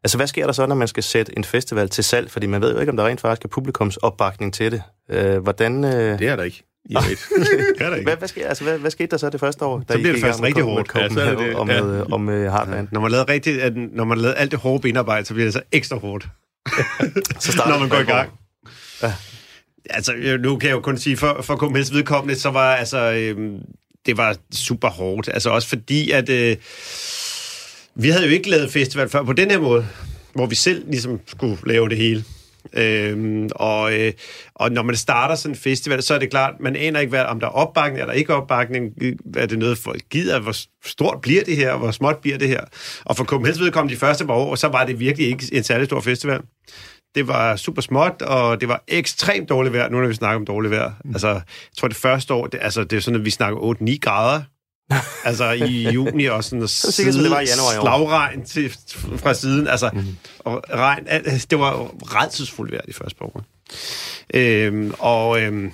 altså 0.03 0.17
hvad 0.17 0.27
sker 0.27 0.45
der 0.45 0.53
så, 0.53 0.65
når 0.65 0.75
man 0.75 0.88
skal 0.88 1.03
sætte 1.03 1.38
en 1.38 1.43
festival 1.43 1.89
til 1.89 2.03
salg? 2.03 2.31
Fordi 2.31 2.45
man 2.45 2.62
ved 2.62 2.73
jo 2.73 2.79
ikke, 2.79 2.89
om 2.89 2.97
der 2.97 3.07
rent 3.07 3.21
faktisk 3.21 3.45
er 3.45 3.49
publikums 3.49 3.97
opbakning 3.97 4.53
til 4.53 4.71
det. 4.71 4.81
Øh, 5.10 5.38
hvordan... 5.38 5.83
Øh... 5.83 6.19
Det 6.19 6.27
er 6.27 6.36
der 6.36 6.43
ikke. 6.43 6.63
I 6.89 6.95
ikke. 7.10 8.04
Hvad, 8.04 8.17
hvad, 8.17 8.28
sker, 8.28 8.47
altså, 8.47 8.63
hvad, 8.63 8.78
hvad 8.78 8.91
skete 8.91 9.08
der 9.08 9.17
så 9.17 9.30
det 9.30 9.39
første 9.39 9.65
år? 9.65 9.80
Da 9.80 9.93
så 9.93 10.00
bliver 10.00 10.13
det 10.13 10.21
først 10.21 10.43
rigtig 10.43 10.63
hårdt. 10.63 10.91
Ja, 10.95 11.10
så 11.10 11.21
er 11.21 11.36
det, 11.36 11.56
og 11.56 11.67
med, 11.67 11.97
ja. 11.97 12.04
og 12.13 12.21
med 12.21 12.52
Heartland. 12.52 12.88
Ja. 12.88 12.93
Når 12.93 13.02
man 13.02 13.12
lavede, 13.12 13.32
rigtig, 13.32 13.71
når 13.71 14.04
man 14.04 14.17
lavede 14.17 14.38
alt 14.38 14.52
det 14.52 14.60
hårde 14.60 14.82
benarbejde, 14.82 15.26
så 15.26 15.34
bliver 15.34 15.45
det 15.45 15.54
så 15.54 15.62
ekstra 15.71 15.97
hårdt. 15.97 16.28
så 17.39 17.63
når 17.67 17.80
man 17.80 17.89
går 17.89 17.97
i 17.97 18.04
gang. 18.04 18.30
Ja. 19.04 19.13
Altså, 19.89 20.13
nu 20.39 20.58
kan 20.58 20.69
jeg 20.69 20.76
jo 20.76 20.82
kun 20.82 20.97
sige, 20.97 21.17
for, 21.17 21.41
for 21.41 21.56
KML's 21.56 21.93
vedkommende, 21.93 22.39
så 22.39 22.50
var 22.50 22.76
altså, 22.76 23.12
øhm, 23.12 23.58
det 24.06 24.17
var 24.17 24.38
super 24.54 24.89
hårdt. 24.89 25.30
Altså 25.34 25.50
også 25.50 25.67
fordi, 25.67 26.12
at 26.12 26.30
øh, 26.30 26.58
vi 27.95 28.10
havde 28.10 28.26
jo 28.26 28.32
ikke 28.32 28.50
lavet 28.50 28.71
festival 28.71 29.10
før 29.10 29.23
på 29.23 29.34
den 29.34 29.52
her 29.52 29.60
måde, 29.60 29.88
hvor 30.34 30.45
vi 30.45 30.56
selv 30.56 30.84
ligesom 30.89 31.19
skulle 31.28 31.58
lave 31.65 31.89
det 31.89 31.97
hele. 31.97 32.23
Øhm, 32.73 33.49
og, 33.56 33.93
øh, 33.93 34.13
og 34.56 34.71
når 34.71 34.84
man 34.84 34.95
starter 34.95 35.36
sådan 35.36 35.51
en 35.51 35.60
festival, 35.60 36.03
så 36.03 36.13
er 36.13 36.19
det 36.19 36.30
klart, 36.30 36.53
man 36.60 36.75
aner 36.75 36.99
ikke, 36.99 37.10
hvad, 37.10 37.25
om 37.25 37.39
der 37.39 37.47
er 37.47 37.51
opbakning 37.51 38.01
eller 38.01 38.13
ikke 38.13 38.34
opbakning. 38.34 38.93
Er 39.38 39.45
det 39.45 39.60
noget, 39.60 39.77
folk 39.77 40.01
gider? 40.10 40.39
Hvor 40.39 40.56
stort 40.86 41.21
bliver 41.21 41.43
det 41.43 41.56
her? 41.56 41.77
Hvor 41.77 41.91
småt 41.91 42.17
bliver 42.17 42.38
det 42.38 42.47
her? 42.47 42.62
Og 43.06 43.17
for 43.17 43.23
Copenhagen's 43.23 43.63
vedkommende 43.63 43.95
de 43.95 43.99
første 43.99 44.25
par 44.25 44.34
år, 44.34 44.56
så 44.56 44.67
var 44.67 44.86
det 44.86 44.99
virkelig 44.99 45.27
ikke 45.27 45.49
en 45.51 45.63
særlig 45.63 45.86
stor 45.86 45.99
festival 45.99 46.41
det 47.15 47.27
var 47.27 47.56
super 47.56 47.82
småt, 47.82 48.21
og 48.21 48.62
det 48.62 48.69
var 48.69 48.84
ekstremt 48.88 49.49
dårligt 49.49 49.73
vejr, 49.73 49.89
nu 49.89 50.01
når 50.01 50.08
vi 50.08 50.13
snakker 50.13 50.39
om 50.39 50.45
dårligt 50.45 50.71
vejr. 50.71 50.91
Mm. 51.06 51.12
Altså, 51.12 51.27
jeg 51.27 51.41
tror, 51.77 51.88
det 51.88 51.97
første 51.97 52.34
år, 52.34 52.47
det, 52.47 52.60
altså, 52.62 52.84
det 52.84 52.97
er 52.97 53.01
sådan, 53.01 53.19
at 53.19 53.25
vi 53.25 53.30
snakker 53.30 53.60
8-9 53.60 53.97
grader, 54.01 54.41
altså 55.26 55.52
i 55.52 55.89
juni 55.89 56.26
og 56.26 56.43
sådan 56.43 56.58
noget 56.58 56.69
så 56.69 56.91
som 56.91 57.06
det 57.06 57.32
var 57.32 57.39
i 57.39 57.45
januar 57.45 57.73
i 57.73 57.78
år. 57.78 57.82
slagregn 57.82 58.45
til, 58.45 58.76
fra 59.17 59.34
siden. 59.34 59.67
Altså, 59.67 59.89
mm. 59.93 60.17
og 60.39 60.63
regn, 60.69 61.06
det 61.52 61.60
var 61.60 61.91
redselsfuldt 62.02 62.71
vejr 62.71 62.82
de 62.82 62.93
første 62.93 63.15
par 63.15 63.26
år. 63.26 63.43
Øhm, 64.34 64.93
og 65.00 65.41
øhm, 65.41 65.71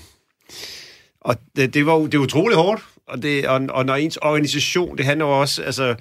og 1.21 1.35
det, 1.55 1.73
det 1.73 1.85
var 1.85 1.99
det 1.99 2.19
var 2.19 2.25
utroligt 2.25 2.59
hårdt. 2.59 2.83
Og, 3.07 3.21
det, 3.21 3.47
og, 3.47 3.61
og 3.69 3.85
når 3.85 3.95
ens 3.95 4.17
organisation, 4.17 4.97
det 4.97 5.05
handler 5.05 5.25
jo 5.25 5.41
også, 5.41 5.61
altså, 5.63 5.95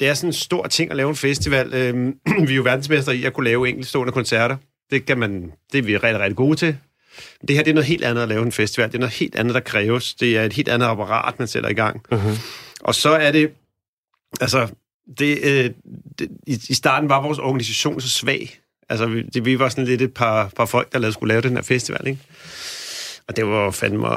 det 0.00 0.08
er 0.08 0.14
sådan 0.14 0.28
en 0.28 0.32
stor 0.32 0.66
ting 0.66 0.90
at 0.90 0.96
lave 0.96 1.08
en 1.08 1.16
festival. 1.16 1.74
Øhm, 1.74 2.14
vi 2.46 2.52
er 2.52 2.56
jo 2.56 2.62
verdensmester 2.62 3.12
i 3.12 3.24
at 3.24 3.32
kunne 3.32 3.44
lave 3.44 3.68
enkeltstående 3.68 4.12
koncerter. 4.12 4.56
Det, 4.90 5.06
kan 5.06 5.18
man, 5.18 5.52
det 5.72 5.78
er 5.78 5.82
vi 5.82 5.96
rigtig, 5.96 6.20
rigtig 6.20 6.36
gode 6.36 6.56
til. 6.56 6.76
Det 7.48 7.56
her 7.56 7.62
det 7.62 7.70
er 7.70 7.74
noget 7.74 7.86
helt 7.86 8.04
andet 8.04 8.22
at 8.22 8.28
lave 8.28 8.42
en 8.42 8.52
festival. 8.52 8.88
Det 8.88 8.94
er 8.94 8.98
noget 8.98 9.14
helt 9.14 9.34
andet, 9.34 9.54
der 9.54 9.60
kræves. 9.60 10.14
Det 10.14 10.36
er 10.36 10.44
et 10.44 10.52
helt 10.52 10.68
andet 10.68 10.86
apparat, 10.86 11.38
man 11.38 11.48
sætter 11.48 11.70
i 11.70 11.74
gang. 11.74 12.02
Mm-hmm. 12.10 12.36
Og 12.80 12.94
så 12.94 13.10
er 13.10 13.32
det... 13.32 13.50
Altså, 14.40 14.68
det, 15.18 15.38
øh, 15.42 15.70
det, 16.18 16.28
i, 16.46 16.60
i 16.68 16.74
starten 16.74 17.08
var 17.08 17.22
vores 17.22 17.38
organisation 17.38 18.00
så 18.00 18.10
svag. 18.10 18.58
Altså, 18.88 19.06
vi, 19.06 19.22
det, 19.22 19.44
vi 19.44 19.58
var 19.58 19.68
sådan 19.68 19.84
lidt 19.84 20.02
et 20.02 20.14
par, 20.14 20.48
par 20.56 20.66
folk, 20.66 20.92
der 20.92 20.98
lavede, 20.98 21.12
skulle 21.12 21.32
lave 21.32 21.42
den 21.42 21.56
her 21.56 21.62
festival, 21.62 22.06
ikke? 22.06 22.20
Og 23.32 23.36
det 23.36 23.46
var 23.46 23.70
fandme... 23.70 24.08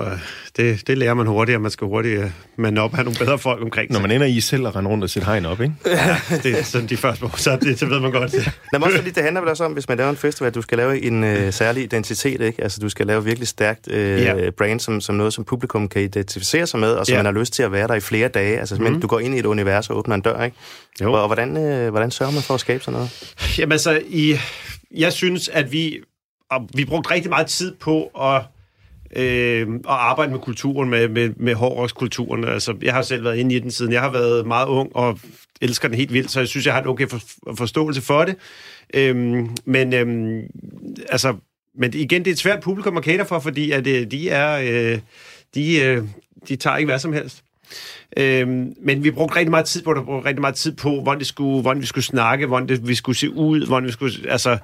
Det, 0.57 0.87
det 0.87 0.97
lærer 0.97 1.13
man 1.13 1.27
hurtigt, 1.27 1.55
at 1.55 1.61
man 1.61 1.71
skal 1.71 1.87
hurtigt 1.87 2.21
man 2.55 2.77
op 2.77 2.93
have 2.93 3.03
nogle 3.03 3.19
bedre 3.19 3.39
folk 3.39 3.61
omkring 3.61 3.91
Når 3.91 3.99
man 3.99 4.11
ender 4.11 4.27
i 4.27 4.39
selv 4.39 4.67
at 4.67 4.75
rende 4.75 4.89
rundt 4.89 5.03
og 5.03 5.09
sætte 5.09 5.25
hegn 5.25 5.45
op, 5.45 5.61
ikke? 5.61 5.73
Ja, 5.85 6.17
det 6.43 6.59
er 6.59 6.63
sådan 6.63 6.87
de 6.87 6.97
første 6.97 7.25
år, 7.25 7.33
så, 7.37 7.57
det, 7.61 7.79
så 7.79 7.85
ved 7.85 7.99
man 7.99 8.11
godt. 8.11 8.33
Lad 8.33 8.79
mig 8.79 8.83
også 8.83 8.97
fordi 8.97 9.09
det 9.09 9.23
handler 9.23 9.41
vel 9.41 9.49
også 9.49 9.63
om, 9.63 9.71
hvis 9.71 9.87
man 9.87 9.97
laver 9.97 10.09
en 10.09 10.15
festival, 10.17 10.51
du 10.51 10.61
skal 10.61 10.77
lave 10.77 11.01
en 11.01 11.23
øh, 11.23 11.53
særlig 11.53 11.83
identitet, 11.83 12.41
ikke? 12.41 12.63
Altså, 12.63 12.79
du 12.81 12.89
skal 12.89 13.07
lave 13.07 13.23
virkelig 13.23 13.47
stærkt 13.47 13.91
øh, 13.91 14.21
Ja. 14.21 14.49
brand, 14.49 14.79
som, 14.79 15.01
som 15.01 15.15
noget, 15.15 15.33
som 15.33 15.43
publikum 15.43 15.87
kan 15.87 16.01
identificere 16.01 16.67
sig 16.67 16.79
med, 16.79 16.91
og 16.91 17.05
som 17.05 17.13
Ja. 17.13 17.17
man 17.23 17.25
har 17.33 17.39
lyst 17.39 17.53
til 17.53 17.63
at 17.63 17.71
være 17.71 17.87
der 17.87 17.93
i 17.95 17.99
flere 17.99 18.27
dage. 18.27 18.59
Altså, 18.59 18.75
mm. 18.75 18.83
Mhm. 18.83 19.01
du 19.01 19.07
går 19.07 19.19
ind 19.19 19.35
i 19.35 19.39
et 19.39 19.45
univers 19.45 19.89
og 19.89 19.97
åbner 19.97 20.15
en 20.15 20.21
dør, 20.21 20.43
ikke? 20.43 20.57
Jo. 21.01 21.13
Og, 21.13 21.21
og 21.21 21.27
hvordan, 21.27 21.57
øh, 21.57 21.89
hvordan 21.89 22.11
sørger 22.11 22.31
man 22.31 22.41
for 22.41 22.53
at 22.53 22.59
skabe 22.59 22.83
sådan 22.83 22.93
noget? 22.93 23.33
Jamen 23.57 23.71
altså, 23.71 24.01
i, 24.07 24.35
jeg 24.95 25.13
synes, 25.13 25.49
at 25.49 25.71
vi, 25.71 25.99
og 26.51 26.69
vi 26.73 26.85
brugte 26.85 27.11
rigtig 27.13 27.29
meget 27.29 27.47
tid 27.47 27.73
på 27.81 28.03
at, 28.21 28.41
øh, 29.15 29.67
at 29.75 29.81
arbejde 29.85 30.31
med 30.31 30.39
kulturen, 30.39 30.89
med, 30.89 31.09
med, 31.09 31.29
med 31.37 31.53
hårdrockskulturen. 31.53 32.43
Altså, 32.43 32.75
jeg 32.81 32.93
har 32.93 33.01
selv 33.01 33.23
været 33.23 33.37
inde 33.37 33.55
i 33.55 33.59
den 33.59 33.71
siden. 33.71 33.93
Jeg 33.93 34.01
har 34.01 34.11
været 34.11 34.47
meget 34.47 34.67
ung 34.67 34.95
og 34.95 35.19
elsker 35.61 35.87
den 35.87 35.97
helt 35.97 36.13
vildt, 36.13 36.31
så 36.31 36.39
jeg 36.39 36.47
synes, 36.47 36.65
jeg 36.65 36.73
har 36.73 36.81
en 36.81 36.87
okay 36.87 37.07
for, 37.07 37.19
forståelse 37.57 38.01
for 38.01 38.25
det. 38.25 38.35
Øh, 38.93 39.15
men 39.65 39.93
øh, 39.93 40.43
altså, 41.09 41.35
men 41.77 41.93
igen, 41.93 42.21
det 42.21 42.27
er 42.27 42.31
et 42.31 42.39
svært 42.39 42.63
publikum 42.63 42.97
at 42.97 43.03
cater 43.03 43.23
for, 43.23 43.39
fordi 43.39 43.71
at, 43.71 43.87
øh, 43.87 44.11
de 44.11 44.29
er, 44.29 44.59
øh, 44.93 44.99
de, 45.55 45.81
øh, 45.81 46.03
de 46.47 46.55
tager 46.55 46.77
ikke 46.77 46.89
hvad 46.89 46.99
som 46.99 47.13
helst. 47.13 47.44
Øhm, 48.17 48.73
men 48.81 49.03
vi 49.03 49.11
brugte 49.11 49.35
rigtig 49.35 49.51
meget 49.51 49.65
tid 49.65 49.83
på 49.83 49.93
det, 49.93 50.05
brugte 50.05 50.29
rigtig 50.29 50.41
meget 50.41 50.55
tid 50.55 50.71
på, 50.71 51.01
hvordan, 51.01 51.19
det 51.19 51.27
skulle, 51.27 51.61
hvordan 51.61 51.81
vi 51.81 51.87
skulle 51.87 52.05
snakke, 52.05 52.45
hvordan 52.45 52.69
det, 52.69 52.87
vi 52.87 52.95
skulle 52.95 53.17
se 53.17 53.29
ud, 53.29 53.67
hvordan 53.67 53.87
vi 53.87 53.91
skulle, 53.91 54.29
altså, 54.29 54.57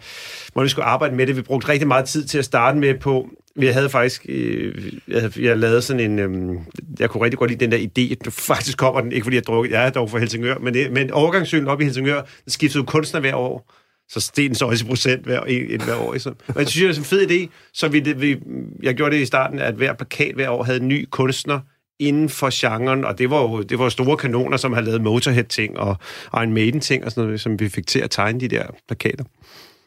hvordan 0.54 0.66
vi 0.66 0.70
skulle 0.70 0.86
arbejde 0.86 1.16
med 1.16 1.28
det. 1.28 1.38
Vi 1.38 1.42
brugte 1.42 1.70
rigtig 1.70 1.88
meget 1.88 2.06
tid 2.06 2.26
til 2.26 2.38
at 2.38 2.46
starte 2.46 2.78
med 2.78 2.96
på, 3.00 3.30
vi 3.56 3.68
havde 3.68 3.90
faktisk, 3.90 4.26
øh, 4.30 4.94
jeg, 5.08 5.22
havde, 5.22 5.46
jeg 5.46 5.58
lavede 5.58 5.82
sådan 5.82 6.12
en, 6.12 6.20
øhm, 6.20 6.58
jeg 7.00 7.10
kunne 7.10 7.24
rigtig 7.24 7.38
godt 7.38 7.52
lide 7.52 7.66
den 7.66 7.72
der 7.72 7.78
idé, 7.78 8.30
faktisk 8.30 8.78
kommer 8.78 9.02
den, 9.02 9.12
ikke 9.12 9.24
fordi 9.24 9.36
jeg 9.36 9.44
drukket, 9.44 9.72
jeg 9.72 9.86
er 9.86 9.90
dog 9.90 10.10
fra 10.10 10.20
Helsingør, 10.20 10.58
men, 10.58 10.74
det, 10.74 10.92
men 10.92 11.12
overgangsøen 11.12 11.68
op 11.68 11.82
i 11.82 11.84
Helsingør, 11.84 12.22
den 12.22 12.52
skiftede 12.52 12.84
kunstner 12.84 13.20
hver 13.20 13.36
år, 13.36 13.72
så 14.10 14.20
steg 14.20 14.46
den 14.46 14.56
så 14.56 14.66
også 14.66 14.86
i 14.86 14.88
procent 14.88 15.24
hver, 15.24 15.42
en, 15.42 15.82
hver 15.82 15.96
år. 15.96 16.18
Så. 16.18 16.34
Men 16.48 16.58
jeg 16.58 16.68
synes, 16.68 16.98
det 16.98 17.14
er 17.14 17.20
en 17.20 17.28
fed 17.28 17.32
idé, 17.32 17.50
så 17.74 17.88
vi, 17.88 18.00
det, 18.00 18.22
vi, 18.22 18.38
jeg 18.84 18.96
gjorde 18.96 19.16
det 19.16 19.22
i 19.22 19.26
starten, 19.26 19.60
at 19.60 19.74
hver 19.74 19.94
plakat 19.94 20.36
hver 20.36 20.50
år 20.50 20.64
havde 20.64 20.80
en 20.80 20.88
ny 20.88 21.08
kunstner, 21.12 21.60
inden 22.02 22.30
for 22.30 22.50
genren, 22.54 23.06
og 23.06 23.18
det 23.18 23.30
var 23.30 23.42
jo 23.42 23.62
det 23.62 23.80
var 23.80 23.90
store 23.90 24.18
kanoner, 24.18 24.58
som 24.58 24.74
har 24.74 24.82
lavet 24.82 25.02
Motorhead-ting 25.02 25.80
og 25.80 25.96
Iron 26.34 26.54
Maiden-ting, 26.54 27.06
og 27.06 27.12
sådan 27.12 27.24
noget, 27.24 27.42
som 27.42 27.60
vi 27.60 27.70
fik 27.70 27.88
til 27.88 28.00
at 28.00 28.12
tegne 28.12 28.40
de 28.40 28.48
der 28.48 28.66
plakater. 28.88 29.24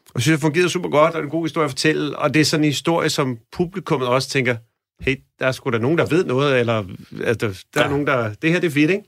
Og 0.07 0.15
jeg 0.15 0.23
synes, 0.23 0.37
det 0.37 0.41
fungerede 0.41 0.71
super 0.71 0.89
godt, 0.89 1.15
og 1.15 1.23
en 1.23 1.29
god 1.29 1.45
historie 1.45 1.65
at 1.65 1.71
fortælle, 1.71 2.19
og 2.19 2.35
det 2.35 2.41
er 2.41 2.45
sådan 2.45 2.65
en 2.65 2.71
historie, 2.71 3.09
som 3.09 3.39
publikummet 3.53 4.09
også 4.09 4.29
tænker, 4.29 4.57
hey, 5.01 5.17
der 5.39 5.47
er 5.47 5.53
sgu 5.53 5.71
da 5.71 5.79
nogen, 5.79 5.99
der 5.99 6.07
ved 6.07 6.25
noget, 6.25 6.61
eller 6.61 6.85
altså, 7.25 7.47
der, 7.47 7.53
der 7.75 7.81
ja. 7.81 7.85
er 7.87 7.91
nogen, 7.91 8.07
der... 8.07 8.35
Det 8.43 8.53
her, 8.53 8.61
det 8.61 8.67
er 8.67 8.71
fedt, 8.71 8.91
ikke? 8.91 9.05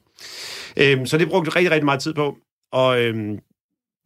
Øhm, 0.77 1.07
så 1.07 1.19
det 1.19 1.29
brugte 1.29 1.51
rigtig, 1.51 1.71
rigtig 1.71 1.85
meget 1.85 2.01
tid 2.01 2.15
på, 2.15 2.37
og, 2.73 3.03
øhm, 3.03 3.39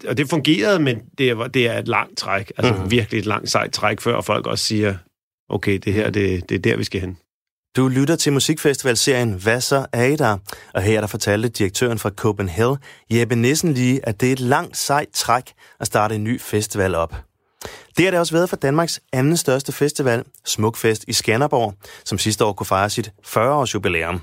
og 0.09 0.17
det 0.17 0.29
fungerede, 0.31 0.79
men 0.79 1.03
det 1.19 1.31
er, 1.31 1.47
det 1.47 1.67
er 1.67 1.79
et 1.79 1.89
langt 1.89 2.19
træk, 2.19 2.53
altså 2.57 2.73
mm-hmm. 2.73 2.91
virkelig 2.91 3.19
et 3.19 3.27
langt 3.27 3.51
sejt 3.51 3.73
træk, 3.73 4.01
før 4.01 4.21
folk 4.21 4.47
også 4.47 4.65
siger, 4.65 4.95
okay, 5.49 5.79
det 5.85 5.93
her, 5.93 6.11
det, 6.11 6.49
det 6.49 6.55
er 6.55 6.59
der, 6.59 6.77
vi 6.77 6.85
skal 6.85 7.01
hen. 7.01 7.19
Du 7.77 7.89
lytter 7.89 8.17
til 8.17 8.33
musikfestivalserien 8.33 9.33
Hvad 9.33 9.61
så 9.61 9.87
er 9.93 10.05
I 10.05 10.17
der? 10.17 10.39
Og 10.75 10.83
her 10.83 11.01
der 11.01 11.07
fortalte 11.07 11.49
direktøren 11.49 11.99
fra 11.99 12.11
Copenhagen, 12.11 12.77
Jeppe 13.11 13.37
Nissen 13.37 13.73
lige, 13.73 14.09
at 14.09 14.21
det 14.21 14.29
er 14.29 14.33
et 14.33 14.41
langt 14.41 14.77
sejt 14.77 15.09
træk 15.15 15.53
at 15.81 15.87
starte 15.87 16.15
en 16.15 16.25
ny 16.25 16.41
festival 16.41 16.95
op. 16.95 17.15
Det 17.97 18.05
har 18.05 18.11
det 18.11 18.21
også 18.21 18.35
været 18.35 18.49
for 18.49 18.57
Danmarks 18.57 19.01
anden 19.13 19.37
største 19.37 19.73
festival, 19.73 20.25
Smukfest 20.45 21.05
i 21.09 21.13
Skanderborg, 21.13 21.75
som 22.05 22.19
sidste 22.19 22.45
år 22.45 22.53
kunne 22.53 22.67
fejre 22.67 22.91
sit 22.91 23.13
40-års 23.27 23.75
jubilæum. 23.75 24.21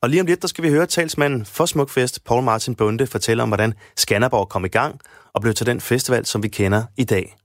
Og 0.00 0.08
lige 0.10 0.20
om 0.20 0.26
lidt, 0.26 0.42
der 0.42 0.48
skal 0.48 0.64
vi 0.64 0.70
høre 0.70 0.86
talsmanden 0.86 1.44
for 1.44 1.66
Smukfest, 1.66 2.24
Paul 2.24 2.42
Martin 2.42 2.74
Bunde, 2.74 3.06
fortælle 3.06 3.42
om, 3.42 3.48
hvordan 3.48 3.74
Skanderborg 3.96 4.48
kom 4.48 4.64
i 4.64 4.68
gang 4.68 5.00
og 5.34 5.40
blev 5.40 5.54
til 5.54 5.66
den 5.66 5.80
festival, 5.80 6.26
som 6.26 6.42
vi 6.42 6.48
kender 6.48 6.82
i 6.96 7.04
dag. 7.04 7.36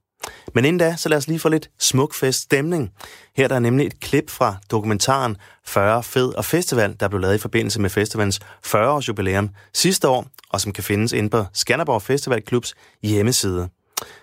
Men 0.56 0.66
inden 0.66 0.80
da, 0.80 0.96
så 0.98 1.10
lad 1.10 1.18
os 1.18 1.28
lige 1.28 1.40
få 1.40 1.50
lidt 1.50 1.70
smukfest-stemning. 1.80 2.92
Her 3.38 3.44
er 3.44 3.48
der 3.48 3.60
nemlig 3.60 3.88
et 3.88 4.00
klip 4.00 4.30
fra 4.30 4.56
dokumentaren 4.72 5.38
40 5.66 6.04
Fed 6.04 6.34
og 6.34 6.46
Festival, 6.46 6.96
der 7.00 7.08
blev 7.08 7.22
lavet 7.22 7.36
i 7.36 7.38
forbindelse 7.38 7.82
med 7.82 7.90
festivalens 7.90 8.40
40-års 8.66 9.08
jubilæum 9.08 9.50
sidste 9.74 10.08
år, 10.08 10.26
og 10.50 10.62
som 10.62 10.72
kan 10.72 10.84
findes 10.84 11.12
inde 11.12 11.30
på 11.30 11.46
Skanderborg 11.54 12.02
Festival 12.02 12.42
Klubs 12.42 12.76
hjemmeside. 13.04 13.70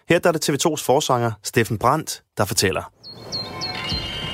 Her 0.09 0.19
der 0.19 0.29
er 0.29 0.33
det 0.33 0.51
TV2's 0.51 0.85
forsanger 0.85 1.33
Steffen 1.43 1.79
Brandt, 1.79 2.23
der 2.39 2.45
fortæller. 2.45 2.93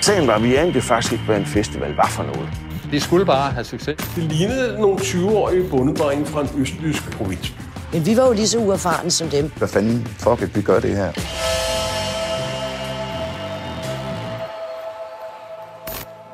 Sagen 0.02 0.26
var, 0.26 0.38
vi 0.38 0.54
anede 0.54 0.82
faktisk 0.82 1.12
ikke, 1.12 1.24
hvad 1.24 1.36
en 1.36 1.46
festival 1.46 1.94
var 1.94 2.08
for 2.08 2.22
noget. 2.22 2.48
De 2.90 3.00
skulle 3.00 3.26
bare 3.26 3.52
have 3.52 3.64
succes. 3.64 3.96
Det 4.14 4.22
lignede 4.22 4.80
nogle 4.80 4.98
20-årige 4.98 5.70
bondedrenge 5.70 6.26
fra 6.26 6.40
en 6.42 6.48
østlysk 6.60 7.10
provins. 7.10 7.65
Men 7.92 8.06
vi 8.06 8.16
var 8.16 8.26
jo 8.26 8.32
lige 8.32 8.48
så 8.48 8.58
uerfarne 8.58 9.10
som 9.10 9.28
dem. 9.28 9.52
Hvad 9.56 9.68
fanden 9.68 10.06
fuck 10.06 10.42
it, 10.42 10.56
vi 10.56 10.62
gør 10.62 10.80
det 10.80 10.96
her? 10.96 11.12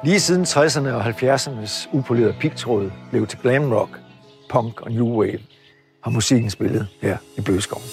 Lige 0.05 0.21
siden 0.21 0.45
60'erne 0.45 0.89
og 0.89 1.07
70'ernes 1.07 1.89
upolerede 1.93 2.35
pigtråd 2.41 2.91
blev 3.11 3.27
til 3.27 3.39
glam 3.39 3.73
rock, 3.73 3.91
punk 4.51 4.81
og 4.81 4.91
new 4.91 5.07
wave, 5.07 5.39
har 6.05 6.11
musikken 6.11 6.51
spillet 6.51 6.87
her 7.03 7.17
i 7.39 7.41
Bøgeskoven. 7.41 7.85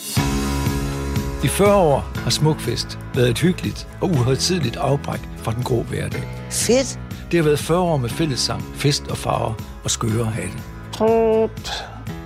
I 1.44 1.48
40 1.48 1.76
år 1.76 2.00
har 2.16 2.30
Smukfest 2.30 3.00
været 3.16 3.30
et 3.30 3.40
hyggeligt 3.40 3.88
og 4.02 4.10
uhøjtidligt 4.10 4.76
afbræk 4.76 5.20
fra 5.38 5.52
den 5.52 5.64
grå 5.64 5.84
hverdag. 5.84 6.24
Fedt. 6.52 7.00
Det 7.32 7.38
har 7.40 7.44
været 7.44 7.60
40 7.60 7.80
år 7.80 7.98
med 7.98 8.10
fællessang, 8.10 8.62
fest 8.76 9.08
og 9.10 9.18
farver 9.18 9.54
og 9.84 9.92
skøre 9.92 10.26
hatte. 10.26 10.58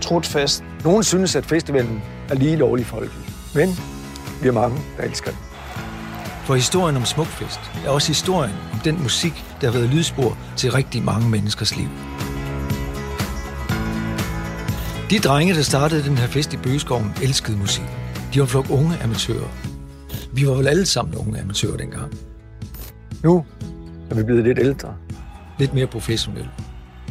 Trut 0.04 0.26
fest. 0.26 0.64
Nogle 0.84 1.04
synes, 1.04 1.36
at 1.36 1.46
festivalen 1.46 2.02
er 2.30 2.36
lige 2.36 2.56
lovlig 2.56 2.86
folkelig, 2.86 3.24
men 3.56 3.80
vi 4.42 4.48
er 4.48 4.52
mange, 4.52 4.78
der 4.98 5.04
elsker 5.04 5.32
den. 5.32 5.40
For 6.46 6.56
historien 6.56 6.96
om 6.96 7.06
Smukfest 7.06 7.60
er 7.86 7.90
også 7.90 8.08
historien 8.08 8.56
om 8.74 8.80
den 8.80 9.04
musik, 9.04 9.46
der 9.62 9.72
har 9.72 9.80
været 9.80 9.90
lydspor 9.90 10.38
til 10.58 10.72
rigtig 10.72 11.04
mange 11.04 11.30
menneskers 11.30 11.78
liv. 11.78 11.88
De 15.10 15.20
drenge, 15.20 15.54
der 15.54 15.62
startede 15.62 16.04
den 16.04 16.18
her 16.18 16.28
fest 16.28 16.54
i 16.54 16.58
Bøgeskoven, 16.58 17.14
elskede 17.22 17.58
musik. 17.58 17.86
De 18.34 18.40
var 18.40 18.46
en 18.46 18.50
flok 18.50 18.70
unge 18.70 18.98
amatører. 19.04 19.50
Vi 20.34 20.48
var 20.48 20.54
vel 20.54 20.68
alle 20.68 20.86
sammen 20.86 21.16
unge 21.16 21.42
amatører 21.42 21.78
dengang. 21.78 22.14
Nu 23.24 23.46
er 24.10 24.16
vi 24.16 24.24
blevet 24.24 24.44
lidt 24.44 24.60
ældre. 24.60 24.96
Lidt 25.60 25.74
mere 25.74 25.88
professionelle. 25.88 26.50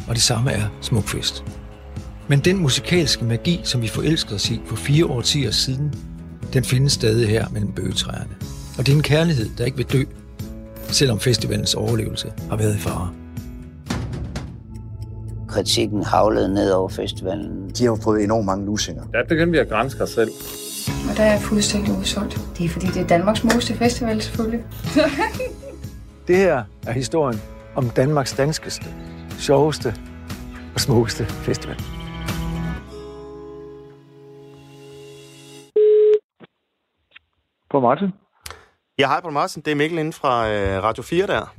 Og 0.07 0.15
det 0.15 0.23
samme 0.23 0.51
er 0.51 0.63
Smukfest. 0.81 1.45
Men 2.33 2.39
den 2.39 2.57
musikalske 2.57 3.25
magi, 3.25 3.61
som 3.63 3.81
vi 3.81 3.87
forelskede 3.87 4.35
os 4.35 4.49
i 4.49 4.61
for 4.65 4.75
fire 4.75 5.05
årtier 5.05 5.51
siden, 5.51 5.93
den 6.53 6.63
findes 6.63 6.93
stadig 6.93 7.29
her 7.29 7.47
mellem 7.51 7.71
bøgetræerne. 7.71 8.35
Og 8.77 8.85
det 8.85 8.91
er 8.91 8.95
en 8.95 9.03
kærlighed, 9.03 9.49
der 9.57 9.65
ikke 9.65 9.77
vil 9.77 9.85
dø, 9.85 10.03
selvom 10.87 11.19
festivalens 11.19 11.75
overlevelse 11.75 12.33
har 12.49 12.57
været 12.57 12.75
i 12.75 12.77
fare. 12.77 13.13
Kritikken 15.47 16.03
havlede 16.03 16.53
ned 16.53 16.71
over 16.71 16.89
festivalen. 16.89 17.69
De 17.77 17.85
har 17.85 17.97
fået 18.03 18.23
enormt 18.23 18.45
mange 18.45 18.65
lusinger. 18.65 19.03
Der 19.03 19.23
begyndte 19.29 19.51
vi 19.51 19.57
at 19.57 19.69
grænse 19.69 20.03
os 20.03 20.09
selv. 20.09 20.31
Og 21.09 21.17
der 21.17 21.23
er 21.23 21.31
jeg 21.31 21.41
fuldstændig 21.41 21.97
udsolgt. 21.99 22.39
Det 22.57 22.65
er 22.65 22.69
fordi, 22.69 22.87
det 22.87 22.97
er 22.97 23.07
Danmarks 23.07 23.39
smukkeste 23.39 23.73
festival, 23.73 24.21
selvfølgelig. 24.21 24.63
Det 26.27 26.37
her 26.37 26.63
er 26.87 26.91
historien 26.91 27.41
om 27.75 27.89
Danmarks 27.89 28.33
danskeste, 28.33 28.85
sjoveste 29.39 29.95
og 30.73 30.79
smukkeste 30.79 31.25
festival. 31.25 32.02
På 37.73 37.79
Martin? 37.79 38.09
Ja, 38.99 39.07
hej 39.07 39.21
på 39.21 39.29
Martin. 39.29 39.61
Det 39.65 39.71
er 39.71 39.75
Mikkel 39.75 39.99
inden 39.99 40.13
fra 40.13 40.33
øh, 40.51 40.83
Radio 40.83 41.03
4 41.03 41.27
der. 41.27 41.53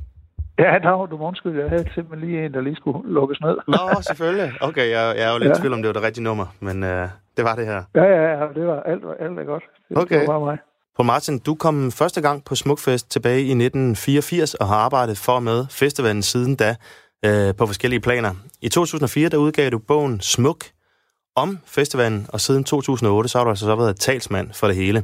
Ja, 0.59 0.77
dag, 0.83 1.07
du 1.11 1.17
må 1.17 1.27
undskylde. 1.27 1.61
Jeg 1.61 1.69
havde 1.69 1.89
simpelthen 1.95 2.29
lige 2.29 2.45
en, 2.45 2.53
der 2.53 2.61
lige 2.61 2.75
skulle 2.75 3.13
lukkes 3.13 3.41
ned. 3.41 3.55
Nå, 3.67 4.01
selvfølgelig. 4.01 4.51
Okay, 4.61 4.89
jeg, 4.89 5.15
jeg 5.17 5.27
er 5.29 5.33
jo 5.33 5.37
lidt 5.39 5.49
Ja. 5.53 5.57
i 5.57 5.59
tvivl 5.59 5.73
om, 5.73 5.81
det 5.81 5.87
var 5.87 5.93
det 5.93 6.03
rigtige 6.03 6.23
nummer, 6.23 6.45
men 6.59 6.83
øh, 6.83 7.07
det 7.37 7.45
var 7.45 7.55
det 7.55 7.65
her. 7.65 7.83
Ja, 7.95 8.03
ja, 8.03 8.21
ja, 8.39 8.45
det 8.55 8.67
var 8.67 8.79
alt, 8.91 9.03
alt 9.19 9.39
er 9.39 9.43
godt. 9.43 9.63
Det, 9.89 9.97
Okay. 9.97 10.19
det 10.19 10.27
var 10.27 10.33
bare 10.39 10.45
mig. 10.45 10.57
Paul 10.95 11.05
Martin, 11.05 11.39
du 11.39 11.55
kom 11.55 11.91
første 11.91 12.21
gang 12.21 12.43
på 12.45 12.55
Smukfest 12.55 13.11
tilbage 13.11 13.39
i 13.39 13.51
1984 13.51 14.53
og 14.53 14.67
har 14.67 14.75
arbejdet 14.75 15.17
for 15.17 15.39
med 15.39 15.65
festivalen 15.69 16.21
siden 16.23 16.55
da 16.55 16.75
øh, 17.25 17.55
på 17.55 17.65
forskellige 17.65 17.99
planer. 17.99 18.31
I 18.61 18.69
2004 18.69 19.29
der 19.29 19.37
udgav 19.37 19.69
du 19.69 19.79
bogen 19.79 20.21
Smuk 20.21 20.63
om 21.35 21.59
festivalen, 21.65 22.25
og 22.33 22.39
siden 22.41 22.63
2008 22.63 23.29
så 23.29 23.37
har 23.37 23.43
du 23.43 23.49
altså 23.49 23.65
så 23.65 23.75
været 23.75 23.99
talsmand 23.99 24.53
for 24.53 24.67
det 24.67 24.75
hele. 24.75 25.03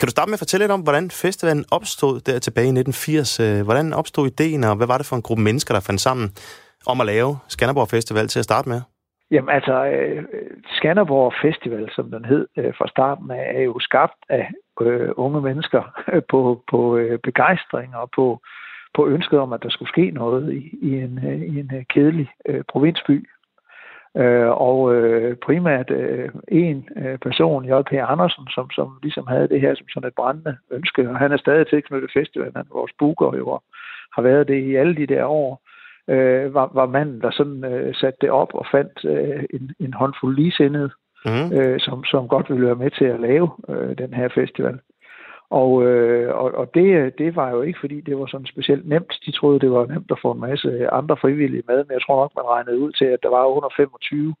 Kan 0.00 0.06
du 0.06 0.14
starte 0.16 0.30
med 0.30 0.38
at 0.38 0.44
fortælle 0.44 0.62
lidt 0.64 0.76
om, 0.78 0.82
hvordan 0.86 1.10
festivalen 1.24 1.64
opstod 1.78 2.14
der 2.26 2.38
tilbage 2.46 2.68
i 2.70 2.76
1980? 2.80 3.40
Øh, 3.44 3.64
hvordan 3.66 3.92
opstod 4.00 4.26
ideen, 4.26 4.64
og 4.64 4.76
hvad 4.76 4.86
var 4.86 4.98
det 4.98 5.06
for 5.08 5.16
en 5.16 5.26
gruppe 5.28 5.42
mennesker, 5.42 5.74
der 5.74 5.86
fandt 5.88 6.00
sammen 6.00 6.26
om 6.86 7.00
at 7.00 7.06
lave 7.06 7.30
Skanderborg 7.48 7.88
Festival 7.88 8.28
til 8.28 8.38
at 8.38 8.48
starte 8.50 8.68
med? 8.68 8.80
Jamen 9.30 9.50
altså, 9.58 9.76
øh, 9.86 10.24
Skanderborg 10.76 11.32
Festival, 11.42 11.88
som 11.96 12.10
den 12.10 12.24
hed 12.24 12.44
øh, 12.58 12.72
fra 12.78 12.88
starten 12.88 13.30
af, 13.30 13.44
er 13.58 13.62
jo 13.62 13.78
skabt 13.88 14.20
af 14.28 14.44
øh, 14.80 15.10
unge 15.16 15.40
mennesker 15.40 15.82
på, 16.30 16.62
på 16.70 16.96
øh, 16.96 17.18
begejstring 17.28 17.96
og 17.96 18.10
på, 18.16 18.40
på 18.96 19.08
ønsket 19.08 19.38
om, 19.38 19.52
at 19.52 19.62
der 19.62 19.70
skulle 19.70 19.92
ske 19.94 20.10
noget 20.10 20.52
i, 20.52 20.62
i, 20.88 20.90
en, 21.04 21.14
øh, 21.28 21.40
i 21.52 21.54
en 21.62 21.70
øh, 21.74 21.84
kedelig 21.94 22.28
øh, 22.48 22.62
provinsby. 22.72 23.16
Øh, 24.16 24.48
og 24.48 24.94
øh, 24.94 25.36
primært 25.36 25.90
øh, 25.90 26.28
en 26.48 26.88
øh, 26.96 27.18
person, 27.18 27.64
J.P. 27.64 27.92
Andersen, 27.92 28.48
som, 28.48 28.70
som 28.70 28.98
ligesom 29.02 29.26
havde 29.26 29.48
det 29.48 29.60
her 29.60 29.74
som 29.74 29.88
sådan 29.88 30.08
et 30.08 30.14
brændende 30.14 30.56
ønske, 30.70 31.10
og 31.10 31.18
han 31.18 31.32
er 31.32 31.36
stadig 31.36 31.66
tilknyttet 31.66 32.10
festivalen, 32.12 32.56
han 32.56 32.66
vores 32.72 32.92
booker 32.98 33.36
jo, 33.36 33.48
og 33.48 33.62
har 34.14 34.22
været 34.22 34.48
det 34.48 34.62
i 34.62 34.74
alle 34.74 34.96
de 34.96 35.06
der 35.06 35.24
år, 35.24 35.62
øh, 36.08 36.54
var, 36.54 36.70
var 36.74 36.86
manden, 36.86 37.20
der 37.20 37.30
sådan 37.30 37.64
øh, 37.64 37.94
satte 37.94 38.18
det 38.20 38.30
op 38.30 38.54
og 38.54 38.66
fandt 38.72 39.04
øh, 39.04 39.44
en, 39.50 39.70
en 39.80 39.94
håndfuld 39.94 40.36
ligesindede, 40.36 40.90
mm. 41.24 41.52
øh, 41.58 41.80
som, 41.80 42.04
som 42.04 42.28
godt 42.28 42.50
ville 42.50 42.66
være 42.66 42.82
med 42.84 42.90
til 42.90 43.04
at 43.04 43.20
lave 43.20 43.50
øh, 43.68 43.98
den 43.98 44.14
her 44.14 44.28
festival. 44.28 44.78
Og, 45.50 45.84
øh, 45.84 46.34
og, 46.34 46.54
og 46.54 46.74
det, 46.74 47.18
det 47.18 47.36
var 47.36 47.50
jo 47.50 47.62
ikke, 47.62 47.78
fordi 47.80 48.00
det 48.00 48.18
var 48.18 48.26
sådan 48.26 48.46
specielt 48.46 48.88
nemt. 48.88 49.12
De 49.26 49.32
troede, 49.32 49.60
det 49.60 49.70
var 49.70 49.86
nemt 49.86 50.10
at 50.10 50.18
få 50.22 50.32
en 50.32 50.40
masse 50.40 50.88
andre 50.92 51.16
frivillige 51.16 51.62
med, 51.66 51.76
men 51.76 51.92
jeg 51.92 52.02
tror 52.02 52.20
nok, 52.20 52.32
man 52.36 52.50
regnede 52.54 52.78
ud 52.78 52.92
til, 52.92 53.04
at 53.04 53.22
der 53.22 53.28
var 53.28 53.44
under 53.44 53.68
25 53.76 54.34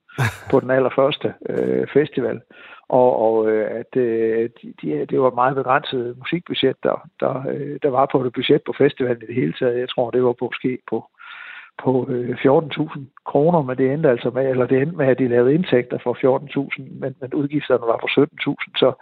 på 0.50 0.60
den 0.60 0.70
allerførste 0.70 1.34
øh, 1.48 1.86
festival. 1.92 2.40
Og, 2.88 3.10
og 3.26 3.50
øh, 3.50 3.66
at 3.80 3.96
øh, 3.96 4.50
de, 4.62 4.74
de, 4.82 5.06
det 5.10 5.20
var 5.20 5.28
et 5.28 5.34
meget 5.34 5.56
begrænset 5.56 6.18
musikbudget, 6.18 6.76
der, 6.82 7.08
der, 7.20 7.44
øh, 7.52 7.78
der 7.82 7.90
var 7.90 8.08
på 8.12 8.24
det 8.24 8.32
budget 8.32 8.62
på 8.66 8.72
festivalen 8.78 9.22
i 9.22 9.26
det 9.26 9.34
hele 9.34 9.54
taget. 9.58 9.80
Jeg 9.80 9.88
tror, 9.88 10.10
det 10.10 10.24
var 10.24 10.32
på 10.32 10.44
måske 10.44 10.78
på 10.90 11.04
på 11.84 12.06
øh, 12.10 12.30
14.000 12.30 13.00
kroner, 13.26 13.62
men 13.62 13.76
det 13.78 13.92
endte 13.92 14.08
altså 14.10 14.30
med, 14.30 14.50
eller 14.50 14.66
det 14.66 14.82
endte 14.82 14.96
med, 14.96 15.06
at 15.06 15.18
de 15.18 15.28
lavede 15.28 15.54
indtægter 15.54 15.98
for 16.02 16.12
14.000, 16.14 17.00
men, 17.00 17.14
men 17.20 17.34
udgifterne 17.34 17.86
var 17.86 17.98
på 18.02 18.08
17.000, 18.20 18.78
så, 18.82 18.92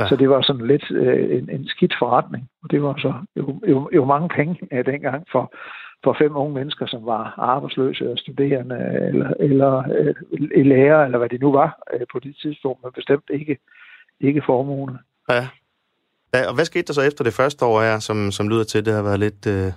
ja. 0.00 0.08
så 0.08 0.16
det 0.16 0.30
var 0.30 0.42
sådan 0.42 0.66
lidt 0.66 0.90
øh, 0.90 1.38
en, 1.38 1.50
en 1.50 1.68
skidt 1.68 1.94
forretning. 1.98 2.48
Og 2.62 2.70
det 2.70 2.82
var 2.82 2.94
så 2.98 3.12
jo, 3.36 3.60
jo, 3.68 3.90
jo 3.94 4.04
mange 4.04 4.28
penge 4.28 4.58
af 4.70 4.84
dengang 4.84 5.26
for, 5.32 5.52
for 6.04 6.16
fem 6.18 6.36
unge 6.36 6.54
mennesker, 6.54 6.86
som 6.86 7.06
var 7.06 7.34
arbejdsløse 7.38 8.12
og 8.12 8.18
studerende, 8.18 8.78
eller, 9.08 9.30
eller 9.40 9.72
øh, 9.98 10.66
lærer, 10.66 11.04
eller 11.04 11.18
hvad 11.18 11.28
det 11.28 11.40
nu 11.40 11.52
var 11.52 11.78
øh, 11.94 12.06
på 12.12 12.18
det 12.18 12.36
tidspunkt, 12.42 12.82
men 12.82 12.92
bestemt 12.92 13.30
ikke, 13.30 13.58
ikke 14.20 14.42
formugende. 14.46 14.98
Ja. 15.28 15.42
ja. 16.34 16.48
Og 16.48 16.54
hvad 16.54 16.64
skete 16.64 16.86
der 16.86 16.92
så 16.92 17.02
efter 17.02 17.24
det 17.24 17.32
første 17.32 17.64
år 17.64 17.80
her, 17.80 17.98
som, 17.98 18.30
som 18.30 18.48
lyder 18.48 18.64
til, 18.64 18.78
at 18.78 18.86
det 18.86 18.94
har 18.94 19.02
været 19.02 19.20
lidt... 19.20 19.46
Øh 19.46 19.72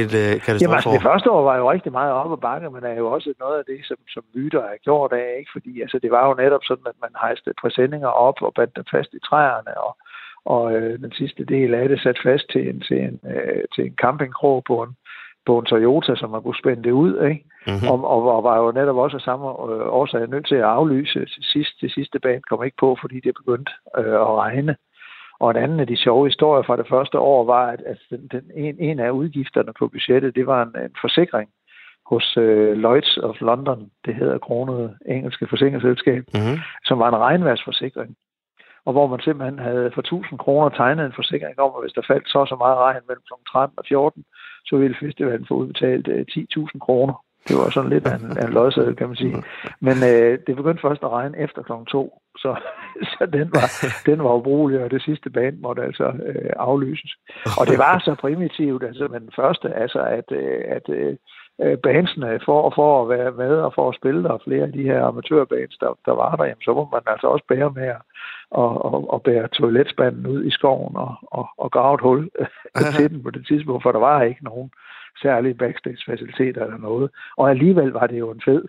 et 0.00 0.14
øh, 0.22 0.34
Jamen 0.48 0.74
altså, 0.76 0.90
det 0.96 1.02
første 1.02 1.30
år 1.30 1.42
var 1.42 1.56
jo 1.56 1.70
rigtig 1.70 1.92
meget 1.92 2.12
op 2.12 2.30
og 2.30 2.40
bakke, 2.40 2.70
men 2.70 2.84
er 2.84 2.94
jo 2.94 3.06
også 3.12 3.34
noget 3.40 3.58
af 3.58 3.64
det, 3.64 3.80
som, 3.88 3.96
som 4.08 4.22
myter 4.34 4.62
er 4.62 4.76
gjort 4.84 5.12
af, 5.12 5.28
ikke? 5.38 5.50
fordi 5.52 5.80
altså, 5.80 5.98
det 6.02 6.10
var 6.10 6.28
jo 6.28 6.34
netop 6.34 6.64
sådan, 6.64 6.86
at 6.86 6.98
man 7.00 7.10
hejste 7.20 7.50
præsendinger 7.60 8.08
op 8.08 8.42
og 8.42 8.52
bandt 8.54 8.76
dem 8.76 8.84
fast 8.90 9.14
i 9.14 9.20
træerne, 9.28 9.74
og, 9.86 9.96
og 10.44 10.74
øh, 10.74 10.98
den 10.98 11.12
sidste 11.12 11.44
del 11.44 11.74
af 11.74 11.88
det 11.88 12.00
sat 12.00 12.18
fast 12.22 12.44
til 12.52 12.68
en, 12.68 12.80
til 12.80 12.98
en, 13.08 13.20
øh, 13.32 13.62
til 13.74 13.84
en 13.86 13.94
campingkrog 14.02 14.64
på 14.66 14.82
en, 14.82 14.92
på 15.46 15.58
en 15.58 15.64
Toyota, 15.64 16.14
som 16.16 16.30
man 16.30 16.42
kunne 16.42 16.62
spænde 16.62 16.82
det 16.82 16.92
ud, 17.04 17.12
ikke? 17.30 17.44
Mm-hmm. 17.66 17.88
Og, 17.90 17.98
og, 18.12 18.36
og 18.36 18.44
var 18.44 18.56
jo 18.58 18.72
netop 18.72 18.96
også 18.96 19.16
af 19.16 19.20
samme 19.20 19.46
øh, 19.46 19.86
årsag 20.00 20.28
nødt 20.28 20.46
til 20.46 20.54
at 20.54 20.72
aflyse 20.78 21.18
til 21.18 21.42
sidst. 21.52 21.80
Det 21.80 21.92
sidste 21.92 22.18
bane 22.20 22.42
kom 22.50 22.64
ikke 22.64 22.76
på, 22.80 22.96
fordi 23.00 23.20
det 23.20 23.34
begyndte 23.34 23.72
øh, 23.98 24.14
at 24.14 24.34
regne. 24.44 24.76
Og 25.42 25.50
en 25.50 25.56
anden 25.56 25.80
af 25.80 25.86
de 25.86 25.96
sjove 25.96 26.26
historier 26.26 26.62
fra 26.62 26.76
det 26.76 26.86
første 26.88 27.18
år 27.18 27.44
var, 27.44 27.66
at, 27.66 27.82
at 27.86 27.98
den, 28.10 28.28
den, 28.32 28.44
en, 28.54 28.76
en 28.78 28.98
af 29.00 29.10
udgifterne 29.10 29.72
på 29.78 29.88
budgettet, 29.88 30.34
det 30.34 30.46
var 30.46 30.62
en, 30.62 30.72
en 30.84 30.94
forsikring 31.00 31.48
hos 32.06 32.36
øh, 32.36 32.72
Lloyds 32.72 33.16
of 33.16 33.40
London, 33.40 33.90
det 34.06 34.14
hedder 34.14 34.38
kronet 34.38 34.96
engelske 35.06 35.46
forsikringsselskab, 35.48 36.22
mm-hmm. 36.34 36.58
som 36.84 36.98
var 36.98 37.08
en 37.08 37.16
regnværsforsikring. 37.26 38.16
Og 38.84 38.92
hvor 38.92 39.06
man 39.06 39.20
simpelthen 39.20 39.58
havde 39.58 39.90
for 39.94 40.00
1000 40.00 40.38
kroner 40.38 40.68
tegnet 40.68 41.06
en 41.06 41.18
forsikring 41.20 41.60
om, 41.60 41.72
at 41.76 41.82
hvis 41.82 41.92
der 41.92 42.02
faldt 42.06 42.28
så 42.28 42.40
så 42.48 42.56
meget 42.56 42.76
regn 42.76 43.02
mellem 43.08 43.22
kl. 43.28 43.34
13 43.52 43.78
og 43.78 43.84
14, 43.88 44.24
så 44.64 44.76
ville 44.76 44.96
festivalen 45.00 45.46
få 45.46 45.54
udbetalt 45.54 46.08
øh, 46.08 46.24
10.000 46.30 46.78
kroner. 46.78 47.14
Det 47.48 47.56
var 47.56 47.70
sådan 47.70 47.90
lidt 47.90 48.06
af 48.06 48.16
en, 48.18 48.38
af 48.38 48.44
en 48.46 48.52
lodseddel, 48.52 48.96
kan 48.96 49.08
man 49.08 49.16
sige. 49.16 49.36
Men 49.80 49.96
øh, 50.10 50.38
det 50.46 50.56
begyndte 50.56 50.82
først 50.82 51.02
at 51.02 51.10
regne 51.10 51.38
efter 51.38 51.62
kl. 51.62 51.72
2, 51.88 52.21
så, 52.36 52.56
så 53.12 53.26
den, 53.32 53.50
var, 53.54 53.68
den 54.06 54.24
var 54.24 54.34
ubrugelig, 54.34 54.84
og 54.84 54.90
det 54.90 55.02
sidste 55.02 55.30
band 55.30 55.58
måtte 55.58 55.82
altså 55.82 56.04
øh, 56.04 56.50
aflyses. 56.56 57.16
Og 57.60 57.66
det 57.66 57.78
var 57.78 57.98
så 57.98 58.14
primitivt, 58.14 58.82
altså 58.84 59.08
men 59.08 59.30
første, 59.36 59.74
altså 59.74 60.00
at, 60.02 60.32
øh, 60.32 60.60
at 60.66 60.88
øh, 60.88 61.16
bandsene 61.78 62.40
for, 62.44 62.72
for 62.74 63.02
at 63.02 63.08
være 63.08 63.32
med 63.32 63.54
og 63.56 63.72
for 63.74 63.88
at 63.88 63.96
spille 63.96 64.22
der, 64.22 64.38
flere 64.44 64.64
af 64.64 64.72
de 64.72 64.82
her 64.82 65.04
amatørbands, 65.04 65.76
der, 65.76 65.98
der 66.06 66.12
var 66.12 66.36
der, 66.36 66.44
jamen, 66.44 66.62
så 66.64 66.72
må 66.74 66.88
man 66.92 67.02
altså 67.06 67.26
også 67.26 67.44
bære 67.48 67.70
med 67.70 67.88
at 67.88 68.02
og, 68.52 68.84
og, 68.84 69.10
og 69.10 69.22
bære 69.22 69.48
toiletspanden 69.48 70.26
ud 70.26 70.44
i 70.44 70.50
skoven 70.50 70.96
og, 70.96 71.14
og, 71.22 71.48
og 71.58 71.70
grave 71.70 71.94
et 71.94 72.00
hul 72.00 72.30
til 72.96 73.10
den 73.10 73.22
på 73.22 73.30
det 73.30 73.46
tidspunkt, 73.46 73.82
for 73.82 73.92
der 73.92 73.98
var 73.98 74.22
ikke 74.22 74.44
nogen 74.44 74.70
særlige 75.22 75.54
backstage-faciliteter 75.54 76.64
eller 76.64 76.78
noget. 76.78 77.10
Og 77.36 77.50
alligevel 77.50 77.90
var 77.90 78.06
det 78.06 78.18
jo 78.18 78.30
en 78.30 78.42
fed 78.44 78.64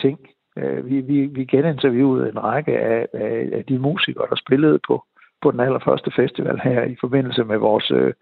ting. 0.00 0.18
Øh, 0.58 0.90
vi, 0.90 1.00
vi, 1.00 1.26
vi 1.26 1.44
geninterviewede 1.44 2.28
en 2.28 2.44
række 2.44 2.78
af, 2.78 3.06
af, 3.14 3.48
af 3.52 3.64
de 3.68 3.78
musikere, 3.78 4.26
der 4.30 4.36
spillede 4.36 4.78
på, 4.88 5.04
på 5.42 5.50
den 5.50 5.60
allerførste 5.60 6.10
festival 6.16 6.60
her 6.64 6.82
i 6.82 6.96
forbindelse 7.00 7.44
med 7.44 7.58
vores 7.58 7.90
øh, 7.90 8.12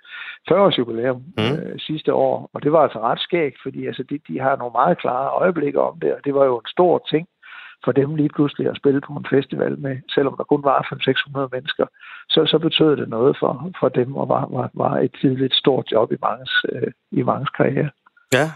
40-års 0.50 0.78
jubilæum 0.78 1.22
mm. 1.38 1.44
øh, 1.44 1.78
sidste 1.78 2.14
år. 2.14 2.50
Og 2.54 2.62
det 2.62 2.72
var 2.72 2.82
altså 2.82 3.00
ret 3.00 3.20
skægt, 3.20 3.58
fordi 3.62 3.86
altså, 3.86 4.02
de, 4.10 4.18
de 4.28 4.40
har 4.40 4.56
nogle 4.56 4.72
meget 4.72 4.98
klare 4.98 5.30
øjeblikke 5.42 5.80
om 5.80 6.00
det, 6.00 6.14
og 6.14 6.20
det 6.24 6.34
var 6.34 6.44
jo 6.44 6.56
en 6.58 6.66
stor 6.66 7.04
ting 7.10 7.28
for 7.84 7.92
dem 7.92 8.14
lige 8.14 8.34
pludselig 8.36 8.66
at 8.70 8.76
spille 8.76 9.00
på 9.00 9.12
en 9.12 9.26
festival 9.30 9.78
med, 9.78 9.96
selvom 10.14 10.34
der 10.36 10.44
kun 10.44 10.64
var 10.64 10.78
500-600 11.46 11.48
mennesker, 11.52 11.86
så, 12.28 12.40
så 12.46 12.58
betød 12.58 12.96
det 12.96 13.08
noget 13.08 13.36
for, 13.40 13.52
for 13.80 13.88
dem, 13.88 14.16
og 14.16 14.28
var, 14.28 14.44
var, 14.56 14.70
var 14.74 14.98
et 14.98 15.14
tidligt 15.20 15.54
stort 15.54 15.86
job 15.92 16.12
i 16.12 16.16
manges, 16.22 16.54
øh, 16.72 16.92
i 17.10 17.22
manges 17.22 17.50
karriere. 17.50 17.90
Ja, 18.32 18.46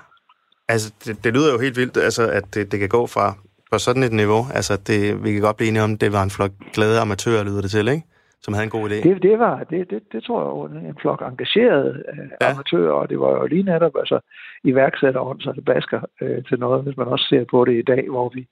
altså 0.68 0.94
det, 1.04 1.24
det 1.24 1.34
lyder 1.34 1.52
jo 1.52 1.58
helt 1.58 1.76
vildt, 1.76 1.96
altså, 1.96 2.30
at 2.38 2.54
det, 2.54 2.72
det 2.72 2.78
kan 2.80 2.88
gå 2.88 3.06
fra 3.06 3.26
på 3.72 3.78
sådan 3.78 4.02
et 4.02 4.12
niveau. 4.12 4.42
Altså, 4.58 4.74
det, 4.88 5.24
vi 5.24 5.32
kan 5.32 5.42
godt 5.42 5.56
blive 5.56 5.68
enige 5.68 5.82
om, 5.82 5.98
det 5.98 6.12
var 6.12 6.22
en 6.22 6.34
flok 6.36 6.52
glade 6.74 7.00
amatører, 7.00 7.44
lyder 7.44 7.60
det 7.60 7.70
til, 7.70 7.88
ikke? 7.88 8.06
Som 8.42 8.54
havde 8.54 8.64
en 8.64 8.76
god 8.78 8.90
idé. 8.90 9.08
Det, 9.08 9.22
det 9.22 9.38
var, 9.38 9.56
det, 9.70 9.90
det, 9.90 10.02
det 10.12 10.24
tror 10.24 10.68
jeg 10.68 10.88
en 10.88 10.98
flok 11.00 11.22
engagerede 11.22 11.90
uh, 12.12 12.18
ja. 12.40 12.50
amatører, 12.50 12.92
og 12.92 13.10
det 13.10 13.20
var 13.20 13.30
jo 13.30 13.46
lige 13.46 13.62
netop 13.62 13.92
altså, 13.98 14.18
iværksætterånd, 14.64 15.40
så 15.40 15.52
det 15.52 15.64
basker 15.64 16.00
uh, 16.22 16.44
til 16.48 16.58
noget, 16.58 16.84
hvis 16.84 16.96
man 16.96 17.06
også 17.06 17.26
ser 17.30 17.44
på 17.50 17.64
det 17.64 17.76
i 17.78 17.88
dag, 17.92 18.04
hvor 18.10 18.28
vi 18.34 18.46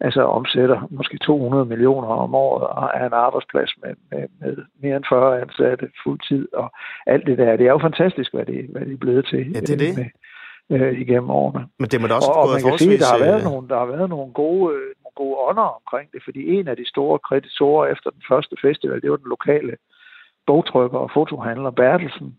altså 0.00 0.22
omsætter 0.22 0.88
måske 0.90 1.18
200 1.18 1.64
millioner 1.64 2.08
om 2.08 2.34
året 2.34 2.66
og 2.66 2.90
er 2.94 3.06
en 3.06 3.12
arbejdsplads 3.12 3.70
med, 3.82 3.94
med, 4.10 4.24
med 4.40 4.56
mere 4.82 4.96
end 4.96 5.04
40 5.08 5.40
ansatte 5.40 5.88
fuldtid 6.02 6.48
og 6.52 6.72
alt 7.06 7.26
det 7.26 7.38
der. 7.38 7.56
Det 7.56 7.66
er 7.66 7.70
jo 7.70 7.78
fantastisk, 7.78 8.34
hvad 8.34 8.46
det, 8.46 8.66
hvad 8.72 8.82
det 8.86 8.92
er 8.92 9.04
blevet 9.06 9.26
til 9.26 9.52
ja, 9.54 9.60
det 9.60 9.70
er 9.70 9.76
det. 9.86 9.96
Med, 9.98 10.04
øh, 10.70 11.00
igennem 11.00 11.30
årene. 11.30 11.68
Men 11.78 11.88
det 11.88 12.00
må 12.00 12.06
da 12.06 12.14
også 12.14 12.30
og, 12.30 12.42
og 12.42 12.48
man 12.54 12.62
kan 12.62 12.78
sige, 12.78 12.94
at 12.94 13.00
der 13.00 13.12
har 13.16 13.24
været 13.28 13.40
øh, 13.42 13.48
nogle, 13.50 13.68
der 13.68 13.78
har 13.78 13.88
været 13.94 14.08
nogle 14.08 14.32
gode, 14.32 14.74
øh, 14.74 14.88
nogle 15.02 15.16
gode 15.22 15.36
ånder 15.48 15.68
omkring 15.80 16.06
det, 16.12 16.20
fordi 16.24 16.40
en 16.56 16.68
af 16.68 16.76
de 16.76 16.88
store 16.88 17.18
kreditorer 17.28 17.86
efter 17.94 18.10
den 18.10 18.22
første 18.30 18.54
festival, 18.64 19.02
det 19.02 19.10
var 19.10 19.16
den 19.16 19.34
lokale 19.36 19.76
bogtrykker 20.46 20.98
og 20.98 21.10
fotohandler 21.14 21.70
Bertelsen, 21.70 22.36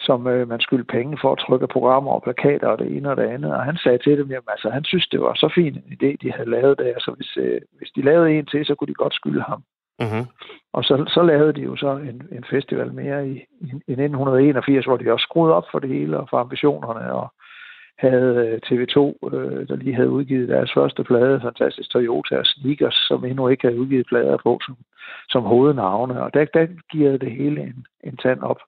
som 0.00 0.26
øh, 0.26 0.48
man 0.48 0.60
skyldte 0.60 0.92
penge 0.96 1.18
for 1.20 1.32
at 1.32 1.42
trykke 1.46 1.66
programmer 1.66 2.12
og 2.12 2.22
plakater 2.22 2.68
og 2.68 2.78
det 2.78 2.96
ene 2.96 3.10
og 3.10 3.16
det 3.16 3.28
andet. 3.34 3.50
Og 3.56 3.64
han 3.64 3.76
sagde 3.76 3.98
til 3.98 4.18
dem, 4.18 4.30
at 4.32 4.42
altså, 4.48 4.70
han 4.70 4.84
synes, 4.84 5.06
det 5.08 5.20
var 5.20 5.34
så 5.34 5.48
fin 5.54 5.74
en 5.74 5.96
idé, 5.96 6.10
de 6.22 6.32
havde 6.32 6.50
lavet 6.50 6.78
der. 6.78 6.94
Så 6.98 7.10
hvis, 7.16 7.36
øh, 7.36 7.60
hvis 7.78 7.90
de 7.96 8.02
lavede 8.02 8.32
en 8.32 8.46
til, 8.46 8.66
så 8.66 8.74
kunne 8.74 8.88
de 8.92 9.02
godt 9.02 9.14
skylde 9.14 9.42
ham. 9.42 9.62
Mm-hmm. 10.00 10.24
Og 10.72 10.84
så, 10.84 11.04
så 11.14 11.22
lavede 11.22 11.52
de 11.52 11.60
jo 11.60 11.76
så 11.76 11.90
en, 12.10 12.22
en 12.32 12.44
festival 12.50 12.92
mere 12.92 13.28
i, 13.28 13.32
i, 13.60 13.68
i 13.92 13.92
1981, 13.92 14.84
hvor 14.84 14.96
de 14.96 15.12
også 15.12 15.24
skruede 15.24 15.54
op 15.54 15.64
for 15.72 15.78
det 15.78 15.88
hele 15.88 16.18
og 16.18 16.26
for 16.30 16.38
ambitionerne 16.38 17.12
og 17.12 17.32
havde 18.00 18.34
øh, 18.46 18.60
TV2, 18.66 18.98
øh, 19.34 19.68
der 19.68 19.76
lige 19.76 19.94
havde 19.94 20.10
udgivet 20.10 20.48
deres 20.48 20.70
første 20.74 21.04
plade, 21.04 21.40
Fantastisk 21.40 21.90
Toyota 21.90 22.38
og 22.38 22.46
Sneakers, 22.46 22.94
som 23.08 23.24
endnu 23.24 23.48
ikke 23.48 23.66
havde 23.66 23.80
udgivet 23.80 24.06
plader 24.06 24.36
på 24.42 24.60
som, 24.66 24.76
som 25.28 25.42
hovednavne. 25.42 26.22
Og 26.22 26.34
der, 26.34 26.44
der 26.44 26.66
giver 26.92 27.16
det 27.18 27.32
hele 27.32 27.60
en, 27.60 27.86
en 28.04 28.16
tand 28.16 28.40
op. 28.40 28.60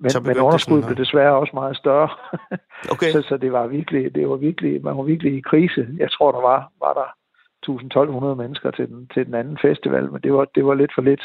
Men, 0.00 0.10
men 0.26 0.38
underskuddet 0.38 0.86
blev 0.86 0.96
desværre 0.96 1.36
også 1.36 1.50
meget 1.54 1.76
større. 1.76 2.08
Okay. 2.92 3.10
så, 3.12 3.22
så 3.22 3.36
det 3.36 3.52
var 3.52 3.66
virkelig, 3.66 4.14
det 4.14 4.28
var 4.28 4.36
virkelig, 4.36 4.84
man 4.84 4.96
var 4.96 5.02
virkelig 5.02 5.36
i 5.38 5.40
krise. 5.40 5.88
Jeg 5.98 6.10
tror, 6.10 6.32
der 6.32 6.40
var, 6.40 6.72
var 6.80 6.92
der 7.00 7.08
1.200 7.66 8.34
mennesker 8.34 8.70
til 8.70 8.88
den, 8.88 9.08
til 9.14 9.26
den 9.26 9.34
anden 9.34 9.58
festival, 9.62 10.12
men 10.12 10.20
det 10.20 10.32
var, 10.32 10.44
det 10.54 10.66
var 10.66 10.74
lidt 10.74 10.94
for 10.94 11.02
lidt, 11.02 11.22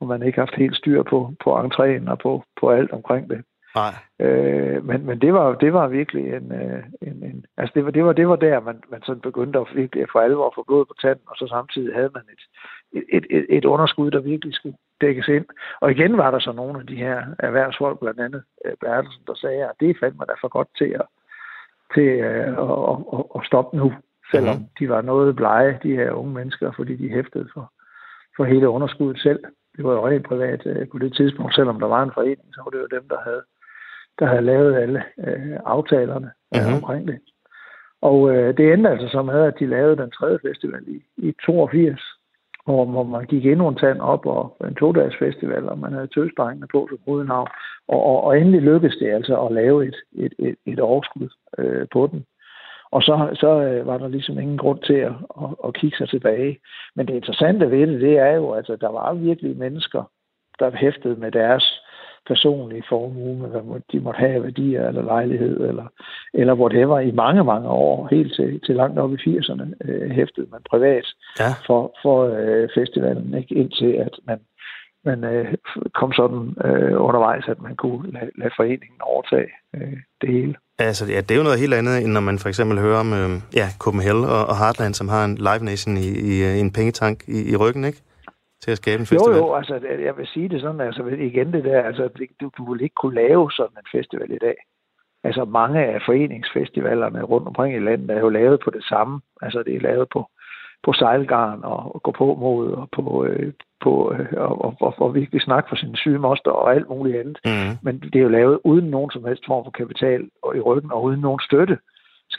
og 0.00 0.06
man 0.06 0.22
ikke 0.22 0.38
haft 0.38 0.54
helt 0.54 0.76
styr 0.76 1.02
på, 1.02 1.34
på 1.44 1.60
entréen 1.60 2.10
og 2.10 2.18
på, 2.18 2.44
på 2.60 2.70
alt 2.70 2.90
omkring 2.90 3.30
det. 3.30 3.44
Nej. 3.74 3.94
Øh, 4.20 4.84
men 4.84 5.06
men 5.06 5.20
det, 5.20 5.32
var, 5.32 5.54
det 5.54 5.72
var 5.72 5.88
virkelig 5.88 6.34
en, 6.34 6.52
øh, 6.52 6.82
en, 7.02 7.24
en 7.24 7.44
altså 7.56 7.72
det 7.74 7.84
var, 7.84 7.90
det 7.90 8.04
var, 8.04 8.12
det 8.12 8.28
var 8.28 8.36
der, 8.36 8.60
man, 8.60 8.82
man 8.90 9.02
sådan 9.02 9.20
begyndte 9.20 9.58
at 9.58 9.66
virkelig 9.74 10.06
for 10.12 10.20
alvor 10.20 10.52
få 10.54 10.64
blod 10.66 10.84
på 10.84 10.94
tanden, 11.00 11.24
og 11.26 11.36
så 11.36 11.46
samtidig 11.46 11.94
havde 11.94 12.10
man 12.14 12.22
et, 12.32 12.42
et, 13.12 13.26
et, 13.30 13.46
et 13.48 13.64
underskud, 13.64 14.10
der 14.10 14.20
virkelig 14.20 14.54
skulle 14.54 14.76
dækkes 15.00 15.28
ind. 15.28 15.44
Og 15.80 15.90
igen 15.90 16.16
var 16.16 16.30
der 16.30 16.38
så 16.38 16.52
nogle 16.52 16.80
af 16.80 16.86
de 16.86 16.96
her 16.96 17.24
erhvervsfolk, 17.38 18.00
blandt 18.00 18.20
andet 18.20 18.42
øh, 18.64 18.72
Bertelsen, 18.80 19.22
der 19.26 19.34
sagde, 19.34 19.64
at 19.64 19.80
det 19.80 19.96
fandt 20.00 20.18
man 20.18 20.26
da 20.26 20.34
for 20.40 20.48
godt 20.48 20.68
til 20.78 20.90
at, 21.00 21.06
til 21.94 22.08
øh, 22.08 22.52
at, 22.58 22.96
at, 23.16 23.24
at 23.36 23.46
stoppe 23.46 23.76
nu, 23.76 23.92
selvom 24.32 24.56
mm. 24.56 24.64
de 24.78 24.88
var 24.88 25.02
noget 25.02 25.36
blege, 25.36 25.78
de 25.82 25.96
her 25.96 26.10
unge 26.12 26.34
mennesker, 26.34 26.72
fordi 26.76 26.96
de 26.96 27.08
hæftede 27.08 27.48
for, 27.54 27.72
for 28.36 28.44
hele 28.44 28.68
underskuddet 28.68 29.22
selv. 29.22 29.40
Det 29.76 29.84
var 29.84 29.92
jo 29.92 30.08
rent 30.08 30.26
privat 30.26 30.88
på 30.92 30.98
det 30.98 31.12
tidspunkt, 31.14 31.54
selvom 31.54 31.80
der 31.80 31.86
var 31.86 32.02
en 32.02 32.12
forening, 32.14 32.48
så 32.54 32.60
var 32.64 32.70
det 32.70 32.78
jo 32.78 32.98
dem, 32.98 33.08
der 33.08 33.20
havde, 33.24 33.42
der 34.18 34.26
havde 34.26 34.42
lavet 34.42 34.76
alle 34.76 35.02
øh, 35.26 35.58
aftalerne 35.66 36.30
mm-hmm. 36.52 36.74
omkring 36.74 37.08
det. 37.08 37.18
Og 38.02 38.30
øh, 38.30 38.56
det 38.56 38.72
endte 38.72 38.90
altså 38.90 39.08
så 39.08 39.22
med, 39.22 39.40
at 39.40 39.58
de 39.58 39.66
lavede 39.66 39.96
den 39.96 40.10
tredje 40.10 40.38
festival 40.46 40.82
i, 40.86 41.02
i 41.16 41.34
82, 41.46 42.00
hvor, 42.64 42.84
hvor 42.84 43.02
man 43.02 43.24
gik 43.26 43.46
endnu 43.46 43.68
en 43.68 43.76
tand 43.76 44.00
op 44.00 44.26
og 44.26 44.56
en 44.68 44.74
to-dages 44.74 45.16
festival, 45.18 45.68
og 45.68 45.78
man 45.78 45.92
havde 45.92 46.06
tøsdrengene 46.06 46.66
på 46.72 46.86
som 46.90 46.98
hovednavn. 47.06 47.48
Og, 47.88 48.04
og, 48.04 48.24
og 48.24 48.38
endelig 48.38 48.62
lykkedes 48.62 48.96
det 48.96 49.10
altså 49.10 49.40
at 49.46 49.52
lave 49.52 49.88
et, 49.88 49.96
et, 50.12 50.34
et, 50.38 50.56
et 50.66 50.80
overskud 50.80 51.28
øh, 51.58 51.86
på 51.92 52.06
den. 52.12 52.24
Og 52.92 53.02
så, 53.02 53.30
så 53.34 53.62
øh, 53.62 53.86
var 53.86 53.98
der 53.98 54.08
ligesom 54.08 54.38
ingen 54.38 54.58
grund 54.58 54.78
til 54.78 54.94
at, 54.94 55.12
at, 55.42 55.50
at 55.66 55.74
kigge 55.74 55.96
sig 55.96 56.08
tilbage. 56.08 56.58
Men 56.96 57.06
det 57.06 57.14
interessante 57.14 57.70
ved 57.70 57.86
det, 57.86 58.00
det 58.00 58.18
er 58.18 58.32
jo, 58.32 58.50
at 58.50 58.58
altså, 58.58 58.76
der 58.76 58.88
var 58.88 59.14
virkelig 59.14 59.56
mennesker, 59.56 60.02
der 60.58 60.76
hæftede 60.76 61.16
med 61.16 61.32
deres 61.32 61.82
personlige 62.26 62.84
formue, 62.88 63.38
med 63.38 63.48
hvad 63.48 63.80
de 63.92 64.00
måtte 64.00 64.18
have 64.18 64.42
værdier 64.42 64.88
eller 64.88 65.02
lejlighed, 65.02 65.60
eller, 65.68 65.86
eller 66.34 66.54
whatever, 66.54 66.98
i 66.98 67.10
mange, 67.10 67.44
mange 67.44 67.68
år, 67.68 68.08
helt 68.10 68.34
til, 68.34 68.60
til 68.66 68.74
langt 68.76 68.98
op 68.98 69.12
i 69.12 69.16
80'erne, 69.16 69.66
øh, 69.84 70.10
hæftede 70.10 70.46
man 70.50 70.60
privat 70.70 71.06
ja. 71.40 71.50
for, 71.66 71.94
for 72.02 72.16
øh, 72.38 72.68
festivalen, 72.74 73.34
ikke? 73.34 73.54
indtil 73.54 73.92
at 74.06 74.14
man, 74.26 74.38
man 75.04 75.24
øh, 75.24 75.54
kom 75.94 76.12
sådan 76.12 76.44
øh, 76.64 77.04
undervejs, 77.06 77.44
at 77.48 77.62
man 77.62 77.76
kunne 77.76 78.12
lade, 78.12 78.30
lade 78.38 78.50
foreningen 78.56 79.00
overtage 79.00 79.50
øh, 79.74 79.96
det 80.20 80.28
hele. 80.28 80.54
Altså, 80.78 81.04
ja, 81.06 81.20
det 81.20 81.30
er 81.30 81.36
jo 81.36 81.48
noget 81.48 81.60
helt 81.60 81.74
andet, 81.74 82.04
end 82.04 82.12
når 82.12 82.20
man 82.20 82.38
for 82.38 82.48
eksempel 82.48 82.78
hører 82.78 83.00
om 83.00 83.12
øh, 83.12 83.30
ja, 83.54 83.66
Copenhagen 83.78 84.24
og, 84.24 84.42
og 84.50 84.58
Heartland, 84.58 84.94
som 84.94 85.08
har 85.08 85.24
en 85.24 85.36
Live 85.36 85.64
Nation 85.70 85.96
i, 85.96 86.08
i, 86.30 86.32
i 86.56 86.60
en 86.60 86.72
pengetank 86.72 87.18
i, 87.28 87.52
i 87.52 87.56
ryggen, 87.56 87.84
ikke? 87.84 88.00
Til 88.62 88.70
at 88.70 88.76
skabe 88.76 89.00
en 89.00 89.06
festival. 89.06 89.36
Jo, 89.36 89.46
jo, 89.46 89.54
altså, 89.54 89.74
jeg 90.08 90.16
vil 90.16 90.26
sige 90.26 90.48
det 90.48 90.60
sådan, 90.60 90.80
altså 90.80 91.02
igen 91.04 91.52
det 91.52 91.64
der, 91.64 91.82
altså, 91.82 92.08
du, 92.40 92.50
du 92.58 92.72
vil 92.72 92.82
ikke 92.82 92.94
kunne 92.94 93.14
lave 93.14 93.50
sådan 93.50 93.76
en 93.76 93.98
festival 93.98 94.30
i 94.30 94.38
dag. 94.38 94.56
Altså, 95.24 95.44
mange 95.44 95.84
af 95.84 96.02
foreningsfestivalerne 96.06 97.22
rundt 97.22 97.46
omkring 97.46 97.76
i 97.76 97.78
landet 97.78 98.10
er 98.10 98.20
jo 98.20 98.28
lavet 98.28 98.60
på 98.64 98.70
det 98.70 98.84
samme. 98.84 99.20
Altså, 99.42 99.62
det 99.62 99.74
er 99.76 99.80
lavet 99.80 100.08
på, 100.12 100.30
på 100.82 100.92
sejlgarn 100.92 101.60
og 101.62 102.02
gå 102.02 102.10
på 102.10 102.34
mod 102.34 102.72
og 102.72 102.88
på, 102.92 103.24
øh, 103.24 103.52
på 103.80 104.12
øh, 104.12 104.26
og, 104.36 104.74
og, 104.80 104.94
og 104.98 105.14
virkelig 105.14 105.42
snakke 105.42 105.68
for 105.68 105.76
sin 105.76 105.96
syge 105.96 106.18
moster 106.18 106.50
og 106.50 106.74
alt 106.74 106.88
muligt 106.88 107.16
andet. 107.20 107.38
Mm. 107.44 107.76
Men 107.82 108.00
det 108.00 108.16
er 108.16 108.22
jo 108.22 108.28
lavet 108.28 108.58
uden 108.64 108.90
nogen 108.90 109.10
som 109.10 109.24
helst 109.24 109.42
form 109.46 109.64
for 109.64 109.70
kapital 109.70 110.28
og 110.42 110.56
i 110.56 110.60
ryggen 110.60 110.92
og 110.92 111.02
uden 111.02 111.20
nogen 111.20 111.40
støtte. 111.40 111.78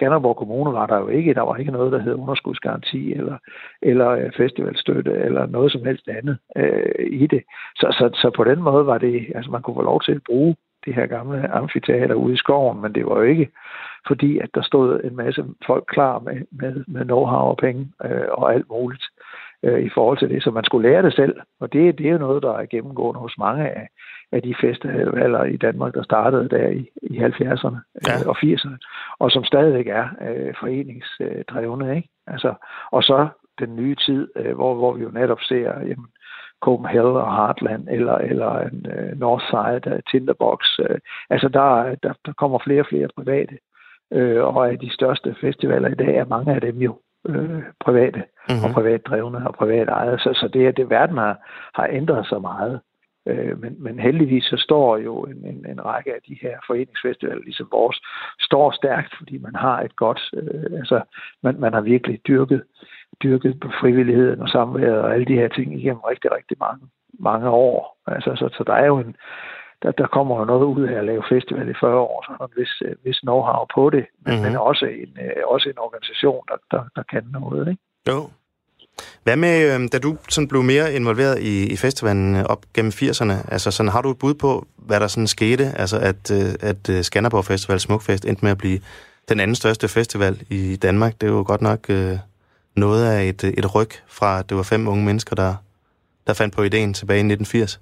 Skanderborg 0.02 0.36
Kommune 0.36 0.74
var 0.74 0.86
der 0.86 1.00
jo 1.00 1.08
ikke. 1.08 1.34
Der 1.34 1.42
var 1.42 1.56
ikke 1.56 1.72
noget, 1.72 1.92
der 1.92 2.00
hed 2.00 2.16
underskudsgaranti 2.16 3.14
eller, 3.14 3.38
eller 3.82 4.10
øh, 4.10 4.32
festivalstøtte 4.38 5.12
eller 5.12 5.46
noget 5.46 5.72
som 5.72 5.86
helst 5.86 6.08
andet 6.08 6.38
øh, 6.58 7.06
i 7.12 7.28
det. 7.28 7.44
Så, 7.76 7.88
så, 7.92 8.10
så 8.22 8.32
på 8.36 8.44
den 8.44 8.62
måde 8.62 8.86
var 8.86 8.98
det, 8.98 9.32
altså 9.36 9.52
man 9.52 9.62
kunne 9.62 9.76
få 9.76 9.82
lov 9.82 10.02
til 10.02 10.12
at 10.12 10.22
bruge 10.26 10.56
det 10.86 10.96
her 10.96 11.06
gamle 11.06 11.52
amfiteater 11.52 12.16
ude 12.16 12.34
i 12.34 12.38
skoven, 12.38 12.82
men 12.82 12.96
det 12.96 13.06
var 13.06 13.16
jo 13.16 13.24
ikke 13.24 13.50
fordi, 14.08 14.40
at 14.40 14.50
der 14.54 14.62
stod 14.62 15.02
en 15.04 15.16
masse 15.16 15.46
folk 15.68 15.84
klar 15.88 16.20
med, 16.20 16.38
med, 16.52 16.84
med 16.88 17.02
know-how 17.02 17.44
og 17.52 17.58
penge 17.58 17.92
øh, 18.06 18.28
og 18.32 18.54
alt 18.54 18.70
muligt 18.70 19.04
øh, 19.64 19.80
i 19.84 19.90
forhold 19.90 20.18
til 20.18 20.30
det. 20.30 20.44
Så 20.44 20.52
man 20.52 20.64
skulle 20.64 20.90
lære 20.90 21.04
det 21.04 21.14
selv, 21.14 21.36
og 21.60 21.74
det, 21.74 21.98
det 21.98 22.06
er 22.06 22.12
jo 22.12 22.18
noget, 22.18 22.44
der 22.44 22.54
er 22.54 22.66
gennemgående 22.66 23.20
hos 23.20 23.38
mange 23.38 23.70
af, 23.70 23.88
af 24.32 24.42
de 24.42 24.56
festivaler 24.62 25.44
i 25.44 25.58
Danmark, 25.58 25.94
der 25.94 26.04
startede 26.04 26.50
der 26.50 26.68
i, 26.68 26.90
i 27.04 27.20
70'erne 27.20 27.78
ja. 28.08 28.14
øh, 28.20 28.28
og 28.28 28.38
80'erne, 28.38 28.78
og 29.20 29.32
som 29.32 29.44
stadigvæk 29.44 29.88
er 29.88 30.08
øh, 30.28 30.54
foreningsdrevne. 30.60 31.96
Ikke? 31.96 32.10
Altså, 32.28 32.54
og 32.92 33.04
så 33.04 33.28
den 33.60 33.76
nye 33.76 33.96
tid, 33.96 34.28
øh, 34.36 34.56
hvor, 34.56 34.74
hvor 34.74 34.94
vi 34.94 35.04
jo 35.04 35.10
netop 35.10 35.42
ser, 35.42 35.80
jamen, 35.80 36.08
Copenhagen 36.62 37.16
og 37.26 37.36
Heartland, 37.36 37.88
eller, 37.90 38.16
eller 38.16 38.60
en 38.60 38.86
uh, 38.94 39.20
Northside, 39.20 39.96
uh, 39.96 40.00
Tinderbox. 40.12 40.80
Uh, 40.80 40.96
altså, 41.30 41.48
der, 41.48 41.96
der, 42.04 42.14
der 42.26 42.34
kommer 42.34 42.60
flere 42.60 42.82
og 42.82 42.86
flere 42.90 43.08
private. 43.18 43.58
Uh, 44.16 44.56
og 44.56 44.72
af 44.72 44.80
de 44.80 44.94
største 44.94 45.36
festivaler 45.42 45.90
i 45.90 45.96
dag 45.96 46.16
er 46.16 46.26
mange 46.26 46.56
af 46.56 46.62
dem 46.62 46.78
jo 46.78 47.00
uh, 47.30 47.64
private 47.80 48.24
mm-hmm. 48.50 48.64
og 48.66 48.74
privat 48.74 49.06
drevne 49.06 49.48
og 49.48 49.54
privat 49.54 49.90
ejet. 49.90 50.22
Så, 50.22 50.34
så 50.34 50.48
det 50.48 50.68
er 50.68 50.72
det, 50.72 50.90
verden 50.90 51.18
har, 51.18 51.38
har 51.76 51.88
ændret 51.92 52.28
sig 52.28 52.42
meget. 52.42 52.80
Uh, 53.26 53.62
men, 53.62 53.84
men 53.84 54.00
heldigvis 54.00 54.44
så 54.44 54.58
står 54.58 54.98
jo 54.98 55.22
en, 55.24 55.46
en, 55.46 55.66
en 55.70 55.86
række 55.86 56.14
af 56.14 56.20
de 56.28 56.38
her 56.42 56.58
foreningsfestivaler, 56.68 57.44
ligesom 57.44 57.68
vores, 57.72 58.02
står 58.40 58.72
stærkt, 58.72 59.14
fordi 59.18 59.38
man 59.38 59.56
har 59.56 59.82
et 59.82 59.96
godt, 59.96 60.22
uh, 60.34 60.80
altså 60.80 61.02
man, 61.44 61.60
man 61.60 61.74
har 61.74 61.82
virkelig 61.82 62.20
dyrket 62.28 62.64
dyrket 63.24 63.60
på 63.60 63.70
frivilligheden 63.82 64.42
og 64.42 64.50
samværet 64.50 65.02
og 65.02 65.14
alle 65.14 65.26
de 65.26 65.36
her 65.36 65.48
ting 65.48 65.80
igennem 65.80 66.00
rigtig, 66.00 66.32
rigtig 66.32 66.58
mange, 66.60 66.88
mange 67.20 67.50
år. 67.50 67.98
Altså, 68.08 68.36
så, 68.36 68.50
så 68.58 68.64
der 68.68 68.74
er 68.74 68.86
jo 68.86 68.98
en, 68.98 69.16
der, 69.84 69.92
der 69.92 70.08
kommer 70.08 70.40
jo 70.40 70.46
noget 70.46 70.66
ud 70.66 70.84
af 70.84 70.98
at 70.98 71.06
lave 71.06 71.24
festival 71.30 71.70
i 71.70 71.74
40 71.80 71.96
år, 71.96 72.24
så 72.26 72.32
er 72.34 72.38
der 72.38 72.46
en 72.46 72.58
vis, 72.62 72.74
øh, 72.86 72.96
vis 73.06 73.20
know-how 73.28 73.66
på 73.76 73.90
det, 73.90 74.06
men, 74.26 74.34
mm-hmm. 74.34 74.52
men 74.52 74.56
også, 74.70 74.86
en, 74.86 75.12
øh, 75.24 75.44
også 75.46 75.70
en 75.70 75.80
organisation, 75.86 76.44
der, 76.50 76.58
der, 76.72 76.84
der 76.96 77.04
kan 77.12 77.24
noget. 77.40 77.68
Ikke? 77.68 77.82
Jo. 78.10 78.30
Hvad 79.24 79.36
med, 79.36 79.74
øhm, 79.74 79.90
da 79.90 80.00
du 80.00 80.18
sådan 80.30 80.48
blev 80.48 80.64
mere 80.64 80.94
involveret 80.94 81.40
i, 81.40 81.74
i 81.74 81.78
festivalen 81.78 82.36
øh, 82.36 82.44
op 82.44 82.66
gennem 82.74 82.92
80'erne, 82.96 83.52
altså 83.54 83.72
sådan, 83.72 83.92
har 83.92 84.02
du 84.02 84.12
et 84.12 84.20
bud 84.20 84.34
på, 84.34 84.66
hvad 84.76 85.00
der 85.00 85.08
sådan 85.08 85.28
skete, 85.28 85.66
altså 85.76 85.98
at, 86.00 86.32
at 86.72 87.06
Skanderborg 87.06 87.46
Festival 87.46 87.80
Smukfest 87.80 88.26
endte 88.26 88.46
med 88.46 88.52
at 88.52 88.58
blive 88.58 88.80
den 89.30 89.40
anden 89.40 89.56
største 89.56 89.88
festival 89.88 90.42
i 90.50 90.76
Danmark? 90.76 91.14
Det 91.22 91.28
er 91.28 91.32
jo 91.32 91.44
godt 91.48 91.62
nok 91.62 91.90
øh, 91.90 92.18
noget 92.76 93.06
af 93.06 93.24
et, 93.24 93.44
et 93.44 93.76
ryg 93.76 93.90
fra, 94.08 94.40
at 94.40 94.50
det 94.50 94.58
var 94.58 94.64
fem 94.64 94.88
unge 94.88 95.06
mennesker, 95.06 95.36
der, 95.36 95.56
der 96.28 96.34
fandt 96.34 96.56
på 96.56 96.64
ideen 96.64 96.94
tilbage 96.94 97.18
i 97.18 97.32
1980? 97.32 97.80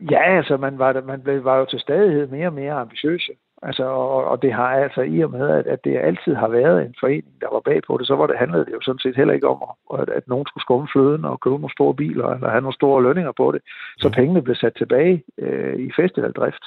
Ja, 0.00 0.36
altså 0.36 0.56
man 0.56 0.78
var, 0.78 1.02
man 1.06 1.22
blev, 1.22 1.44
var 1.44 1.56
jo 1.58 1.64
til 1.64 1.80
stadighed 1.80 2.26
mere 2.26 2.46
og 2.46 2.52
mere 2.52 2.72
ambitiøse. 2.72 3.32
Altså, 3.62 3.84
og, 3.84 4.24
og 4.24 4.42
det 4.42 4.52
har 4.52 4.68
altså 4.68 5.00
i 5.00 5.20
og 5.20 5.30
med, 5.30 5.50
at, 5.50 5.66
at 5.66 5.84
det 5.84 5.98
altid 5.98 6.34
har 6.34 6.48
været 6.48 6.86
en 6.86 6.94
forening, 7.00 7.40
der 7.40 7.48
var 7.52 7.60
bag 7.60 7.80
på 7.86 7.96
det, 7.98 8.06
så 8.06 8.14
var 8.16 8.26
det, 8.26 8.38
handlede 8.38 8.64
det 8.64 8.72
jo 8.72 8.80
sådan 8.80 8.98
set 8.98 9.16
heller 9.16 9.34
ikke 9.34 9.48
om, 9.48 9.62
at, 10.00 10.08
at 10.08 10.28
nogen 10.28 10.46
skulle 10.46 10.62
skumme 10.62 10.88
fløden 10.92 11.24
og 11.24 11.40
købe 11.40 11.58
nogle 11.58 11.72
store 11.72 11.94
biler, 11.94 12.28
eller 12.28 12.48
have 12.50 12.60
nogle 12.60 12.74
store 12.74 13.02
lønninger 13.02 13.32
på 13.32 13.52
det. 13.52 13.60
Så 13.98 14.10
pengene 14.10 14.42
blev 14.42 14.56
sat 14.56 14.74
tilbage 14.76 15.24
øh, 15.38 15.76
i 15.76 15.92
festivaldrift 15.96 16.64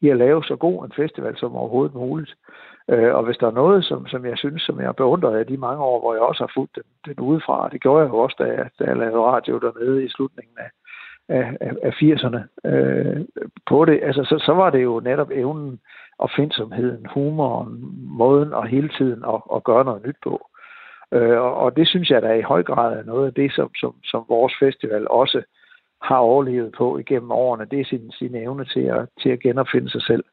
i 0.00 0.08
at 0.08 0.16
lave 0.16 0.44
så 0.44 0.56
god 0.56 0.84
en 0.84 0.92
festival 0.96 1.36
som 1.36 1.56
overhovedet 1.56 1.94
muligt. 1.94 2.34
Øh, 2.88 3.14
og 3.14 3.24
hvis 3.24 3.36
der 3.36 3.46
er 3.46 3.60
noget, 3.62 3.84
som, 3.84 4.06
som 4.06 4.24
jeg 4.26 4.38
synes, 4.38 4.62
som 4.62 4.78
jeg 4.78 4.88
har 4.88 4.92
beundret 4.92 5.38
af 5.38 5.46
de 5.46 5.56
mange 5.56 5.82
år, 5.82 6.00
hvor 6.00 6.14
jeg 6.14 6.22
også 6.22 6.42
har 6.42 6.52
fulgt 6.54 6.74
den, 6.74 6.82
den 7.06 7.20
udefra, 7.20 7.68
det 7.72 7.80
gjorde 7.80 8.02
jeg 8.02 8.10
jo 8.12 8.18
også, 8.18 8.36
da 8.38 8.44
jeg, 8.44 8.70
da 8.78 8.84
jeg 8.84 8.96
lavede 8.96 9.20
radio 9.20 9.58
dernede 9.58 10.04
i 10.04 10.08
slutningen 10.08 10.56
af, 10.58 10.70
af, 11.28 11.52
af 11.82 11.90
80'erne 12.02 12.68
øh, 12.68 13.24
på 13.66 13.84
det, 13.84 14.00
altså, 14.02 14.24
så, 14.24 14.44
så 14.46 14.52
var 14.52 14.70
det 14.70 14.82
jo 14.82 15.00
netop 15.04 15.30
evnen 15.30 15.80
og 16.18 16.30
findsomheden, 16.36 17.06
humoren, 17.14 17.78
måden 18.18 18.52
og 18.52 18.66
hele 18.66 18.88
tiden 18.88 19.24
at, 19.28 19.40
at 19.54 19.64
gøre 19.64 19.84
noget 19.84 20.06
nyt 20.06 20.16
på. 20.22 20.48
Øh, 21.12 21.38
og, 21.40 21.54
og 21.54 21.76
det 21.76 21.88
synes 21.88 22.10
jeg 22.10 22.22
da 22.22 22.32
i 22.32 22.42
høj 22.42 22.62
grad 22.62 22.98
er 22.98 23.04
noget 23.04 23.26
af 23.26 23.34
det, 23.34 23.52
som, 23.52 23.74
som, 23.74 23.94
som 24.04 24.24
vores 24.28 24.52
festival 24.58 25.06
også 25.10 25.42
har 26.02 26.16
overlevet 26.16 26.74
på 26.78 26.98
igennem 26.98 27.30
årene. 27.30 27.66
Det 27.70 27.80
er 27.80 27.84
sin, 27.84 28.10
sin 28.10 28.34
evne 28.34 28.64
til 28.64 28.80
at, 28.80 29.08
til 29.22 29.30
at 29.30 29.40
genopfinde 29.40 29.90
sig 29.90 30.02
selv. 30.02 30.24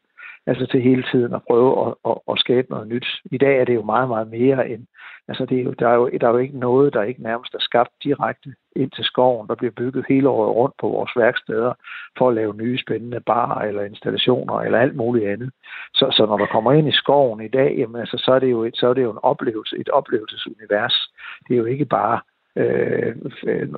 Altså 0.47 0.65
til 0.65 0.81
hele 0.81 1.03
tiden 1.11 1.33
at 1.33 1.43
prøve 1.47 1.87
at, 1.87 1.93
at, 2.09 2.17
at 2.31 2.39
skabe 2.39 2.67
noget 2.69 2.87
nyt. 2.87 3.07
I 3.31 3.37
dag 3.37 3.59
er 3.59 3.65
det 3.65 3.75
jo 3.75 3.83
meget, 3.83 4.07
meget 4.09 4.27
mere 4.27 4.69
end... 4.69 4.85
Altså 5.27 5.45
det 5.45 5.59
er 5.59 5.63
jo, 5.63 5.73
der, 5.79 5.87
er 5.89 5.95
jo, 5.95 6.09
der 6.21 6.27
er 6.27 6.31
jo 6.31 6.37
ikke 6.37 6.59
noget, 6.59 6.93
der 6.93 7.03
ikke 7.03 7.23
nærmest 7.23 7.53
er 7.53 7.59
skabt 7.59 7.89
direkte 8.03 8.53
ind 8.75 8.91
til 8.91 9.03
skoven. 9.03 9.47
Der 9.47 9.55
bliver 9.55 9.71
bygget 9.71 10.05
hele 10.09 10.29
året 10.29 10.55
rundt 10.55 10.75
på 10.81 10.87
vores 10.87 11.11
værksteder 11.15 11.73
for 12.17 12.29
at 12.29 12.35
lave 12.35 12.55
nye 12.55 12.77
spændende 12.77 13.19
barer 13.19 13.61
eller 13.67 13.83
installationer 13.83 14.59
eller 14.59 14.79
alt 14.79 14.95
muligt 14.95 15.27
andet. 15.27 15.51
Så, 15.93 16.05
så 16.11 16.25
når 16.25 16.37
der 16.37 16.45
kommer 16.45 16.71
ind 16.71 16.87
i 16.87 16.91
skoven 17.01 17.41
i 17.41 17.47
dag, 17.47 17.75
jamen, 17.77 18.01
altså, 18.01 18.17
så, 18.17 18.31
er 18.31 18.39
det 18.39 18.51
jo 18.51 18.63
et, 18.63 18.77
så 18.77 18.87
er 18.87 18.93
det 18.93 19.03
jo 19.03 19.11
en 19.11 19.23
oplevelse, 19.23 19.77
et 19.77 19.89
oplevelsesunivers. 19.89 21.09
Det 21.47 21.53
er 21.53 21.57
jo 21.57 21.65
ikke 21.65 21.85
bare 21.85 22.19
øh, 22.55 23.15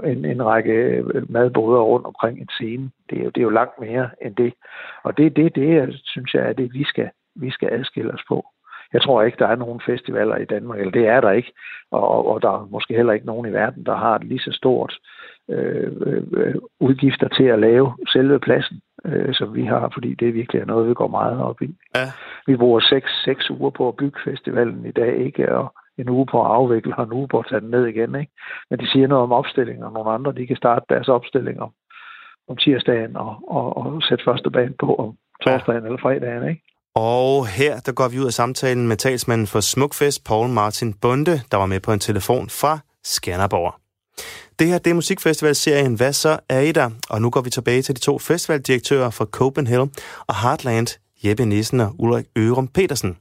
en, 0.03 0.25
en 0.25 0.45
række 0.45 1.03
madboder 1.29 1.81
rundt 1.81 2.05
omkring 2.05 2.39
en 2.39 2.49
scene. 2.49 2.89
Det 3.09 3.19
er, 3.19 3.23
jo, 3.23 3.29
det 3.29 3.37
er 3.37 3.43
jo 3.43 3.49
langt 3.49 3.79
mere 3.79 4.09
end 4.21 4.35
det. 4.35 4.53
Og 5.03 5.17
det, 5.17 5.35
det, 5.35 5.55
det 5.55 5.99
synes 6.03 6.33
jeg 6.33 6.49
er 6.49 6.53
det, 6.53 6.73
vi 6.73 6.83
skal, 6.83 7.09
vi 7.35 7.51
skal 7.51 7.69
adskille 7.71 8.13
os 8.13 8.23
på. 8.27 8.45
Jeg 8.93 9.01
tror 9.01 9.21
ikke, 9.21 9.37
der 9.39 9.47
er 9.47 9.55
nogen 9.55 9.81
festivaler 9.85 10.35
i 10.35 10.45
Danmark, 10.45 10.79
eller 10.79 10.91
det 10.91 11.07
er 11.07 11.21
der 11.21 11.31
ikke, 11.31 11.51
og, 11.91 12.27
og 12.27 12.41
der 12.41 12.49
er 12.49 12.67
måske 12.71 12.93
heller 12.93 13.13
ikke 13.13 13.25
nogen 13.25 13.49
i 13.49 13.53
verden, 13.53 13.85
der 13.85 13.95
har 13.95 14.15
et 14.15 14.23
lige 14.23 14.39
så 14.39 14.51
stort 14.51 14.99
øh, 15.49 15.91
øh, 16.31 16.55
udgifter 16.79 17.27
til 17.27 17.43
at 17.43 17.59
lave 17.59 17.93
selve 18.13 18.39
pladsen, 18.39 18.81
øh, 19.05 19.33
som 19.33 19.55
vi 19.55 19.63
har, 19.63 19.89
fordi 19.93 20.13
det 20.13 20.33
virkelig 20.33 20.61
er 20.61 20.65
noget, 20.65 20.89
vi 20.89 20.93
går 20.93 21.07
meget 21.07 21.39
op 21.39 21.61
i. 21.61 21.75
Ja. 21.95 22.07
Vi 22.47 22.57
bruger 22.57 22.79
seks, 22.79 23.23
seks 23.23 23.51
uger 23.51 23.69
på 23.69 23.87
at 23.87 23.95
bygge 23.95 24.19
festivalen 24.23 24.85
i 24.85 24.91
dag, 24.91 25.17
ikke? 25.17 25.55
Og 25.55 25.73
en 25.97 26.09
uge 26.09 26.25
på 26.31 26.41
at 26.45 26.51
afvikle, 26.51 26.95
og 26.97 27.03
en 27.03 27.13
uge 27.13 27.27
på 27.27 27.39
at 27.39 27.45
tage 27.49 27.61
den 27.61 27.69
ned 27.69 27.85
igen. 27.85 28.15
Ikke? 28.15 28.31
Men 28.69 28.79
de 28.79 28.91
siger 28.91 29.07
noget 29.07 29.23
om 29.23 29.31
opstillingen, 29.31 29.83
og 29.83 29.91
nogle 29.93 30.11
andre 30.11 30.31
de 30.31 30.47
kan 30.47 30.55
starte 30.55 30.85
deres 30.89 31.07
opstilling 31.07 31.61
om, 31.61 31.71
om 32.49 32.57
tirsdagen 32.57 33.15
og, 33.15 33.35
og, 33.47 33.77
og 33.77 34.01
sætte 34.03 34.23
første 34.27 34.49
bane 34.51 34.75
på 34.79 34.95
om 34.95 35.09
torsdagen 35.43 35.81
ja. 35.81 35.87
eller 35.87 36.01
fredagen. 36.01 36.49
Ikke? 36.49 36.61
Og 36.95 37.47
her 37.47 37.79
der 37.85 37.91
går 37.91 38.07
vi 38.07 38.19
ud 38.19 38.25
af 38.25 38.33
samtalen 38.33 38.87
med 38.87 38.97
talsmanden 38.97 39.47
for 39.47 39.59
Smukfest, 39.59 40.25
Paul 40.27 40.47
Martin 40.49 40.93
Bunde, 41.01 41.35
der 41.51 41.57
var 41.57 41.65
med 41.65 41.79
på 41.79 41.91
en 41.91 41.99
telefon 41.99 42.49
fra 42.49 42.79
Skanderborg. 43.03 43.73
Det 44.59 44.67
her 44.67 44.77
det 44.77 44.89
er 44.89 44.93
musikfestivalserien 44.93 45.95
Hvad 45.95 46.13
så 46.13 46.39
er 46.49 46.59
I 46.59 46.71
der? 46.71 46.89
Og 47.09 47.21
nu 47.21 47.29
går 47.29 47.41
vi 47.41 47.49
tilbage 47.49 47.81
til 47.81 47.95
de 47.95 47.99
to 47.99 48.19
festivaldirektører 48.19 49.09
fra 49.09 49.25
Copenhagen 49.25 49.91
og 50.27 50.35
Heartland, 50.41 50.87
Jeppe 51.23 51.45
Nissen 51.45 51.79
og 51.79 51.95
Ulrik 51.99 52.25
Ørum 52.37 52.67
Petersen. 52.67 53.17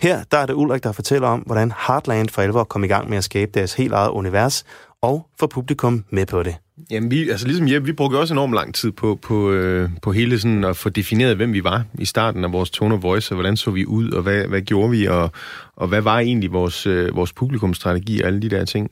Her 0.00 0.24
der 0.30 0.38
er 0.38 0.46
det 0.46 0.54
Ulrik, 0.54 0.82
der 0.82 0.92
fortæller 0.92 1.28
om, 1.28 1.40
hvordan 1.40 1.72
Heartland 1.86 2.28
for 2.28 2.42
alvor 2.42 2.64
kom 2.64 2.84
i 2.84 2.86
gang 2.86 3.08
med 3.08 3.18
at 3.18 3.24
skabe 3.24 3.50
deres 3.54 3.74
helt 3.74 3.92
eget 3.92 4.10
univers, 4.10 4.64
og 5.02 5.26
få 5.40 5.46
publikum 5.46 6.04
med 6.10 6.26
på 6.26 6.42
det. 6.42 6.56
Jamen, 6.90 7.10
vi, 7.10 7.30
altså 7.30 7.46
ligesom 7.46 7.68
Jeppe, 7.68 7.86
vi 7.86 7.92
brugte 7.92 8.16
også 8.16 8.34
enormt 8.34 8.54
lang 8.54 8.74
tid 8.74 8.92
på, 8.92 9.18
på, 9.22 9.50
øh, 9.50 9.90
på 10.02 10.12
hele 10.12 10.38
sådan 10.38 10.64
at 10.64 10.76
få 10.76 10.88
defineret, 10.88 11.36
hvem 11.36 11.52
vi 11.52 11.64
var 11.64 11.84
i 11.98 12.04
starten 12.04 12.44
af 12.44 12.52
vores 12.52 12.70
tone 12.70 12.94
of 12.94 13.02
voice, 13.02 13.32
og 13.32 13.36
hvordan 13.36 13.56
så 13.56 13.70
vi 13.70 13.86
ud, 13.86 14.10
og 14.10 14.22
hvad, 14.22 14.44
hvad 14.44 14.60
gjorde 14.60 14.90
vi, 14.90 15.06
og, 15.06 15.30
og 15.76 15.88
hvad 15.88 16.00
var 16.00 16.18
egentlig 16.18 16.52
vores, 16.52 16.86
øh, 16.86 17.16
vores 17.16 17.32
publikumsstrategi 17.32 18.20
og 18.20 18.26
alle 18.26 18.42
de 18.42 18.48
der 18.50 18.64
ting. 18.64 18.90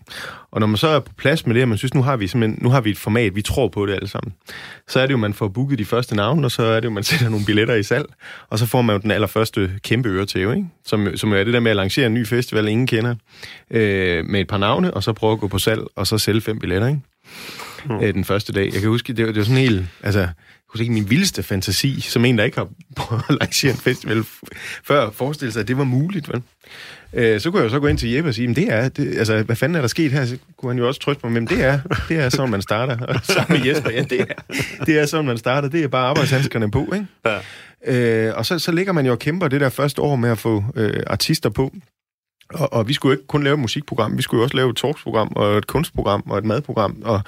Og 0.50 0.60
når 0.60 0.66
man 0.66 0.76
så 0.76 0.88
er 0.88 1.00
på 1.00 1.12
plads 1.16 1.46
med 1.46 1.54
det, 1.54 1.62
og 1.62 1.68
man 1.68 1.78
synes, 1.78 1.94
nu 1.94 2.02
har 2.02 2.16
vi 2.16 2.26
simpelthen, 2.26 2.58
nu 2.62 2.70
har 2.70 2.80
vi 2.80 2.90
et 2.90 2.98
format, 2.98 3.36
vi 3.36 3.42
tror 3.42 3.68
på 3.68 3.86
det 3.86 3.94
alle 3.94 4.08
sammen, 4.08 4.34
så 4.88 5.00
er 5.00 5.06
det 5.06 5.12
jo, 5.12 5.18
man 5.18 5.34
får 5.34 5.48
booket 5.48 5.78
de 5.78 5.84
første 5.84 6.16
navne, 6.16 6.46
og 6.46 6.50
så 6.50 6.62
er 6.62 6.80
det 6.80 6.84
jo, 6.84 6.90
man 6.90 7.04
sætter 7.10 7.28
nogle 7.28 7.46
billetter 7.46 7.74
i 7.74 7.82
salg, 7.82 8.06
og 8.48 8.58
så 8.58 8.66
får 8.66 8.82
man 8.82 8.96
jo 8.96 9.02
den 9.02 9.10
allerførste 9.10 9.70
kæmpe 9.82 10.08
øretæve, 10.08 10.56
ikke? 10.56 10.68
Som, 10.84 11.16
som 11.16 11.32
er 11.32 11.44
det 11.44 11.52
der 11.52 11.60
med 11.60 11.70
at 11.70 11.76
lancere 11.76 12.06
en 12.06 12.14
ny 12.14 12.26
festival, 12.26 12.68
ingen 12.68 12.86
kender, 12.86 13.14
øh, 13.70 14.24
med 14.24 14.40
et 14.40 14.48
par 14.48 14.58
navne, 14.58 14.94
og 14.94 15.02
så 15.02 15.12
prøve 15.12 15.32
at 15.32 15.40
gå 15.40 15.48
på 15.48 15.58
salg, 15.58 15.82
og 15.96 16.06
så 16.06 16.18
sælge 16.18 16.40
fem 16.40 16.58
billetter, 16.58 16.88
ikke? 16.88 17.00
Mm. 17.88 18.00
øh, 18.00 18.14
den 18.14 18.24
første 18.24 18.52
dag. 18.52 18.64
Jeg 18.72 18.80
kan 18.80 18.88
huske, 18.88 19.12
det 19.12 19.26
var, 19.26 19.32
det 19.32 19.38
var 19.38 19.44
sådan 19.44 19.62
helt... 19.62 19.86
Altså, 20.02 20.20
jeg 20.20 20.30
husker 20.68 20.82
ikke 20.82 20.94
min 20.94 21.10
vildeste 21.10 21.42
fantasi, 21.42 22.00
som 22.00 22.24
en, 22.24 22.38
der 22.38 22.44
ikke 22.44 22.58
har 22.58 23.32
lancere 23.40 23.72
en 23.72 23.78
festival 23.78 24.24
før, 24.84 25.10
forestille 25.10 25.52
sig, 25.52 25.60
at 25.60 25.68
det 25.68 25.78
var 25.78 25.84
muligt, 25.84 26.28
vel? 26.28 26.42
Øh, 27.12 27.40
så 27.40 27.50
kunne 27.50 27.60
jeg 27.60 27.64
jo 27.64 27.70
så 27.70 27.80
gå 27.80 27.86
ind 27.86 27.98
til 27.98 28.10
Jeppe 28.10 28.30
og 28.30 28.34
sige, 28.34 28.54
det 28.54 28.72
er, 28.72 28.88
det, 28.88 29.18
altså, 29.18 29.42
hvad 29.42 29.56
fanden 29.56 29.76
er 29.76 29.80
der 29.80 29.88
sket 29.88 30.12
her? 30.12 30.26
Så 30.26 30.38
kunne 30.56 30.72
han 30.72 30.78
jo 30.78 30.88
også 30.88 31.00
trøste 31.00 31.20
mig, 31.26 31.32
men 31.32 31.46
det 31.46 31.64
er, 31.64 31.80
det 32.08 32.16
er 32.16 32.28
sådan, 32.28 32.50
man 32.50 32.62
starter. 32.62 33.06
Og 33.06 33.20
sammen 33.22 33.58
med 33.58 33.68
Jesper, 33.68 33.90
ja, 33.90 34.02
det 34.02 34.20
er, 34.20 34.54
det 34.86 34.98
er 34.98 35.06
sådan, 35.06 35.24
man 35.24 35.38
starter. 35.38 35.68
Det 35.68 35.84
er 35.84 35.88
bare 35.88 36.06
arbejdshandskerne 36.06 36.70
på, 36.70 36.92
ikke? 36.94 37.06
Ja. 37.26 37.38
Øh, 37.86 38.36
og 38.36 38.46
så, 38.46 38.58
så 38.58 38.72
ligger 38.72 38.92
man 38.92 39.06
jo 39.06 39.12
og 39.12 39.18
kæmper 39.18 39.48
det 39.48 39.60
der 39.60 39.68
første 39.68 40.02
år 40.02 40.16
med 40.16 40.30
at 40.30 40.38
få 40.38 40.64
øh, 40.76 41.02
artister 41.06 41.50
på. 41.50 41.72
Og, 42.54 42.72
og 42.72 42.88
vi 42.88 42.92
skulle 42.92 43.14
ikke 43.14 43.26
kun 43.26 43.44
lave 43.44 43.54
et 43.54 43.60
musikprogram, 43.60 44.16
vi 44.16 44.22
skulle 44.22 44.38
jo 44.38 44.42
også 44.42 44.56
lave 44.56 44.70
et 44.70 44.76
talksprogram 44.76 45.32
og 45.36 45.58
et 45.58 45.66
kunstprogram 45.66 46.22
og 46.26 46.38
et 46.38 46.44
madprogram, 46.44 47.02
og 47.04 47.20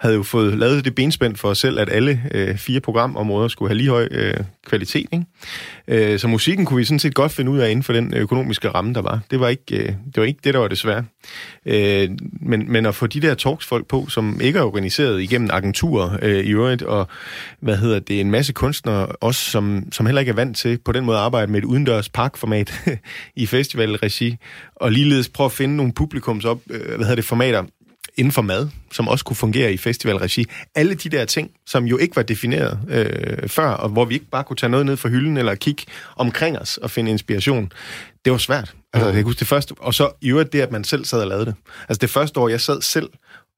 havde 0.00 0.14
jo 0.14 0.22
fået 0.22 0.58
lavet 0.58 0.84
det 0.84 0.94
benspænd 0.94 1.36
for 1.36 1.48
os 1.48 1.58
selv, 1.58 1.78
at 1.78 1.88
alle 1.92 2.22
øh, 2.34 2.56
fire 2.56 2.80
programområder 2.80 3.48
skulle 3.48 3.68
have 3.68 3.76
lige 3.76 3.90
høj 3.90 4.08
øh, 4.10 4.34
kvalitet. 4.66 5.06
Ikke? 5.12 5.24
Øh, 6.12 6.18
så 6.18 6.28
musikken 6.28 6.66
kunne 6.66 6.76
vi 6.76 6.84
sådan 6.84 6.98
set 6.98 7.14
godt 7.14 7.32
finde 7.32 7.50
ud 7.50 7.58
af 7.58 7.70
inden 7.70 7.82
for 7.82 7.92
den 7.92 8.14
økonomiske 8.14 8.68
ramme, 8.68 8.94
der 8.94 9.02
var. 9.02 9.20
Det 9.30 9.40
var 9.40 9.48
ikke, 9.48 9.76
øh, 9.76 9.86
det, 9.86 10.16
var 10.16 10.24
ikke 10.24 10.40
det, 10.44 10.54
der 10.54 10.60
var 10.60 10.68
det 10.68 10.78
svære. 10.78 11.04
Øh, 11.66 12.10
men, 12.40 12.72
men 12.72 12.86
at 12.86 12.94
få 12.94 13.06
de 13.06 13.20
der 13.20 13.34
talksfolk 13.34 13.86
på, 13.86 14.06
som 14.08 14.40
ikke 14.40 14.58
er 14.58 14.62
organiseret 14.62 15.22
igennem 15.22 15.50
agenturer 15.52 16.18
øh, 16.22 16.44
i 16.44 16.50
øvrigt, 16.50 16.82
og 16.82 17.08
hvad 17.60 17.76
hedder 17.76 17.98
det, 17.98 18.20
en 18.20 18.30
masse 18.30 18.52
kunstnere 18.52 19.06
også, 19.06 19.50
som, 19.50 19.82
som 19.92 20.06
heller 20.06 20.20
ikke 20.20 20.30
er 20.30 20.34
vant 20.34 20.56
til 20.56 20.78
på 20.84 20.92
den 20.92 21.04
måde 21.04 21.18
at 21.18 21.24
arbejde 21.24 21.52
med 21.52 21.58
et 21.58 21.64
udendørs 21.64 22.08
parkformat 22.08 22.72
i 23.36 23.46
festivalregi, 23.46 24.36
og 24.76 24.92
ligeledes 24.92 25.28
prøve 25.28 25.44
at 25.44 25.52
finde 25.52 25.76
nogle 25.76 25.92
publikums 25.92 26.44
op, 26.44 26.58
øh, 26.70 26.86
hvad 26.86 26.98
hedder 26.98 27.14
det, 27.14 27.24
formater, 27.24 27.64
inden 28.16 28.32
for 28.32 28.42
mad, 28.42 28.68
som 28.92 29.08
også 29.08 29.24
kunne 29.24 29.36
fungere 29.36 29.72
i 29.72 29.76
festivalregi. 29.76 30.46
Alle 30.74 30.94
de 30.94 31.08
der 31.08 31.24
ting, 31.24 31.50
som 31.66 31.84
jo 31.84 31.96
ikke 31.96 32.16
var 32.16 32.22
defineret 32.22 32.80
øh, 32.88 33.48
før, 33.48 33.68
og 33.68 33.88
hvor 33.88 34.04
vi 34.04 34.14
ikke 34.14 34.30
bare 34.30 34.44
kunne 34.44 34.56
tage 34.56 34.70
noget 34.70 34.86
ned 34.86 34.96
fra 34.96 35.08
hylden 35.08 35.36
eller 35.36 35.54
kigge 35.54 35.82
omkring 36.16 36.58
os 36.58 36.76
og 36.76 36.90
finde 36.90 37.10
inspiration, 37.10 37.72
det 38.24 38.32
var 38.32 38.38
svært. 38.38 38.74
Altså, 38.96 39.16
jeg 39.16 39.24
huske 39.24 39.38
det 39.38 39.48
første, 39.48 39.74
og 39.78 39.94
så 39.94 40.10
i 40.20 40.30
øvrigt 40.30 40.52
det, 40.52 40.60
at 40.60 40.72
man 40.72 40.84
selv 40.84 41.04
sad 41.04 41.20
og 41.20 41.26
lavede 41.26 41.46
det. 41.46 41.54
Altså 41.88 41.98
det 42.00 42.10
første 42.10 42.40
år, 42.40 42.48
jeg 42.48 42.60
sad 42.60 42.82
selv 42.82 43.08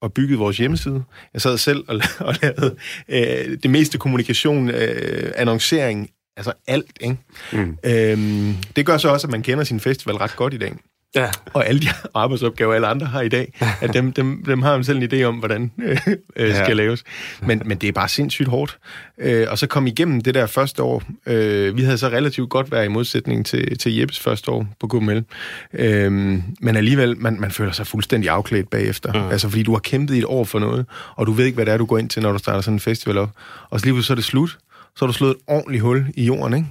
og 0.02 0.12
byggede 0.12 0.38
vores 0.38 0.56
hjemmeside. 0.56 1.02
Jeg 1.34 1.42
sad 1.42 1.58
selv 1.58 1.84
og, 1.88 2.00
og 2.28 2.34
lavede 2.42 2.76
øh, 3.08 3.58
det 3.62 3.70
meste 3.70 3.98
kommunikation, 3.98 4.68
øh, 4.70 5.32
annoncering, 5.36 6.10
altså 6.36 6.52
alt. 6.66 6.98
Ikke? 7.00 7.16
Mm. 7.52 7.78
Øhm, 7.84 8.54
det 8.76 8.86
gør 8.86 8.98
så 8.98 9.08
også, 9.08 9.26
at 9.26 9.30
man 9.30 9.42
kender 9.42 9.64
sin 9.64 9.80
festival 9.80 10.16
ret 10.16 10.36
godt 10.36 10.54
i 10.54 10.58
dag. 10.58 10.76
Ja. 11.14 11.30
Og 11.52 11.66
alle 11.66 11.80
de 11.80 11.86
arbejdsopgaver, 12.14 12.74
alle 12.74 12.86
andre 12.86 13.06
har 13.06 13.20
i 13.20 13.28
dag, 13.28 13.52
at 13.80 13.92
dem, 13.92 14.12
dem, 14.12 14.44
dem 14.44 14.62
har 14.62 14.74
man 14.74 14.84
selv 14.84 15.02
en 15.02 15.12
idé 15.12 15.22
om, 15.22 15.34
hvordan 15.34 15.72
øh, 15.82 15.98
øh, 16.36 16.54
skal 16.54 16.66
ja. 16.68 16.72
laves. 16.72 17.04
Men, 17.42 17.62
men 17.64 17.78
det 17.78 17.88
er 17.88 17.92
bare 17.92 18.08
sindssygt 18.08 18.48
hårdt. 18.48 18.78
Øh, 19.18 19.46
og 19.50 19.58
så 19.58 19.66
kom 19.66 19.86
igennem 19.86 20.20
det 20.20 20.34
der 20.34 20.46
første 20.46 20.82
år. 20.82 21.02
Øh, 21.26 21.76
vi 21.76 21.82
havde 21.82 21.98
så 21.98 22.08
relativt 22.08 22.50
godt 22.50 22.72
været 22.72 22.84
i 22.84 22.88
modsætning 22.88 23.46
til, 23.46 23.78
til 23.78 23.96
Jeppes 23.96 24.20
første 24.20 24.50
år 24.50 24.66
på 24.80 24.86
KML. 24.86 25.24
Øh, 25.72 26.12
men 26.60 26.76
alligevel, 26.76 27.18
man, 27.18 27.40
man 27.40 27.50
føler 27.50 27.72
sig 27.72 27.86
fuldstændig 27.86 28.30
afklædt 28.30 28.70
bagefter. 28.70 29.12
Mm. 29.12 29.28
Altså, 29.30 29.48
fordi 29.48 29.62
du 29.62 29.72
har 29.72 29.80
kæmpet 29.80 30.14
i 30.14 30.18
et 30.18 30.24
år 30.24 30.44
for 30.44 30.58
noget, 30.58 30.86
og 31.16 31.26
du 31.26 31.32
ved 31.32 31.44
ikke, 31.44 31.54
hvad 31.54 31.66
det 31.66 31.72
er, 31.74 31.78
du 31.78 31.86
går 31.86 31.98
ind 31.98 32.10
til, 32.10 32.22
når 32.22 32.32
du 32.32 32.38
starter 32.38 32.60
sådan 32.60 32.76
en 32.76 32.80
festival 32.80 33.18
op. 33.18 33.30
Og 33.70 33.80
så 33.80 33.86
lige 33.86 34.02
så 34.02 34.12
er 34.12 34.14
det 34.14 34.24
slut. 34.24 34.58
Så 34.96 35.04
har 35.04 35.06
du 35.06 35.12
slået 35.12 35.30
et 35.30 35.36
ordentligt 35.46 35.82
hul 35.82 36.06
i 36.14 36.24
jorden, 36.24 36.54
ikke? 36.54 36.68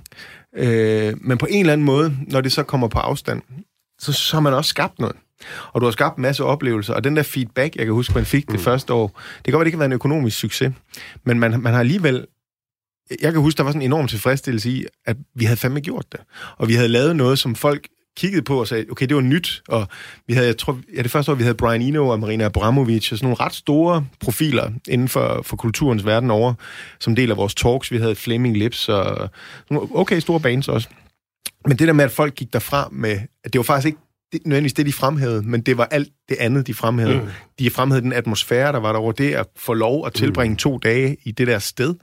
Øh, 0.58 1.14
men 1.22 1.38
på 1.38 1.48
en 1.50 1.60
eller 1.60 1.74
anden 1.74 1.86
måde, 1.86 2.18
når 2.28 2.42
det 2.42 2.52
så 2.52 2.64
kommer 2.64 2.88
på 2.88 3.00
afstand, 3.00 3.42
så, 4.00 4.14
så 4.14 4.36
har 4.36 4.41
man 4.41 4.54
også 4.54 4.70
skabt 4.70 5.00
noget. 5.00 5.16
Og 5.74 5.82
du 5.82 5.86
har 5.86 5.91
skabt 5.91 6.18
en 6.18 6.22
masse 6.22 6.43
oplevelser, 6.43 6.93
og 6.93 7.04
den 7.04 7.16
der 7.16 7.24
feedback, 7.24 7.76
jeg 7.76 7.86
kan 7.86 7.93
huske, 7.93 8.14
man 8.14 8.26
fik 8.26 8.45
det 8.45 8.54
mm. 8.54 8.60
første 8.60 8.93
år, 8.93 9.08
det 9.08 9.43
kan 9.43 9.52
godt 9.52 9.60
være, 9.60 9.64
det 9.64 9.68
ikke 9.68 9.76
har 9.76 9.80
været 9.80 9.89
en 9.89 9.93
økonomisk 9.93 10.38
succes, 10.38 10.74
men 11.24 11.39
man, 11.39 11.62
man 11.62 11.74
har 11.74 11.80
alligevel 11.80 12.26
jeg 13.22 13.34
kan 13.34 13.41
huske, 13.41 13.58
der 13.58 13.64
var 13.64 13.72
sådan 13.72 13.82
en 13.82 13.88
enorm 13.88 14.08
tilfredsstillelse 14.08 14.70
i, 14.70 14.86
at 15.06 15.18
vi 15.36 15.45
havde 15.45 15.58
fandme 15.58 15.80
gjort 15.80 16.06
det. 16.12 16.20
Og 16.58 16.68
vi 16.68 16.74
havde 16.74 16.88
lavet 16.88 17.16
noget, 17.16 17.39
som 17.39 17.56
folk 17.56 17.88
kiggede 18.18 18.41
på 18.41 18.60
og 18.60 18.68
sagde, 18.68 18.86
okay, 18.91 19.06
det 19.06 19.16
var 19.16 19.22
nyt, 19.22 19.64
og 19.68 19.88
vi 20.28 20.34
havde, 20.34 20.48
jeg 20.48 20.58
tror, 20.58 20.80
ja, 20.95 21.02
det 21.02 21.12
første 21.12 21.32
år, 21.32 21.36
vi 21.36 21.43
havde 21.43 21.56
Brian 21.56 21.82
Eno 21.82 22.08
og 22.08 22.20
Marina 22.20 22.45
Abramovic, 22.45 23.12
og 23.12 23.18
sådan 23.18 23.26
nogle 23.26 23.45
ret 23.45 23.54
store 23.54 24.06
profiler 24.20 24.72
inden 24.88 25.08
for, 25.08 25.41
for 25.43 25.58
kulturens 25.58 26.06
verden 26.06 26.32
over, 26.32 26.54
som 27.00 27.16
del 27.16 27.32
af 27.32 27.38
vores 27.38 27.56
talks. 27.56 27.91
Vi 27.91 27.98
havde 27.98 28.16
Flaming 28.16 28.58
Lips 28.58 28.89
og 28.89 29.30
okay, 29.72 30.20
store 30.20 30.39
bands 30.39 30.68
også. 30.68 30.89
Men 31.68 31.78
det 31.78 31.88
der 31.88 31.93
med, 31.93 32.06
at 32.06 32.12
folk 32.12 32.36
gik 32.36 32.54
derfra 32.54 32.89
med, 32.91 33.20
at 33.43 33.54
det 33.54 33.60
var 33.60 33.64
faktisk 33.64 33.86
ikke 33.86 34.00
det, 34.32 34.41
nødvendigvis 34.45 34.74
det, 34.74 34.86
de 34.86 34.93
fremhævede, 34.93 35.41
men 35.43 35.62
det 35.62 35.78
var 35.78 35.86
alt 35.86 36.10
det 36.30 36.38
andet, 36.39 36.68
de 36.68 36.74
fremhævede. 36.74 37.20
Mm. 37.20 37.28
De 37.60 37.70
fremhævede 37.70 38.04
den 38.04 38.14
atmosfære, 38.14 38.72
der 38.72 38.80
var 38.80 38.91
derovre, 38.91 39.14
det 39.18 39.34
at 39.34 39.45
få 39.56 39.74
lov 39.74 40.06
at 40.06 40.14
tilbringe 40.14 40.54
mm. 40.54 40.58
to 40.58 40.78
dage 40.78 41.18
i 41.24 41.32
det 41.32 41.48
der 41.48 41.60
sted, 41.60 41.95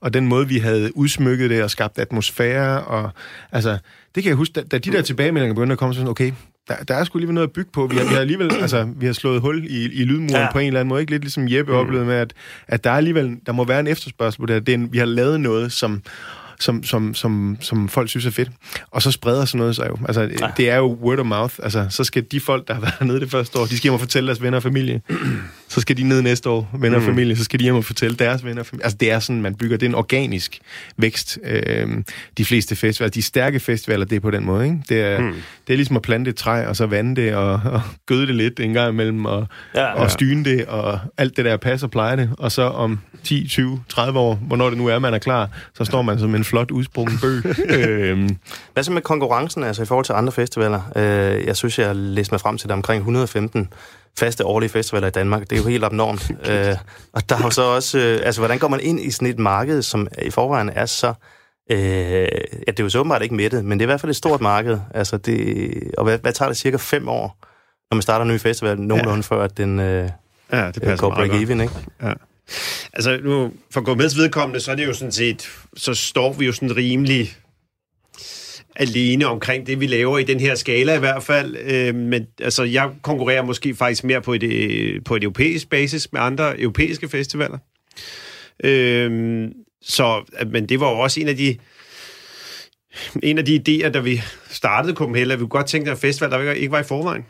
og 0.00 0.14
den 0.14 0.26
måde, 0.26 0.48
vi 0.48 0.58
havde 0.58 0.96
udsmykket 0.96 1.50
det 1.50 1.62
og 1.62 1.70
skabt 1.70 1.98
atmosfære, 1.98 2.84
og 2.84 3.10
altså, 3.52 3.78
det 4.14 4.22
kan 4.22 4.30
jeg 4.30 4.36
huske, 4.36 4.52
da, 4.52 4.60
da 4.60 4.78
de 4.78 4.92
der 4.92 5.02
tilbagemeldinger 5.02 5.54
begyndte 5.54 5.72
at 5.72 5.78
komme, 5.78 5.94
så 5.94 5.98
sådan, 5.98 6.10
okay, 6.10 6.32
der, 6.68 6.76
der 6.76 6.94
er 6.94 7.04
sgu 7.04 7.18
lige 7.18 7.32
noget 7.32 7.48
at 7.48 7.52
bygge 7.52 7.70
på. 7.72 7.86
Vi 7.86 7.96
har, 7.96 8.04
vi 8.04 8.14
har 8.14 8.20
alligevel, 8.20 8.52
altså, 8.60 8.88
vi 8.96 9.06
har 9.06 9.12
slået 9.12 9.40
hul 9.40 9.66
i, 9.66 9.84
i 9.84 10.04
lydmuren 10.04 10.42
ja. 10.42 10.52
på 10.52 10.58
en 10.58 10.66
eller 10.66 10.80
anden 10.80 10.88
måde, 10.88 11.00
ikke 11.00 11.12
lidt 11.12 11.22
ligesom 11.22 11.48
Jeppe 11.48 11.72
mm. 11.72 11.78
oplevede 11.78 12.06
med, 12.06 12.14
at, 12.14 12.34
at 12.68 12.84
der 12.84 12.90
er 12.90 12.94
alligevel, 12.94 13.36
der 13.46 13.52
må 13.52 13.64
være 13.64 13.80
en 13.80 13.86
efterspørgsel 13.86 14.40
på 14.40 14.46
det. 14.46 14.66
Det 14.66 14.74
en, 14.74 14.92
vi 14.92 14.98
har 14.98 15.06
lavet 15.06 15.40
noget, 15.40 15.72
som 15.72 16.02
som, 16.60 16.84
som, 16.84 17.14
som, 17.14 17.56
som 17.60 17.88
folk 17.88 18.08
synes 18.08 18.26
er 18.26 18.30
fedt. 18.30 18.50
Og 18.90 19.02
så 19.02 19.10
spreder 19.10 19.44
sådan 19.44 19.58
noget 19.58 19.76
sig 19.76 19.88
jo. 19.88 19.98
Altså, 20.06 20.20
ja. 20.20 20.50
det 20.56 20.70
er 20.70 20.76
jo 20.76 20.98
word 21.02 21.18
of 21.18 21.26
mouth. 21.26 21.54
Altså, 21.62 21.86
så 21.90 22.04
skal 22.04 22.24
de 22.32 22.40
folk, 22.40 22.68
der 22.68 22.74
har 22.74 22.80
været 22.80 23.00
nede 23.08 23.20
det 23.20 23.30
første 23.30 23.58
år, 23.58 23.62
de 23.62 23.76
skal 23.76 23.82
hjem 23.82 23.94
og 23.94 24.00
fortælle 24.00 24.26
deres 24.26 24.42
venner 24.42 24.56
og 24.56 24.62
familie. 24.62 25.02
Så 25.70 25.80
skal 25.80 25.96
de 25.96 26.02
ned 26.02 26.22
næste 26.22 26.50
år, 26.50 26.70
venner 26.72 26.96
og 26.96 27.02
mm. 27.02 27.08
familie, 27.08 27.36
så 27.36 27.44
skal 27.44 27.58
de 27.58 27.64
hjem 27.64 27.74
og 27.74 27.84
fortælle 27.84 28.16
deres 28.16 28.44
venner 28.44 28.60
og 28.60 28.66
familie. 28.66 28.84
Altså, 28.84 28.96
det 28.96 29.10
er 29.10 29.18
sådan, 29.18 29.42
man 29.42 29.54
bygger. 29.54 29.76
Det 29.76 29.86
er 29.86 29.90
en 29.90 29.94
organisk 29.94 30.60
vækst. 30.96 31.38
Øh, 31.44 31.88
de 32.38 32.44
fleste 32.44 32.76
festivaler, 32.76 33.10
de 33.10 33.22
stærke 33.22 33.60
festivaler, 33.60 34.04
det 34.04 34.16
er 34.16 34.20
på 34.20 34.30
den 34.30 34.44
måde. 34.44 34.64
Ikke? 34.64 34.78
Det, 34.88 35.00
er, 35.00 35.20
mm. 35.20 35.34
det 35.66 35.72
er 35.72 35.76
ligesom 35.76 35.96
at 35.96 36.02
plante 36.02 36.28
et 36.28 36.36
træ, 36.36 36.66
og 36.66 36.76
så 36.76 36.86
vande 36.86 37.22
det, 37.22 37.34
og, 37.34 37.52
og 37.74 37.82
gøde 38.06 38.26
det 38.26 38.34
lidt 38.34 38.60
en 38.60 38.72
gang 38.72 38.92
imellem, 38.92 39.24
og, 39.24 39.46
ja, 39.74 39.80
ja. 39.80 39.92
og 39.92 40.10
styne 40.10 40.44
det, 40.44 40.66
og 40.66 40.98
alt 41.18 41.36
det 41.36 41.44
der 41.44 41.56
passer 41.56 41.86
og 41.86 41.90
pleje 41.90 42.16
det. 42.16 42.30
Og 42.38 42.52
så 42.52 42.62
om 42.62 43.00
10, 43.24 43.48
20, 43.48 43.82
30 43.88 44.18
år, 44.18 44.34
hvornår 44.34 44.68
det 44.68 44.78
nu 44.78 44.86
er, 44.86 44.98
man 44.98 45.14
er 45.14 45.18
klar, 45.18 45.48
så 45.74 45.84
står 45.84 46.02
man 46.02 46.18
som 46.18 46.34
en 46.34 46.44
flot 46.44 46.70
udsprungen 46.70 47.18
bøg. 47.18 47.42
øhm. 47.78 48.36
Hvad 48.72 48.82
så 48.82 48.92
med 48.92 49.02
konkurrencen, 49.02 49.64
altså 49.64 49.82
i 49.82 49.86
forhold 49.86 50.04
til 50.04 50.12
andre 50.12 50.32
festivaler? 50.32 50.80
Øh, 50.96 51.46
jeg 51.46 51.56
synes, 51.56 51.78
jeg 51.78 51.96
læste 51.96 52.34
mig 52.34 52.40
frem 52.40 52.58
til, 52.58 52.68
det 52.68 52.74
omkring 52.74 52.98
115 52.98 53.68
faste 54.18 54.44
årlige 54.44 54.70
festivaler 54.70 55.06
i 55.06 55.10
Danmark. 55.10 55.50
Det 55.50 55.52
er 55.52 55.62
jo 55.62 55.68
helt 55.68 55.84
abnormt. 55.84 56.30
øh, 56.50 56.76
og 57.12 57.28
der 57.28 57.36
er 57.36 57.42
jo 57.42 57.50
så 57.50 57.62
også... 57.62 57.98
Øh, 57.98 58.20
altså, 58.22 58.40
hvordan 58.40 58.58
går 58.58 58.68
man 58.68 58.80
ind 58.80 59.00
i 59.00 59.10
sådan 59.10 59.28
et 59.28 59.38
marked, 59.38 59.82
som 59.82 60.08
i 60.22 60.30
forvejen 60.30 60.70
er 60.74 60.86
så... 60.86 61.14
Øh, 61.70 61.78
ja, 61.78 62.24
det 62.66 62.80
er 62.80 62.84
jo 62.84 62.88
så 62.88 62.98
åbenbart 62.98 63.22
ikke 63.22 63.34
mættet, 63.34 63.64
men 63.64 63.78
det 63.78 63.84
er 63.84 63.86
i 63.86 63.92
hvert 63.92 64.00
fald 64.00 64.10
et 64.10 64.16
stort 64.16 64.40
marked. 64.40 64.78
Altså, 64.94 65.16
det, 65.16 65.70
og 65.98 66.04
hvad, 66.04 66.18
hvad 66.18 66.32
tager 66.32 66.48
det 66.48 66.56
cirka 66.56 66.76
fem 66.76 67.08
år, 67.08 67.38
når 67.90 67.94
man 67.94 68.02
starter 68.02 68.24
en 68.24 68.32
ny 68.32 68.40
festival, 68.40 68.80
nogenlunde 68.80 69.24
ja. 69.30 69.36
før, 69.36 69.44
at 69.44 69.56
den 69.56 69.80
øh, 69.80 70.08
ja, 70.52 70.66
det 70.66 70.82
passer 70.82 70.96
går 70.96 71.14
break-even, 71.14 71.62
ikke? 71.62 71.74
Ja. 72.02 72.12
Altså, 72.92 73.18
nu, 73.22 73.52
for 73.70 73.80
gå 73.80 73.94
med 73.94 74.16
vedkommende, 74.16 74.60
så 74.60 74.70
er 74.70 74.74
det 74.74 74.86
jo 74.86 74.94
sådan 74.94 75.12
set, 75.12 75.50
så 75.76 75.94
står 75.94 76.32
vi 76.32 76.46
jo 76.46 76.52
sådan 76.52 76.76
rimelig 76.76 77.36
alene 78.76 79.26
omkring 79.26 79.66
det, 79.66 79.80
vi 79.80 79.86
laver 79.86 80.18
i 80.18 80.24
den 80.24 80.40
her 80.40 80.54
skala 80.54 80.96
i 80.96 80.98
hvert 80.98 81.22
fald. 81.22 81.56
Øh, 81.56 81.94
men 81.94 82.26
altså, 82.40 82.62
jeg 82.62 82.90
konkurrerer 83.02 83.42
måske 83.42 83.74
faktisk 83.74 84.04
mere 84.04 84.20
på 84.20 84.32
et, 84.32 84.42
øh, 84.42 85.04
på 85.04 85.16
et 85.16 85.22
europæisk 85.22 85.70
basis 85.70 86.12
med 86.12 86.20
andre 86.20 86.60
europæiske 86.60 87.08
festivaler. 87.08 87.58
Øh, 88.64 89.48
så, 89.82 90.24
men 90.46 90.68
det 90.68 90.80
var 90.80 90.90
jo 90.90 90.98
også 90.98 91.20
en 91.20 91.28
af 91.28 91.36
de 91.36 91.56
en 93.22 93.38
af 93.38 93.44
de 93.44 93.62
idéer, 93.68 93.88
da 93.88 93.98
vi 93.98 94.22
startede 94.50 94.94
Copenhagen, 94.94 95.30
at 95.30 95.38
vi 95.38 95.40
kunne 95.40 95.48
godt 95.48 95.66
tænke, 95.66 95.90
at 95.90 95.96
en 95.96 96.00
festival, 96.00 96.30
der 96.30 96.52
ikke 96.52 96.72
var 96.72 96.80
i 96.80 96.84
forvejen. 96.84 97.24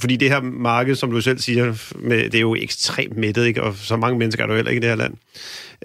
Fordi 0.00 0.16
det 0.16 0.28
her 0.28 0.40
marked, 0.40 0.94
som 0.94 1.10
du 1.10 1.20
selv 1.20 1.38
siger, 1.38 1.94
med, 1.98 2.24
det 2.24 2.34
er 2.34 2.40
jo 2.40 2.54
ekstremt 2.54 3.16
mættet, 3.16 3.46
ikke? 3.46 3.62
og 3.62 3.74
så 3.74 3.96
mange 3.96 4.18
mennesker 4.18 4.42
er 4.42 4.46
der 4.46 4.54
heller 4.54 4.70
ikke 4.70 4.78
i 4.78 4.88
det 4.88 4.88
her 4.88 4.96
land. 4.96 5.14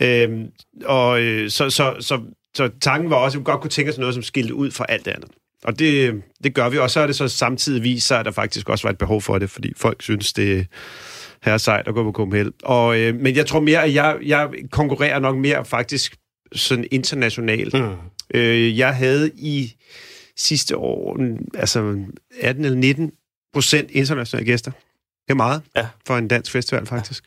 Øhm, 0.02 0.52
og 0.86 1.22
øh, 1.22 1.50
så, 1.50 1.70
så, 1.70 1.96
så, 2.00 2.22
så 2.58 2.70
tanken 2.82 3.10
var 3.10 3.16
også, 3.16 3.38
at 3.38 3.40
vi 3.40 3.44
godt 3.44 3.62
kunne 3.62 3.72
tænke 3.72 3.92
os 3.92 3.98
noget, 3.98 4.14
som 4.14 4.24
skilte 4.24 4.54
ud 4.54 4.72
fra 4.72 4.86
alt 4.90 5.06
det 5.06 5.12
andet. 5.12 5.30
Og 5.64 5.80
det, 5.80 6.22
det 6.44 6.54
gør 6.54 6.70
vi, 6.70 6.78
og 6.78 6.92
så 6.92 7.00
er 7.00 7.08
det 7.08 7.16
så 7.16 7.28
samtidig 7.28 7.84
vist 7.84 8.08
sig, 8.08 8.20
at 8.20 8.26
der 8.26 8.32
faktisk 8.32 8.70
også 8.70 8.88
var 8.88 8.92
et 8.92 8.98
behov 8.98 9.22
for 9.22 9.38
det, 9.38 9.50
fordi 9.50 9.74
folk 9.76 10.02
synes, 10.02 10.34
det 10.34 10.68
er 11.44 11.58
sejt 11.58 11.88
at 11.88 11.94
gå 11.94 12.04
på 12.04 12.12
Copenhagen. 12.12 12.54
Og, 12.64 13.00
øh, 13.00 13.16
men 13.16 13.36
jeg 13.36 13.46
tror 13.46 13.60
mere, 13.60 13.84
at 13.84 13.94
jeg, 13.94 14.18
jeg 14.26 14.50
konkurrerer 14.72 15.20
nok 15.20 15.38
mere 15.38 15.66
faktisk 15.66 16.16
sådan 16.56 16.86
internationalt. 16.92 17.74
Mm. 17.74 17.96
Øh, 18.34 18.78
jeg 18.78 18.96
havde 18.96 19.32
i 19.36 19.74
sidste 20.38 20.78
år, 20.78 21.18
altså 21.54 22.06
18 22.42 22.66
eller 22.66 22.80
19 22.80 23.12
procent 23.54 23.92
internationale 23.92 24.46
gæster. 24.46 24.72
Det 25.28 25.32
er 25.32 25.36
meget 25.36 25.62
ja. 25.76 25.88
for 26.08 26.18
en 26.18 26.28
dansk 26.28 26.52
festival, 26.52 26.86
faktisk. 26.86 27.24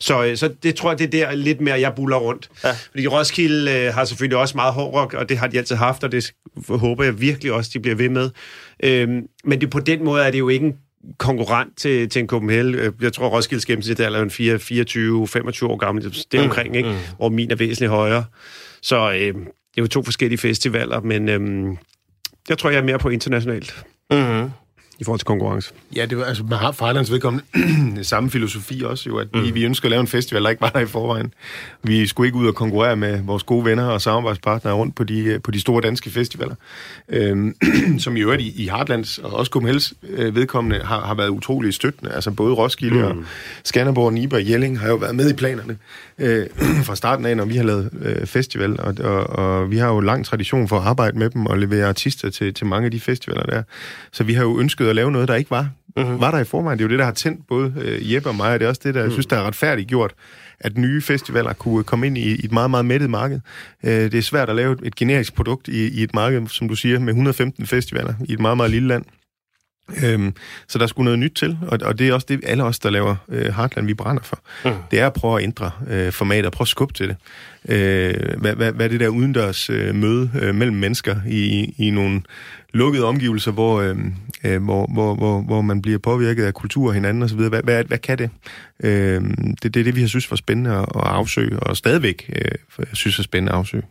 Så, 0.00 0.24
øh, 0.24 0.36
så 0.36 0.50
det 0.62 0.74
tror 0.74 0.90
jeg, 0.90 0.98
det 0.98 1.14
er 1.14 1.28
der 1.28 1.34
lidt 1.34 1.60
mere, 1.60 1.80
jeg 1.80 1.92
buller 1.96 2.16
rundt. 2.16 2.48
Ja. 2.64 2.72
Fordi 2.90 3.06
Roskilde 3.06 3.72
øh, 3.72 3.94
har 3.94 4.04
selvfølgelig 4.04 4.38
også 4.38 4.56
meget 4.56 4.74
hård 4.74 4.94
rock, 4.94 5.14
og 5.14 5.28
det 5.28 5.38
har 5.38 5.46
de 5.46 5.58
altid 5.58 5.76
haft, 5.76 6.04
og 6.04 6.12
det 6.12 6.32
håber 6.68 7.04
jeg 7.04 7.20
virkelig 7.20 7.52
også, 7.52 7.70
de 7.74 7.80
bliver 7.80 7.96
ved 7.96 8.08
med. 8.08 8.30
Øhm, 8.82 9.22
men 9.44 9.60
det, 9.60 9.70
på 9.70 9.80
den 9.80 10.04
måde 10.04 10.24
er 10.24 10.30
det 10.30 10.38
jo 10.38 10.48
ikke 10.48 10.66
en 10.66 10.76
konkurrent 11.18 11.76
til, 11.76 12.08
til 12.08 12.20
en 12.20 12.26
Copenhagen. 12.26 12.74
Øh, 12.74 12.92
jeg 13.00 13.12
tror, 13.12 13.28
Roskildes 13.28 13.66
gennemsnit 13.66 14.00
er 14.00 14.22
en 14.22 14.30
24-25 14.30 15.66
år 15.66 15.76
gammel. 15.76 16.04
Det 16.04 16.34
er 16.34 16.38
mm, 16.38 16.48
omkring, 16.48 16.76
ikke? 16.76 16.88
Mm. 16.88 16.96
hvor 17.16 17.28
min 17.28 17.50
er 17.50 17.56
væsentligt 17.56 17.90
højere. 17.90 18.24
Så 18.82 19.10
øh, 19.10 19.18
det 19.18 19.78
er 19.78 19.82
jo 19.82 19.86
to 19.86 20.02
forskellige 20.02 20.38
festivaler, 20.38 21.00
men 21.00 21.28
øh, 21.28 21.76
jeg 22.48 22.58
tror, 22.58 22.70
jeg 22.70 22.78
er 22.78 22.84
mere 22.84 22.98
på 22.98 23.08
internationalt. 23.08 23.84
Mm-hmm 24.10 24.50
i 25.00 25.04
forhold 25.04 25.18
til 25.18 25.26
konkurrence. 25.26 25.72
Ja, 25.96 26.06
det 26.06 26.18
var, 26.18 26.24
altså, 26.24 26.42
man 26.42 26.58
har 26.58 26.72
for 26.72 27.10
vedkommende 27.10 27.44
samme 28.04 28.30
filosofi 28.30 28.82
også, 28.84 29.08
jo, 29.08 29.18
at 29.18 29.28
vi, 29.32 29.40
mm. 29.40 29.54
vi 29.54 29.64
ønsker 29.64 29.86
at 29.86 29.90
lave 29.90 30.00
en 30.00 30.06
festival, 30.06 30.42
der 30.42 30.50
ikke 30.50 30.60
var 30.60 30.68
der 30.68 30.80
i 30.80 30.86
forvejen. 30.86 31.32
Vi 31.82 32.06
skulle 32.06 32.28
ikke 32.28 32.38
ud 32.38 32.46
og 32.46 32.54
konkurrere 32.54 32.96
med 32.96 33.22
vores 33.22 33.42
gode 33.42 33.64
venner 33.64 33.84
og 33.84 34.00
samarbejdspartnere 34.00 34.74
rundt 34.74 34.94
på 34.94 35.04
de, 35.04 35.40
på 35.44 35.50
de 35.50 35.60
store 35.60 35.80
danske 35.80 36.10
festivaler, 36.10 36.54
øhm, 37.08 37.54
som 38.04 38.16
i 38.16 38.20
øvrigt 38.20 38.42
i, 38.42 38.62
i 38.62 38.68
Heartlands 38.68 39.18
og 39.18 39.32
også 39.32 39.50
Copenhagens 39.50 39.94
øh, 40.08 40.34
vedkommende 40.34 40.84
har, 40.84 41.00
har 41.00 41.14
været 41.14 41.28
utrolig 41.28 41.74
støttende. 41.74 42.12
Altså 42.12 42.30
både 42.30 42.54
Roskilde 42.54 42.98
mm. 42.98 43.04
og 43.04 43.16
Skanderborg, 43.64 44.12
Niber 44.12 44.36
og 44.36 44.48
Jelling 44.48 44.80
har 44.80 44.88
jo 44.88 44.96
været 44.96 45.14
med 45.14 45.30
i 45.30 45.34
planerne 45.34 45.76
øh, 46.18 46.46
fra 46.86 46.96
starten 46.96 47.26
af, 47.26 47.36
når 47.36 47.44
vi 47.44 47.56
har 47.56 47.64
lavet 47.64 47.90
øh, 48.02 48.26
festival, 48.26 48.80
og, 48.80 48.94
og, 49.00 49.26
og 49.26 49.70
vi 49.70 49.76
har 49.76 49.88
jo 49.88 50.00
lang 50.00 50.24
tradition 50.24 50.68
for 50.68 50.76
at 50.76 50.86
arbejde 50.86 51.18
med 51.18 51.30
dem 51.30 51.46
og 51.46 51.58
levere 51.58 51.86
artister 51.88 52.30
til, 52.30 52.54
til 52.54 52.66
mange 52.66 52.84
af 52.84 52.90
de 52.90 53.00
festivaler 53.00 53.42
der. 53.42 53.62
Så 54.12 54.24
vi 54.24 54.32
har 54.32 54.42
jo 54.42 54.60
ønsket 54.60 54.87
at 54.90 54.96
lave 54.96 55.12
noget, 55.12 55.28
der 55.28 55.34
ikke 55.34 55.50
var, 55.50 55.68
mm-hmm. 55.96 56.20
var 56.20 56.30
der 56.30 56.38
i 56.38 56.44
forvejen. 56.44 56.78
Det 56.78 56.84
er 56.84 56.88
jo 56.88 56.90
det, 56.90 56.98
der 56.98 57.04
har 57.04 57.12
tændt 57.12 57.46
både 57.48 57.74
øh, 57.80 58.12
Jeppe 58.12 58.28
og 58.28 58.34
mig, 58.34 58.52
og 58.52 58.60
det 58.60 58.64
er 58.64 58.68
også 58.68 58.80
det, 58.84 58.94
der 58.94 59.02
jeg 59.02 59.12
synes, 59.12 59.26
der 59.26 59.36
er 59.36 59.42
retfærdigt 59.42 59.88
gjort, 59.88 60.14
at 60.60 60.78
nye 60.78 61.02
festivaler 61.02 61.52
kunne 61.52 61.84
komme 61.84 62.06
ind 62.06 62.18
i, 62.18 62.34
i 62.34 62.44
et 62.44 62.52
meget, 62.52 62.70
meget 62.70 62.86
mættet 62.86 63.10
marked. 63.10 63.40
Øh, 63.84 63.90
det 63.92 64.14
er 64.14 64.22
svært 64.22 64.48
at 64.48 64.56
lave 64.56 64.72
et, 64.72 64.80
et 64.82 64.94
generisk 64.94 65.34
produkt 65.34 65.68
i, 65.68 65.88
i 66.00 66.02
et 66.02 66.14
marked, 66.14 66.46
som 66.46 66.68
du 66.68 66.74
siger, 66.74 66.98
med 66.98 67.08
115 67.08 67.66
festivaler 67.66 68.14
i 68.24 68.32
et 68.32 68.40
meget, 68.40 68.56
meget 68.56 68.70
lille 68.70 68.88
land. 68.88 69.04
Øhm, 70.04 70.34
så 70.68 70.78
der 70.78 70.86
skulle 70.86 71.04
noget 71.04 71.18
nyt 71.18 71.32
til, 71.32 71.58
og, 71.62 71.78
og 71.82 71.98
det 71.98 72.08
er 72.08 72.14
også 72.14 72.26
det, 72.28 72.40
alle 72.46 72.64
os, 72.64 72.78
der 72.78 72.90
laver 72.90 73.16
øh, 73.28 73.54
Heartland, 73.54 73.86
vi 73.86 73.94
brænder 73.94 74.22
for. 74.22 74.40
Mm. 74.64 74.70
Det 74.90 75.00
er 75.00 75.06
at 75.06 75.12
prøve 75.12 75.38
at 75.38 75.42
ændre 75.44 75.70
øh, 75.88 76.12
formatet, 76.12 76.46
og 76.46 76.52
prøve 76.52 76.64
at 76.64 76.68
skubbe 76.68 76.94
til 76.94 77.08
det. 77.08 77.16
Øh, 77.68 78.40
hvad, 78.40 78.54
hvad, 78.54 78.72
hvad 78.72 78.86
er 78.86 78.90
det 78.90 79.00
der 79.00 79.08
udendørs 79.08 79.70
øh, 79.70 79.94
møde 79.94 80.30
øh, 80.42 80.54
mellem 80.54 80.76
mennesker 80.76 81.16
i, 81.26 81.74
i 81.78 81.90
nogle 81.90 82.22
lukkede 82.72 83.04
omgivelser, 83.04 83.52
hvor, 83.52 83.80
øh, 83.80 83.96
øh, 84.44 84.64
hvor, 84.64 84.86
hvor, 84.92 85.14
hvor, 85.14 85.40
hvor 85.40 85.60
man 85.60 85.82
bliver 85.82 85.98
påvirket 85.98 86.44
af 86.44 86.54
kultur 86.54 86.88
og 86.88 86.94
hinanden 86.94 87.22
osv. 87.22 87.38
Hvad, 87.38 87.62
hvad, 87.62 87.84
hvad 87.84 87.98
kan 87.98 88.18
det? 88.18 88.30
Øh, 88.82 89.22
det? 89.62 89.74
Det 89.74 89.76
er 89.76 89.84
det, 89.84 89.96
vi 89.96 90.00
har 90.00 90.08
synes 90.08 90.30
var 90.30 90.36
spændende 90.36 90.70
at, 90.70 90.86
at 90.94 91.02
afsøge, 91.02 91.60
og 91.60 91.76
stadigvæk 91.76 92.30
øh, 92.78 92.86
synes 92.92 93.18
er 93.18 93.22
spændende 93.22 93.52
at 93.52 93.58
afsøge. 93.58 93.82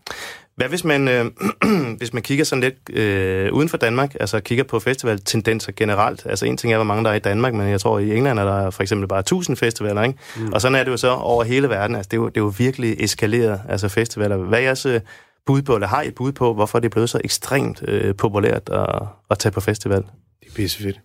Hvad 0.58 0.68
hvis 0.68 0.84
man, 0.84 1.08
øh, 1.08 1.26
hvis 2.00 2.14
man 2.14 2.24
kigger 2.24 2.46
sådan 2.46 2.64
lidt 2.64 2.98
øh, 3.00 3.54
uden 3.54 3.70
for 3.70 3.78
Danmark, 3.78 4.16
altså 4.20 4.40
kigger 4.40 4.64
på 4.64 4.80
festivaltendenser 4.80 5.72
generelt? 5.72 6.26
Altså 6.26 6.46
en 6.46 6.58
ting 6.58 6.74
er, 6.74 6.78
hvor 6.78 6.86
mange 6.86 7.04
der 7.04 7.10
er 7.10 7.16
i 7.16 7.20
Danmark, 7.20 7.54
men 7.54 7.70
jeg 7.70 7.82
tror, 7.82 8.00
i 8.00 8.16
England 8.16 8.40
er 8.40 8.44
der 8.44 8.70
for 8.70 8.84
eksempel 8.84 9.08
bare 9.08 9.20
1000 9.20 9.58
festivaler, 9.58 10.04
ikke? 10.04 10.20
Mm. 10.38 10.54
Og 10.54 10.62
sådan 10.62 10.76
er 10.76 10.84
det 10.84 10.92
jo 10.92 10.98
så 10.98 11.10
over 11.10 11.44
hele 11.44 11.70
verden. 11.70 11.96
Altså 11.96 12.10
det 12.10 12.18
er 12.18 12.22
jo, 12.22 12.28
det 12.28 12.38
er 12.38 12.42
jo 12.42 12.54
virkelig 12.58 12.96
eskaleret, 13.00 13.62
altså 13.70 13.90
festivaler. 13.90 14.38
Hvad 14.38 14.60
er 14.60 14.64
jeres 14.64 14.86
øh, 14.86 15.02
bud 15.46 15.62
på, 15.62 15.76
eller 15.76 15.88
har 15.88 16.02
I 16.02 16.08
et 16.08 16.16
bud 16.16 16.32
på, 16.32 16.54
hvorfor 16.54 16.80
det 16.80 16.86
er 16.86 16.90
blevet 16.90 17.10
så 17.10 17.22
ekstremt 17.24 17.84
øh, 17.88 18.16
populært 18.16 18.70
at, 18.70 19.04
at 19.32 19.40
tage 19.40 19.52
på 19.52 19.62
festival? 19.62 20.02
Det 20.42 20.48
er 20.48 20.54
pissefedt. 20.56 21.00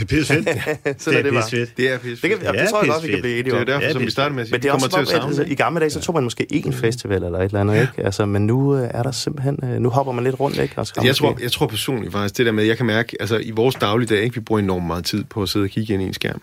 Det 0.00 0.12
er 0.12 0.16
pisse 0.16 0.34
fedt. 0.34 0.48
så 1.02 1.10
det, 1.10 1.18
er 1.18 1.22
det, 1.22 1.32
pisse 1.32 1.50
fedt. 1.50 1.76
Det 1.76 1.92
er 1.92 1.98
pisse 1.98 2.20
fedt. 2.20 2.22
Det, 2.22 2.30
kan, 2.30 2.54
det, 2.54 2.60
det 2.60 2.70
tror 2.70 2.82
jeg 2.82 2.90
godt, 2.92 3.02
vi 3.02 3.08
kan 3.08 3.20
blive 3.20 3.38
enige 3.38 3.54
om. 3.54 3.66
Det 3.66 3.74
er 3.74 3.78
derfor, 3.78 3.92
som 3.92 4.02
vi 4.02 4.10
startede 4.10 4.34
med 4.34 4.42
at 4.42 4.48
sige, 4.48 4.54
Men 4.54 4.62
det 4.62 4.68
er 4.68 4.72
også 4.72 5.16
om, 5.20 5.32
at, 5.32 5.40
at, 5.40 5.50
i 5.50 5.54
gamle 5.54 5.80
dage, 5.80 5.90
så 5.90 6.00
tog 6.00 6.14
man 6.14 6.24
måske 6.24 6.46
én 6.52 6.70
festival 6.72 7.22
eller 7.22 7.38
et 7.38 7.44
eller 7.44 7.60
andet, 7.60 7.80
ikke? 7.80 8.04
Altså, 8.04 8.26
men 8.26 8.46
nu 8.46 8.76
øh, 8.76 8.88
er 8.90 9.02
der 9.02 9.10
simpelthen, 9.10 9.58
øh, 9.64 9.70
nu 9.70 9.88
hopper 9.88 10.12
man 10.12 10.24
lidt 10.24 10.40
rundt, 10.40 10.58
ikke? 10.58 10.74
Altså, 10.76 11.00
jeg, 11.04 11.16
tror, 11.16 11.38
jeg 11.42 11.52
tror 11.52 11.66
personligt 11.66 12.12
faktisk, 12.12 12.38
det 12.38 12.46
der 12.46 12.52
med, 12.52 12.64
jeg 12.64 12.76
kan 12.76 12.86
mærke, 12.86 13.16
altså 13.20 13.38
i 13.38 13.50
vores 13.50 13.74
dagligdag, 13.74 14.22
ikke, 14.22 14.34
vi 14.34 14.40
bruger 14.40 14.58
enormt 14.58 14.86
meget 14.86 15.04
tid 15.04 15.24
på 15.24 15.42
at 15.42 15.48
sidde 15.48 15.64
og 15.64 15.70
kigge 15.70 15.94
ind 15.94 16.02
i 16.02 16.06
en 16.06 16.14
skærm. 16.14 16.42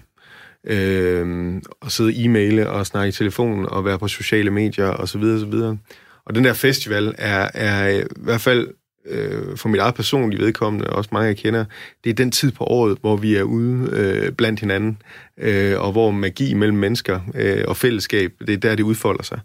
Øh, 0.67 1.53
og 1.81 1.91
sidde 1.91 2.07
og 2.07 2.13
e-maile 2.13 2.69
og 2.69 2.85
snakke 2.85 3.09
i 3.09 3.11
telefon 3.11 3.65
og 3.69 3.85
være 3.85 3.99
på 3.99 4.07
sociale 4.07 4.51
medier 4.51 4.87
og 4.87 5.09
så 5.09 5.17
videre, 5.17 5.35
og 5.35 5.39
så 5.39 5.45
videre. 5.45 5.77
Og 6.25 6.35
den 6.35 6.43
der 6.43 6.53
festival 6.53 7.15
er, 7.17 7.49
er 7.53 7.89
i 7.89 8.03
hvert 8.17 8.41
fald 8.41 8.67
øh, 9.07 9.57
for 9.57 9.69
mit 9.69 9.81
eget 9.81 9.95
personlige 9.95 10.41
vedkommende, 10.41 10.87
og 10.87 10.95
også 10.95 11.09
mange 11.13 11.27
jeg 11.27 11.37
kender, 11.37 11.65
det 12.03 12.09
er 12.09 12.13
den 12.13 12.31
tid 12.31 12.51
på 12.51 12.63
året, 12.63 12.97
hvor 13.01 13.17
vi 13.17 13.35
er 13.35 13.43
ude 13.43 13.89
øh, 13.91 14.31
blandt 14.31 14.59
hinanden, 14.59 14.97
øh, 15.37 15.79
og 15.79 15.91
hvor 15.91 16.11
magi 16.11 16.53
mellem 16.53 16.77
mennesker 16.77 17.19
øh, 17.35 17.63
og 17.67 17.77
fællesskab, 17.77 18.33
det 18.47 18.53
er 18.53 18.57
der, 18.57 18.75
det 18.75 18.83
udfolder 18.83 19.23
sig. 19.23 19.39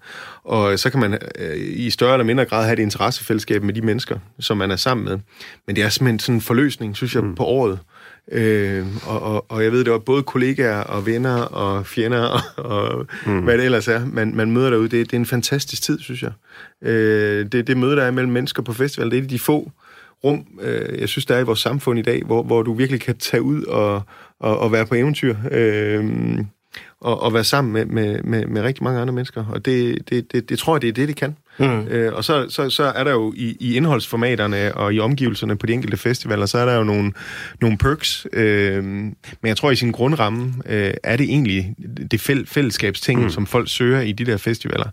Og 0.45 0.79
så 0.79 0.91
kan 0.91 1.01
man 1.01 1.19
øh, 1.39 1.57
i 1.57 1.91
større 1.91 2.15
eller 2.15 2.25
mindre 2.25 2.45
grad 2.45 2.65
have 2.65 2.73
et 2.73 2.79
interessefællesskab 2.79 3.63
med 3.63 3.75
de 3.75 3.83
mennesker, 3.83 4.19
som 4.41 4.57
man 4.57 4.71
er 4.71 4.77
sammen 4.77 5.05
med. 5.05 5.19
Men 5.67 5.77
det 5.77 5.85
er 5.85 5.89
simpelthen 5.89 6.19
sådan 6.19 6.35
en 6.35 6.41
forløsning, 6.41 6.97
synes 6.97 7.15
jeg, 7.15 7.25
mm. 7.25 7.35
på 7.35 7.45
året, 7.45 7.73
Øh, 7.73 8.00
og, 9.07 9.23
og, 9.23 9.47
og 9.49 9.65
jeg 9.65 9.73
ved 9.73 9.85
det 9.85 9.93
var 9.93 9.99
både 9.99 10.23
kollegaer 10.23 10.81
og 10.81 11.07
venner 11.07 11.37
og 11.43 11.87
fjender 11.87 12.21
og, 12.21 12.41
og 12.57 13.07
mm. 13.27 13.41
hvad 13.41 13.59
det 13.59 13.65
ellers 13.65 13.89
er, 13.89 14.07
man, 14.07 14.37
man 14.37 14.51
møder 14.51 14.71
derude. 14.71 14.89
Det, 14.89 15.11
det 15.11 15.13
er 15.13 15.21
en 15.21 15.27
fantastisk 15.27 15.83
tid, 15.83 15.99
synes 15.99 16.23
jeg. 16.23 16.33
Øh, 16.83 17.47
det, 17.53 17.67
det 17.67 17.77
møde, 17.77 17.97
der 17.97 18.03
er 18.03 18.11
mellem 18.11 18.33
mennesker 18.33 18.63
på 18.63 18.73
festival, 18.73 19.11
det 19.11 19.19
er 19.19 19.29
de 19.29 19.39
få 19.39 19.71
rum, 20.25 20.47
øh, 20.63 21.01
jeg 21.01 21.09
synes, 21.09 21.27
der 21.27 21.35
er 21.35 21.41
i 21.41 21.45
vores 21.45 21.61
samfund 21.61 21.99
i 21.99 22.03
dag, 22.03 22.23
hvor, 22.27 22.43
hvor 22.43 22.63
du 22.63 22.75
virkelig 22.75 23.01
kan 23.01 23.17
tage 23.17 23.43
ud 23.43 23.63
og, 23.63 24.03
og, 24.41 24.59
og 24.59 24.73
være 24.73 24.87
på 24.87 24.95
eventyr. 24.95 25.37
Øh, 25.51 26.05
og, 27.01 27.23
og 27.23 27.35
være 27.35 27.45
sammen 27.45 27.73
med, 27.73 27.87
med, 27.87 28.23
med, 28.23 28.47
med 28.47 28.63
rigtig 28.63 28.85
mange 28.85 29.01
andre 29.01 29.15
mennesker. 29.15 29.45
Og 29.47 29.65
det, 29.65 30.09
det, 30.11 30.33
det, 30.33 30.49
det 30.49 30.59
tror 30.59 30.75
jeg, 30.75 30.83
det 30.83 30.89
er 30.89 30.93
det, 30.93 31.09
det 31.09 31.17
kan. 31.17 31.37
Mm. 31.61 31.89
Øh, 31.89 32.13
og 32.15 32.25
så, 32.25 32.47
så, 32.49 32.71
så 32.71 32.83
er 32.85 33.05
der 33.05 33.11
jo 33.11 33.33
i, 33.37 33.57
i 33.61 33.77
indholdsformaterne 33.77 34.75
og 34.75 34.95
i 34.95 35.01
omgivelserne 35.01 35.59
på 35.59 35.67
de 35.67 35.73
enkelte 35.73 35.97
festivaler, 35.97 36.47
så 36.47 36.59
er 36.59 36.65
der 36.65 36.75
jo 36.75 36.85
nogle, 36.85 37.13
nogle 37.61 37.79
perks. 37.79 38.27
Øh, 38.33 38.85
men 38.85 39.15
jeg 39.45 39.57
tror, 39.57 39.71
i 39.71 39.77
sin 39.77 39.93
grundramme 39.93 40.55
øh, 40.67 40.95
er 41.03 41.17
det 41.17 41.25
egentlig 41.25 41.75
det 42.11 42.21
fæl, 42.21 42.47
fællesskabsting, 42.47 43.23
mm. 43.23 43.31
som 43.31 43.47
folk 43.47 43.69
søger 43.69 44.01
i 44.01 44.13
de 44.13 44.25
der 44.27 44.37
festivaler. 44.37 44.91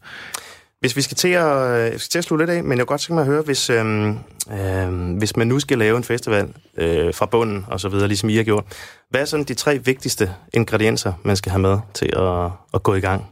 Hvis 0.80 0.96
vi 0.96 1.02
skal 1.02 1.18
til 1.18 1.28
at, 1.28 1.92
øh, 1.94 2.00
skal 2.00 2.10
til 2.10 2.18
at 2.18 2.24
slutte 2.24 2.46
lidt 2.46 2.58
af, 2.58 2.64
men 2.64 2.72
jeg 2.72 2.80
kunne 2.80 2.94
godt 2.94 3.02
tænke 3.02 3.14
mig 3.14 3.22
at 3.22 3.28
høre, 3.28 3.42
hvis, 3.42 3.70
øh, 3.70 4.08
øh, 4.52 5.18
hvis 5.18 5.38
man 5.38 5.48
nu 5.48 5.60
skal 5.60 5.78
lave 5.78 5.98
en 5.98 6.04
festival 6.04 6.48
øh, 6.78 7.14
fra 7.14 7.26
bunden 7.26 7.66
og 7.68 7.80
så 7.80 7.90
videre, 7.90 8.08
ligesom 8.08 8.30
I 8.30 8.36
har 8.36 8.44
gjort, 8.44 8.64
hvad 9.10 9.22
er 9.22 9.26
sådan 9.26 9.46
de 9.46 9.54
tre 9.54 9.80
vigtigste 9.86 10.32
ingredienser, 10.54 11.14
man 11.24 11.36
skal 11.36 11.50
have 11.52 11.62
med 11.62 11.78
til 11.94 12.10
at, 12.18 12.52
at 12.74 12.84
gå 12.84 12.96
i 12.96 13.00
gang? 13.00 13.26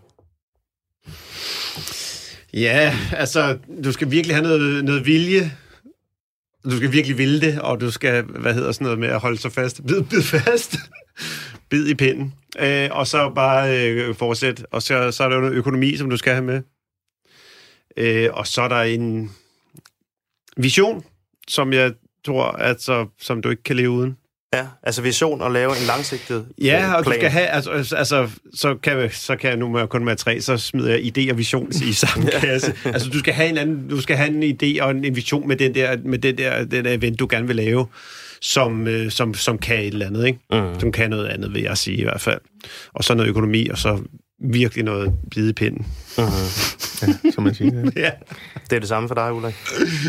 Ja, 2.55 2.97
altså, 3.11 3.57
du 3.83 3.91
skal 3.91 4.11
virkelig 4.11 4.35
have 4.35 4.43
noget, 4.43 4.85
noget 4.85 5.05
vilje. 5.05 5.51
Du 6.63 6.77
skal 6.77 6.91
virkelig 6.91 7.17
ville 7.17 7.41
det, 7.41 7.61
og 7.61 7.81
du 7.81 7.91
skal, 7.91 8.23
hvad 8.23 8.53
hedder 8.53 8.71
sådan 8.71 8.85
noget 8.85 8.99
med 8.99 9.07
at 9.07 9.19
holde 9.19 9.37
sig 9.37 9.51
fast. 9.51 9.85
Bid, 9.87 10.03
bid 10.03 10.21
fast. 10.21 10.77
bid 11.69 11.87
i 11.87 11.95
pinden. 11.95 12.33
Øh, 12.59 12.89
og 12.91 13.07
så 13.07 13.31
bare 13.35 13.89
øh, 13.89 14.15
fortsæt. 14.15 14.65
Og 14.71 14.81
så, 14.81 15.11
så 15.11 15.23
er 15.23 15.29
der 15.29 15.35
jo 15.35 15.41
noget 15.41 15.55
økonomi, 15.55 15.97
som 15.97 16.09
du 16.09 16.17
skal 16.17 16.33
have 16.33 16.45
med. 16.45 16.61
Øh, 17.97 18.29
og 18.33 18.47
så 18.47 18.61
er 18.61 18.67
der 18.67 18.81
en 18.81 19.31
vision, 20.57 21.05
som 21.47 21.73
jeg 21.73 21.93
tror, 22.25 22.43
at 22.43 22.81
så, 22.81 23.07
som 23.19 23.41
du 23.41 23.49
ikke 23.49 23.63
kan 23.63 23.75
leve 23.75 23.89
uden. 23.89 24.17
Ja, 24.57 24.65
altså 24.83 25.01
vision 25.01 25.41
og 25.41 25.51
lave 25.51 25.71
en 25.71 25.83
langsigtet 25.87 26.45
Ja, 26.61 26.83
øh, 26.87 26.93
og 26.93 26.97
du 26.99 27.03
plan. 27.03 27.19
skal 27.19 27.29
have, 27.29 27.45
altså, 27.45 27.71
altså- 27.71 27.95
altså 27.95 28.29
så 28.55 28.75
kan, 28.83 28.97
jeg- 28.99 29.13
så 29.13 29.35
kan 29.35 29.49
jeg 29.49 29.57
nu 29.57 29.69
med 29.69 29.87
kun 29.87 30.05
med 30.05 30.15
tre, 30.15 30.41
så 30.41 30.57
smider 30.57 30.89
jeg 30.95 31.17
idé 31.17 31.31
og 31.31 31.37
vision 31.37 31.71
i 31.83 31.93
samme 32.05 32.29
kasse. 32.41 32.73
Altså, 32.85 33.09
du 33.09 33.19
skal 33.19 33.33
have 33.33 33.49
en 33.49 33.57
anden, 33.57 33.87
du 33.89 34.01
skal 34.01 34.15
have 34.17 34.29
en 34.29 34.43
idé 34.63 34.83
og 34.83 34.91
en, 34.91 35.05
en 35.05 35.15
vision 35.15 35.47
med 35.47 35.55
den 35.55 35.75
der, 35.75 35.97
med 36.05 36.19
den 36.19 36.37
der, 36.37 36.65
den 36.65 36.85
der 36.85 36.91
event, 36.93 37.19
du 37.19 37.27
gerne 37.29 37.47
vil 37.47 37.55
lave, 37.55 37.87
som, 38.41 38.87
øh, 38.87 39.11
som, 39.11 39.33
som 39.33 39.57
kan 39.57 39.79
et 39.79 39.87
eller 39.87 40.05
andet, 40.05 40.25
ikke? 40.27 40.39
Mm. 40.51 40.79
Som 40.79 40.91
kan 40.91 41.09
noget 41.09 41.25
andet, 41.27 41.53
vil 41.53 41.61
jeg 41.61 41.77
sige 41.77 41.97
i 41.97 42.03
hvert 42.03 42.21
fald. 42.21 42.39
Og 42.93 43.03
så 43.03 43.13
noget 43.15 43.29
økonomi, 43.29 43.67
og 43.67 43.77
så 43.77 43.99
virkelig 44.51 44.83
noget 44.85 45.13
blide 45.31 45.53
pinden. 45.53 45.85
Mm-hmm. 46.17 46.31
Ja, 47.25 47.31
som 47.31 47.43
man 47.43 47.55
siger. 47.55 47.71
ja. 48.05 48.09
Det 48.69 48.75
er 48.75 48.79
det 48.79 48.89
samme 48.89 49.07
for 49.07 49.15
dig, 49.15 49.33
Ulrik. 49.33 49.55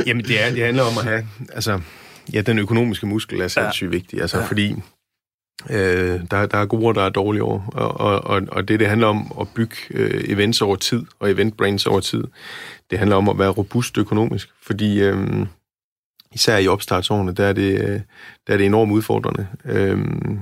Jamen, 0.06 0.24
det, 0.24 0.44
er, 0.44 0.50
det 0.50 0.64
handler 0.64 0.82
om 0.82 0.98
at 0.98 1.04
have... 1.04 1.26
Altså, 1.52 1.80
ja, 2.32 2.40
den 2.40 2.58
økonomiske 2.58 3.06
muskel 3.06 3.40
er 3.40 3.48
sindssygt 3.48 3.88
ja. 3.92 3.96
vigtig, 3.96 4.20
altså, 4.20 4.38
Ja. 4.38 4.44
fordi 4.44 4.74
øh, 5.70 6.20
der, 6.30 6.46
der 6.46 6.58
er 6.58 6.66
gode 6.66 6.86
år, 6.86 6.92
der 6.92 7.02
er 7.02 7.08
dårlige 7.08 7.42
år, 7.42 7.70
og, 7.74 8.00
og, 8.00 8.24
og, 8.24 8.42
og 8.52 8.68
det, 8.68 8.80
det 8.80 8.88
handler 8.88 9.06
om 9.06 9.32
at 9.40 9.48
bygge 9.54 9.76
øh, 9.90 10.24
events 10.28 10.62
over 10.62 10.76
tid, 10.76 11.02
og 11.18 11.30
event 11.30 11.56
brands 11.56 11.86
over 11.86 12.00
tid, 12.00 12.24
det 12.90 12.98
handler 12.98 13.16
om 13.16 13.28
at 13.28 13.38
være 13.38 13.48
robust 13.50 13.98
økonomisk, 13.98 14.48
fordi 14.62 15.00
øh, 15.02 15.46
især 16.34 16.58
i 16.58 16.68
opstartsårene, 16.68 17.32
der 17.32 17.44
er 17.44 17.52
det, 17.52 17.80
øh, 17.80 18.00
der 18.46 18.52
er 18.52 18.56
det 18.56 18.66
enormt 18.66 18.92
udfordrende, 18.92 19.46
øh, 19.64 19.98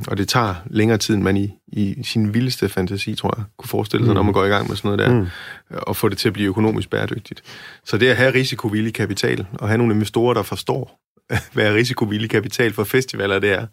og 0.09 0.19
det 0.19 0.29
tager 0.29 0.55
længere 0.67 0.99
tid, 0.99 1.15
end 1.15 1.23
man 1.23 1.37
i, 1.37 1.55
i 1.69 1.97
sin 2.03 2.35
vildeste 2.35 2.69
fantasi, 2.69 3.15
tror 3.15 3.35
jeg, 3.37 3.45
kunne 3.59 3.69
forestille 3.69 4.05
sig, 4.07 4.11
mm. 4.13 4.15
når 4.15 4.23
man 4.23 4.33
går 4.33 4.45
i 4.45 4.49
gang 4.49 4.69
med 4.69 4.77
sådan 4.77 4.89
noget 4.89 4.99
der, 4.99 5.15
Mm. 5.15 5.21
mm. 5.21 5.77
og 5.87 5.97
få 5.97 6.09
det 6.09 6.19
til 6.19 6.29
at 6.29 6.33
blive 6.33 6.49
økonomisk 6.49 6.91
bæredygtigt. 6.91 7.43
Så 7.85 7.97
det 7.99 8.07
at 8.09 8.17
have 8.17 8.35
risikovillig 8.35 8.95
kapital, 8.95 9.47
og 9.55 9.69
have 9.69 9.79
nogle 9.79 9.95
investorer, 9.95 10.35
der 10.35 10.43
forstår, 10.43 11.01
hvad 11.53 11.73
risikovillig 11.75 12.31
kapital 12.31 12.73
for 12.73 12.85
festivaler 12.85 13.39
det 13.39 13.53
er. 13.53 13.67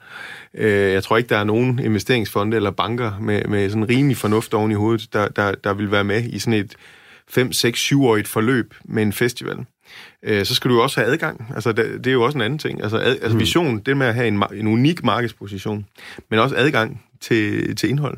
Øh, 0.54 0.94
Jeg 0.94 1.04
tror 1.04 1.18
ikke, 1.18 1.30
der 1.30 1.38
er 1.38 1.44
nogen 1.44 1.80
investeringsfonde 1.80 2.58
eller 2.58 2.72
banker 2.72 3.12
med, 3.20 3.44
med 3.46 3.70
sådan 3.70 3.90
rimelig 3.90 4.18
fornuft 4.18 4.54
oven 4.54 4.72
i 4.72 4.76
hovedet, 4.76 5.14
der, 5.14 5.28
der, 5.28 5.54
der 5.64 5.74
vil 5.74 5.92
være 5.92 6.04
med 6.04 6.24
i 6.24 6.40
sådan 6.40 6.60
et 6.60 6.76
5, 7.30 7.52
6, 7.54 7.92
7-årigt 7.92 8.28
forløb 8.28 8.74
med 8.86 9.04
en 9.04 9.14
festival. 9.14 9.58
Øh, 10.24 10.46
Så 10.46 10.56
skal 10.56 10.70
du 10.70 10.76
jo 10.76 10.84
også 10.84 11.00
have 11.00 11.12
adgang. 11.12 11.52
Altså, 11.56 11.72
det, 11.72 11.86
det 12.04 12.08
er 12.08 12.14
jo 12.14 12.24
også 12.24 12.38
en 12.38 12.42
anden 12.42 12.60
ting. 12.60 12.84
Altså, 12.84 12.98
ad, 12.98 13.18
altså 13.22 13.38
vision, 13.38 13.80
det 13.80 13.98
med 13.98 14.08
at 14.08 14.16
have 14.16 14.28
en, 14.28 14.44
en 14.54 14.68
unik 14.68 15.04
markedsposition, 15.04 15.86
men 16.30 16.40
også 16.40 16.56
adgang 16.56 17.04
til, 17.22 17.76
til 17.76 17.90
indhold. 17.90 18.18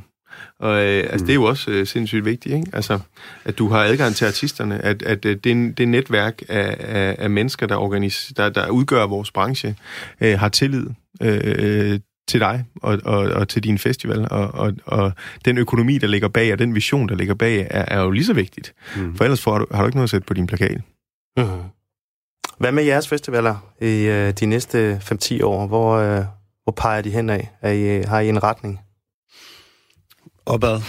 Og 0.60 0.86
øh, 0.86 1.04
altså, 1.10 1.26
det 1.26 1.30
er 1.30 1.36
jo 1.36 1.44
også 1.44 1.72
øh, 1.72 1.88
sindssygt 1.88 2.26
vigtigt, 2.26 2.56
ikke? 2.56 2.68
Altså, 2.74 3.00
at 3.46 3.58
du 3.58 3.68
har 3.70 3.84
adgang 3.84 4.16
til 4.16 4.26
artisterne, 4.26 4.82
at, 4.86 5.04
at 5.04 5.26
øh, 5.26 5.38
det, 5.44 5.78
det 5.78 5.88
netværk 5.88 6.42
af, 6.50 6.76
af, 6.80 7.16
af 7.20 7.30
mennesker, 7.30 7.68
der, 7.68 7.76
organis, 7.76 8.32
der, 8.38 8.50
der 8.50 8.70
udgør 8.70 9.06
vores 9.06 9.32
branche, 9.32 9.76
øh, 10.22 10.40
har 10.40 10.50
tillid 10.50 10.86
øh, 11.22 12.00
til 12.28 12.40
dig 12.40 12.66
og, 12.76 13.00
og, 13.06 13.18
og 13.18 13.48
til 13.48 13.64
din 13.64 13.78
festival, 13.78 14.28
og, 14.32 14.54
og, 14.54 14.74
og 14.86 15.12
den 15.46 15.58
økonomi, 15.58 15.98
der 15.98 16.08
ligger 16.08 16.28
bag, 16.28 16.54
og 16.54 16.60
den 16.60 16.76
vision, 16.76 17.10
der 17.10 17.16
ligger 17.16 17.34
bag, 17.34 17.68
er, 17.72 17.86
er 17.88 18.02
jo 18.02 18.12
lige 18.12 18.26
så 18.26 18.34
vigtigt. 18.34 18.74
Mm. 18.98 19.16
For 19.16 19.24
ellers 19.24 19.42
får 19.42 19.58
du, 19.58 19.66
har 19.72 19.82
du 19.82 19.88
ikke 19.88 19.98
noget 19.98 20.06
at 20.08 20.10
sætte 20.10 20.26
på 20.26 20.34
din 20.34 20.48
plakat. 20.48 20.82
Mm-hmm. 21.38 21.62
Hvad 22.58 22.72
med 22.72 22.84
jeres 22.84 23.08
festivaler 23.08 23.74
i 23.82 24.02
øh, 24.02 24.32
de 24.32 24.46
næste 24.46 25.02
5-10 25.12 25.44
år? 25.44 25.68
Hvor, 25.68 25.96
øh, 25.96 26.24
hvor 26.64 26.74
peger 26.78 27.02
de 27.02 27.10
hen 27.12 27.30
af? 27.30 27.52
Er 27.62 27.72
I, 27.72 27.82
øh, 27.82 28.08
har 28.08 28.20
I 28.20 28.30
en 28.30 28.44
retning? 28.44 28.80
Opad. 30.46 30.70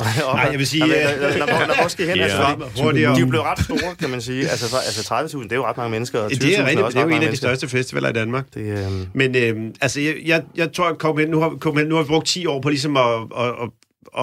Nej, 0.00 0.48
jeg 0.50 0.58
vil 0.58 0.66
sige... 0.66 0.84
Øh, 0.84 0.90
lad- 1.20 1.88
skal 1.88 2.04
I 2.04 2.08
hen? 2.08 2.18
Altså, 2.20 2.56
de 2.94 3.02
er 3.04 3.26
blevet 3.26 3.44
ret 3.46 3.58
store, 3.64 3.94
kan 3.98 4.10
man 4.10 4.20
sige. 4.20 4.48
Altså, 4.48 4.76
altså 4.76 5.14
30.000, 5.14 5.42
det 5.42 5.52
er 5.52 5.56
jo 5.56 5.64
ret 5.66 5.76
mange 5.76 5.90
mennesker. 5.90 6.20
Og 6.20 6.26
20.000 6.32 6.46
Det 6.46 6.58
er, 6.58 6.64
rigtigt, 6.66 6.86
det 6.86 6.96
er 6.96 7.02
jo 7.02 7.08
en 7.08 7.22
af 7.22 7.30
de 7.30 7.36
største 7.36 7.68
festivaler 7.68 8.08
i 8.08 8.12
Danmark. 8.12 8.44
Det, 8.54 8.60
øhm... 8.86 9.06
Men 9.14 9.36
øhm, 9.36 9.74
altså, 9.80 10.00
jeg, 10.00 10.14
jeg, 10.24 10.42
jeg 10.56 10.72
tror, 10.72 10.88
at 10.88 10.96
Copenhagen, 10.96 11.30
nu, 11.30 11.40
har, 11.40 11.50
Copenhagen, 11.60 11.88
nu 11.88 11.94
har 11.96 12.02
vi 12.02 12.08
brugt 12.08 12.26
10 12.26 12.46
år 12.46 12.60
på 12.60 12.68
ligesom 12.68 12.96
at, 12.96 13.04
at, 13.38 13.46
at, 13.46 13.70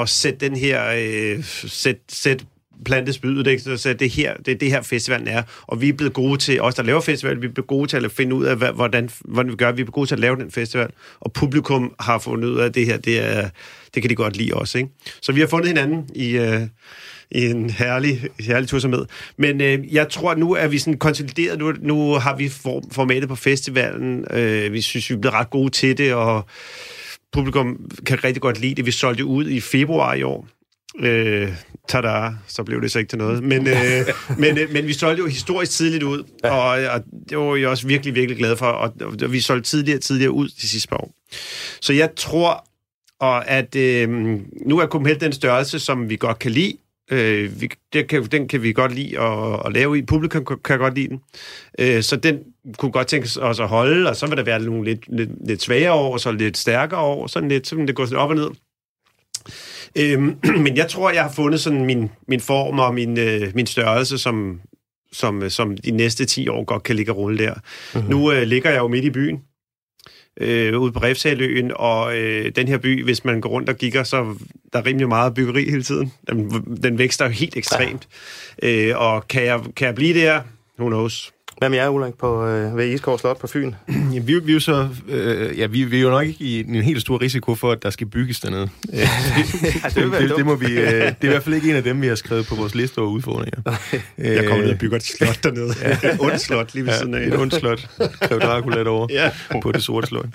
at 0.01 0.09
sætte 0.09 0.39
den 0.49 0.55
her... 0.57 0.83
Øh, 0.97 1.43
sætte, 1.67 2.01
sætte 2.09 2.45
plantespydet, 2.85 3.47
ikke? 3.47 3.63
Så, 3.63 3.77
så 3.77 3.93
det, 3.93 4.09
her, 4.09 4.33
det 4.37 4.51
er 4.51 4.55
det 4.55 4.71
her 4.71 4.81
festivalen 4.81 5.27
er. 5.27 5.43
Og 5.61 5.81
vi 5.81 5.89
er 5.89 5.93
blevet 5.93 6.13
gode 6.13 6.37
til, 6.37 6.61
os 6.61 6.75
der 6.75 6.83
laver 6.83 7.01
festival, 7.01 7.41
vi 7.41 7.47
er 7.47 7.51
blevet 7.51 7.67
gode 7.67 7.87
til 7.87 8.05
at 8.05 8.11
finde 8.11 8.35
ud 8.35 8.45
af, 8.45 8.73
hvordan, 8.73 9.09
hvordan 9.19 9.51
vi 9.51 9.55
gør. 9.55 9.65
Vi 9.65 9.69
er 9.71 9.75
blevet 9.85 9.93
gode 9.93 10.07
til 10.07 10.15
at 10.15 10.19
lave 10.19 10.35
den 10.35 10.51
festival. 10.51 10.89
Og 11.19 11.33
publikum 11.33 11.95
har 11.99 12.19
fundet 12.19 12.49
ud 12.49 12.57
af, 12.57 12.65
at 12.65 12.75
det 12.75 12.85
her, 12.85 12.97
det, 12.97 13.37
er, 13.37 13.49
det 13.93 14.03
kan 14.03 14.09
de 14.09 14.15
godt 14.15 14.37
lide 14.37 14.53
også. 14.53 14.77
Ikke? 14.77 14.89
Så 15.21 15.31
vi 15.31 15.39
har 15.39 15.47
fundet 15.47 15.67
hinanden 15.67 16.09
i... 16.15 16.37
Øh, 16.37 16.61
i 17.31 17.45
en 17.45 17.69
herlig, 17.69 18.27
herlig 18.39 18.69
tur 18.69 18.87
med. 18.87 19.05
Men 19.37 19.61
øh, 19.61 19.93
jeg 19.93 20.09
tror, 20.09 20.31
at 20.31 20.37
nu 20.37 20.53
er 20.53 20.67
vi 20.67 20.77
sådan 20.77 20.97
konsolideret. 20.97 21.59
Nu, 21.59 21.73
nu 21.79 22.13
har 22.13 22.35
vi 22.35 22.49
for, 22.49 22.83
formatet 22.91 23.29
på 23.29 23.35
festivalen. 23.35 24.25
Øh, 24.31 24.73
vi 24.73 24.81
synes, 24.81 25.09
vi 25.09 25.15
er 25.15 25.19
blevet 25.19 25.33
ret 25.33 25.49
gode 25.49 25.69
til 25.69 25.97
det, 25.97 26.13
og 26.13 26.45
publikum 27.31 27.91
kan 28.05 28.23
rigtig 28.23 28.41
godt 28.41 28.59
lide 28.59 28.75
det. 28.75 28.85
Vi 28.85 28.91
solgte 28.91 29.25
ud 29.25 29.49
i 29.49 29.59
februar 29.59 30.13
i 30.13 30.23
år. 30.23 30.47
Øh, 30.99 31.49
tada, 31.87 32.29
så 32.47 32.63
blev 32.63 32.81
det 32.81 32.91
så 32.91 32.99
ikke 32.99 33.09
til 33.09 33.17
noget. 33.17 33.43
Men, 33.43 33.67
øh, 33.67 33.75
men, 34.41 34.57
øh, 34.57 34.73
men 34.73 34.87
vi 34.87 34.93
solgte 34.93 35.21
jo 35.21 35.27
historisk 35.27 35.71
tidligt 35.71 36.03
ud, 36.03 36.23
og, 36.43 36.67
og 36.67 37.03
det 37.29 37.37
var 37.37 37.55
jeg 37.55 37.69
også 37.69 37.87
virkelig, 37.87 38.15
virkelig 38.15 38.37
glad 38.37 38.55
for. 38.55 38.65
Og, 38.65 38.93
og 39.01 39.31
vi 39.31 39.39
solgte 39.39 39.69
tidligere 39.69 39.99
tidligere 39.99 40.31
ud 40.31 40.47
de 40.47 40.67
sidste 40.67 40.89
par 40.89 40.97
år. 40.97 41.13
Så 41.81 41.93
jeg 41.93 42.09
tror, 42.15 42.67
og 43.19 43.49
at 43.49 43.75
øh, 43.75 44.09
nu 44.65 44.79
er 44.79 44.87
Copenhagen 44.87 45.21
den 45.21 45.33
størrelse, 45.33 45.79
som 45.79 46.09
vi 46.09 46.15
godt 46.15 46.39
kan 46.39 46.51
lide. 46.51 46.73
Øh, 47.11 47.61
vi, 47.61 47.69
det 47.93 48.07
kan, 48.07 48.23
den 48.23 48.47
kan 48.47 48.63
vi 48.63 48.73
godt 48.73 48.95
lide 48.95 49.19
at, 49.19 49.59
at 49.65 49.73
lave 49.73 49.97
i. 49.97 50.01
Publikum 50.01 50.45
kan, 50.45 50.57
kan 50.63 50.79
godt 50.79 50.95
lide 50.95 51.07
den. 51.07 51.21
Øh, 51.79 52.03
så 52.03 52.15
den 52.15 52.39
kunne 52.77 52.91
godt 52.91 53.07
tænkes 53.07 53.37
os 53.37 53.59
at 53.59 53.67
holde, 53.67 54.09
og 54.09 54.15
så 54.15 54.27
vil 54.27 54.37
der 54.37 54.43
være 54.43 54.59
nogle 54.59 54.83
lidt, 54.83 55.15
lidt, 55.17 55.29
lidt 55.47 55.61
svagere 55.61 55.93
år, 55.93 56.13
og 56.13 56.19
så 56.19 56.31
lidt 56.31 56.57
stærkere 56.57 56.99
år, 56.99 57.27
sådan 57.27 57.49
lidt, 57.49 57.67
så 57.67 57.75
det 57.75 57.95
går 57.95 58.03
lidt 58.03 58.13
op 58.13 58.29
og 58.29 58.35
ned. 58.35 58.49
Øhm, 59.95 60.35
men 60.63 60.77
jeg 60.77 60.87
tror, 60.89 61.11
jeg 61.11 61.23
har 61.23 61.31
fundet 61.31 61.59
sådan 61.59 61.85
min, 61.85 62.09
min 62.27 62.39
form 62.39 62.79
og 62.79 62.93
min, 62.93 63.19
øh, 63.19 63.51
min 63.55 63.67
størrelse, 63.67 64.17
som, 64.17 64.61
som, 65.11 65.49
som 65.49 65.77
de 65.77 65.91
næste 65.91 66.25
10 66.25 66.47
år 66.47 66.63
godt 66.63 66.83
kan 66.83 66.95
ligge 66.95 67.11
og 67.11 67.17
rulle 67.17 67.37
der. 67.37 67.53
Mm-hmm. 67.53 68.09
Nu 68.09 68.31
øh, 68.31 68.41
ligger 68.41 68.69
jeg 68.69 68.79
jo 68.79 68.87
midt 68.87 69.05
i 69.05 69.09
byen, 69.09 69.41
øh, 70.39 70.79
ude 70.79 70.91
på 70.91 70.99
Refsaløen, 70.99 71.71
og 71.75 72.17
øh, 72.17 72.51
den 72.55 72.67
her 72.67 72.77
by, 72.77 73.03
hvis 73.03 73.25
man 73.25 73.41
går 73.41 73.49
rundt 73.49 73.69
og 73.69 73.77
kigger, 73.77 74.03
så 74.03 74.35
der 74.73 74.79
er 74.79 74.85
rimelig 74.85 75.07
meget 75.07 75.33
byggeri 75.33 75.69
hele 75.69 75.83
tiden. 75.83 76.13
Den, 76.29 76.49
den 76.83 76.97
vækster 76.97 77.25
jo 77.25 77.31
helt 77.31 77.57
ekstremt. 77.57 78.07
Ja. 78.63 78.89
Øh, 78.89 79.01
og 79.01 79.27
kan 79.27 79.45
jeg, 79.45 79.61
kan 79.75 79.85
jeg 79.85 79.95
blive 79.95 80.19
der? 80.19 80.41
Who 80.79 80.89
knows? 80.89 81.33
Hvad 81.57 81.69
med 81.69 81.77
jer, 81.77 81.89
Ulrik, 81.89 82.13
på, 82.13 82.45
øh, 82.45 82.77
ved 82.77 82.87
Iskov 82.87 83.19
Slot 83.19 83.39
på 83.39 83.47
Fyn? 83.47 83.71
Ja, 84.13 84.19
vi, 84.19 84.39
vi, 84.39 84.51
er 84.51 84.53
jo 84.53 84.59
så, 84.59 84.87
øh, 85.09 85.59
ja, 85.59 85.65
vi, 85.67 85.83
vi 85.83 85.97
er 85.97 86.01
jo 86.01 86.09
nok 86.09 86.25
ikke 86.27 86.43
i 86.43 86.59
en 86.59 86.75
helt 86.81 87.01
stor 87.01 87.21
risiko 87.21 87.55
for, 87.55 87.71
at 87.71 87.83
der 87.83 87.89
skal 87.89 88.07
bygges 88.07 88.39
dernede. 88.39 88.69
Øh, 89.97 90.03
det, 90.03 90.21
det, 90.21 90.37
det, 90.37 90.45
må 90.45 90.55
vi, 90.55 90.65
øh, 90.65 90.83
det 90.83 91.01
er 91.01 91.13
i 91.21 91.27
hvert 91.27 91.43
fald 91.43 91.55
ikke 91.55 91.69
en 91.69 91.75
af 91.75 91.83
dem, 91.83 92.01
vi 92.01 92.07
har 92.07 92.15
skrevet 92.15 92.47
på 92.47 92.55
vores 92.55 92.75
liste 92.75 92.99
over 92.99 93.09
udfordringer. 93.09 93.61
Jeg 94.17 94.45
kommer 94.45 94.63
ned 94.63 94.73
og 94.73 94.79
bygger 94.79 94.97
et 94.97 95.03
slot 95.03 95.43
dernede. 95.43 95.73
Ja. 96.03 96.09
Et 96.13 96.17
ondt 96.19 96.41
slot 96.41 96.73
lige 96.73 96.85
ved 96.85 96.91
ja, 96.91 96.99
siden 96.99 97.13
af. 97.13 97.27
Et 97.27 97.37
ondt 97.37 97.55
slot. 97.55 97.87
Kræv 98.21 98.39
Dracula 98.39 98.89
over 98.89 99.07
Ja. 99.09 99.31
på 99.61 99.71
det 99.71 99.83
sorte 99.83 100.07
slot. 100.07 100.25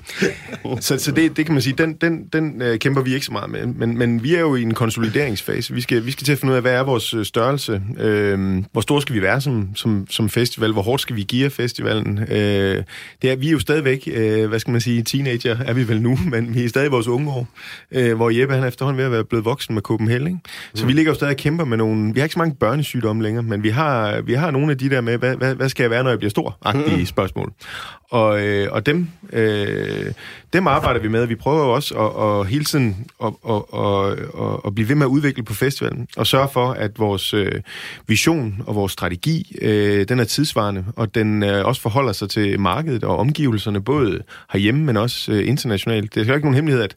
Så, 0.81 0.99
så 0.99 1.13
det, 1.13 1.37
det 1.37 1.47
kan 1.47 1.55
man 1.55 1.63
sige, 1.63 1.75
den, 1.79 1.93
den, 1.93 2.25
den 2.33 2.63
øh, 2.63 2.79
kæmper 2.79 3.03
vi 3.03 3.15
ikke 3.15 3.27
så 3.27 3.33
meget 3.33 3.51
med. 3.51 3.67
Men, 3.67 3.99
men 3.99 4.23
vi 4.23 4.35
er 4.35 4.41
jo 4.41 4.55
i 4.55 4.63
en 4.63 4.75
konsolideringsfase. 4.75 5.75
Vi 5.75 5.81
skal, 5.81 6.07
vi 6.07 6.11
skal 6.11 6.25
til 6.25 6.33
at 6.33 6.39
finde 6.39 6.53
ud 6.53 6.57
af, 6.57 6.63
hvad 6.63 6.73
er 6.73 6.83
vores 6.83 7.15
øh, 7.15 7.25
størrelse? 7.25 7.83
Øh, 8.01 8.63
hvor 8.73 8.81
stor 8.81 9.01
skal 9.01 9.15
vi 9.15 9.23
være 9.23 9.41
som, 9.41 9.69
som, 9.75 10.07
som 10.11 10.29
festival? 10.29 10.73
Hvor 10.73 10.83
hårdt 10.83 11.03
skal 11.03 11.12
vi 11.17 11.23
give 11.23 11.51
festivalen? 11.51 12.19
Øh, 12.19 12.83
det 13.23 13.31
er, 13.31 13.37
vi 13.37 13.49
er 13.49 13.53
jo 13.53 13.59
stadigvæk, 13.59 14.09
øh, 14.13 14.49
hvad 14.49 14.59
skal 14.59 14.71
man 14.73 14.81
sige, 14.81 15.03
teenager 15.03 15.57
er 15.67 15.73
vi 15.73 15.89
vel 15.89 16.03
nu, 16.03 16.19
men 16.33 16.55
vi 16.55 16.65
er 16.65 16.69
stadig 16.69 16.87
i 16.87 16.91
vores 16.91 17.09
unge 17.09 17.31
år, 17.31 17.49
øh, 17.93 18.17
hvor 18.17 18.31
Jeppe 18.31 18.55
han 18.55 18.65
er 18.65 18.69
efterhånden 18.69 18.99
ved 18.99 19.05
at 19.05 19.13
være 19.13 19.25
blevet 19.25 19.45
voksen 19.45 19.75
med 19.75 19.83
Copenhagen. 19.83 20.27
Ikke? 20.27 20.39
Så 20.75 20.85
Mm. 20.85 20.89
vi 20.89 20.93
ligger 20.93 21.11
jo 21.13 21.15
stadig 21.15 21.31
og 21.31 21.37
kæmper 21.37 21.65
med 21.65 21.77
nogle, 21.77 22.15
vi 22.15 22.21
har 22.21 22.25
ikke 22.25 22.33
så 22.33 22.39
mange 22.39 22.55
børnesygdomme 22.55 23.23
længere, 23.23 23.43
men 23.43 23.63
vi 23.63 23.69
har, 23.69 24.21
vi 24.21 24.35
har 24.35 24.51
nogle 24.51 24.71
af 24.71 24.79
de 24.79 24.91
der 24.91 25.01
med, 25.01 25.19
hvad, 25.19 25.37
hvad, 25.37 25.55
hvad 25.55 25.69
skal 25.69 25.83
jeg 25.85 25.91
være, 25.91 26.03
når 26.03 26.11
jeg 26.11 26.19
bliver 26.19 26.31
stor? 26.31 26.59
Agtige 26.63 26.97
Mm. 26.97 27.07
spørgsmål. 27.07 27.53
Og, 28.11 28.47
øh, 28.47 28.69
og 28.73 28.87
dem, 28.87 29.09
øh, 29.33 30.13
dem 30.53 30.67
arbejder 30.67 31.01
vi 31.01 31.09
med. 31.09 31.27
Vi 31.27 31.35
prøver 31.35 31.59
jo 31.65 31.73
også 31.73 31.95
at, 31.95 32.41
at 32.41 32.47
hele 32.47 32.65
tiden 32.65 33.07
at, 33.25 33.33
at, 33.49 33.63
at, 33.75 34.13
at, 34.43 34.61
at 34.67 34.75
blive 34.75 34.89
ved 34.89 34.95
med 34.97 35.07
at 35.07 35.11
udvikle 35.11 35.43
på 35.43 35.55
festivalen, 35.55 36.07
og 36.17 36.27
sørge 36.27 36.49
for, 36.53 36.71
at 36.73 36.99
vores 36.99 37.35
øh, 37.35 37.53
vision 38.07 38.63
og 38.67 38.75
vores 38.75 38.93
strategi, 38.93 39.57
øh, 39.63 40.09
den 40.09 40.21
er 40.21 40.25
tidsvarende, 40.25 40.85
og 41.03 41.15
den 41.15 41.43
øh, 41.43 41.67
også 41.67 41.81
forholder 41.81 42.13
sig 42.13 42.31
til 42.31 42.61
markedet 42.61 43.05
og 43.05 43.17
omgivelserne, 43.17 43.81
både 43.81 44.23
herhjemme, 44.53 44.85
men 44.85 44.97
også 44.97 45.33
øh, 45.33 45.49
internationalt. 45.49 46.15
Det 46.15 46.23
er 46.23 46.27
jo 46.27 46.35
ikke 46.35 46.47
nogen 46.47 46.55
hemmelighed, 46.55 46.85
at 46.85 46.97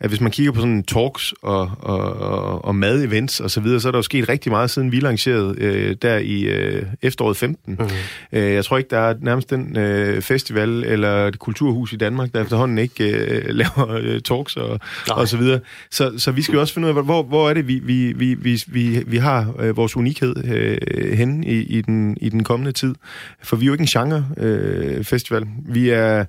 at 0.00 0.08
hvis 0.08 0.20
man 0.20 0.30
kigger 0.30 0.52
på 0.52 0.60
sådan 0.60 0.82
talks 0.82 1.34
og, 1.42 1.70
og, 1.78 2.12
og, 2.12 2.64
og 2.64 2.74
mad-events 2.74 3.42
og 3.42 3.50
så 3.50 3.60
videre, 3.60 3.80
så 3.80 3.88
er 3.88 3.92
der 3.92 3.98
jo 3.98 4.02
sket 4.02 4.28
rigtig 4.28 4.52
meget, 4.52 4.70
siden 4.70 4.92
vi 4.92 5.00
lancerede 5.00 5.54
øh, 5.58 5.96
der 6.02 6.16
i 6.18 6.42
øh, 6.42 6.82
efteråret 7.02 7.36
15. 7.36 7.74
Mm-hmm. 7.78 7.90
Øh, 8.32 8.52
jeg 8.52 8.64
tror 8.64 8.78
ikke, 8.78 8.90
der 8.90 8.98
er 8.98 9.14
nærmest 9.20 9.50
den 9.50 9.76
øh, 9.76 10.22
festival 10.22 10.84
eller 10.84 11.26
et 11.26 11.38
kulturhus 11.38 11.92
i 11.92 11.96
Danmark, 11.96 12.32
der 12.34 12.42
efterhånden 12.42 12.78
ikke 12.78 13.04
øh, 13.04 13.44
laver 13.60 13.90
øh, 13.90 14.20
talks 14.20 14.56
og, 14.56 14.80
og 15.10 15.28
så 15.28 15.36
videre. 15.36 15.60
Så, 15.90 16.12
så 16.18 16.30
vi 16.30 16.42
skal 16.42 16.54
jo 16.54 16.60
også 16.60 16.74
finde 16.74 16.88
ud 16.88 16.96
af, 16.96 17.04
hvor, 17.04 17.22
hvor 17.22 17.50
er 17.50 17.54
det, 17.54 17.68
vi, 17.68 17.78
vi, 17.78 18.12
vi, 18.12 18.34
vi, 18.34 18.62
vi, 18.66 19.04
vi 19.06 19.16
har 19.16 19.54
øh, 19.58 19.76
vores 19.76 19.96
unikhed 19.96 20.36
øh, 20.44 21.12
henne 21.18 21.46
i, 21.46 21.60
i, 21.60 21.80
den, 21.80 22.16
i 22.20 22.28
den 22.28 22.44
kommende 22.44 22.72
tid. 22.72 22.94
For 23.42 23.56
vi 23.56 23.64
er 23.64 23.66
jo 23.66 23.72
ikke 23.72 23.82
en 23.82 23.86
genre-festival. 23.86 25.46
vi 25.68 25.90
er 25.90 26.24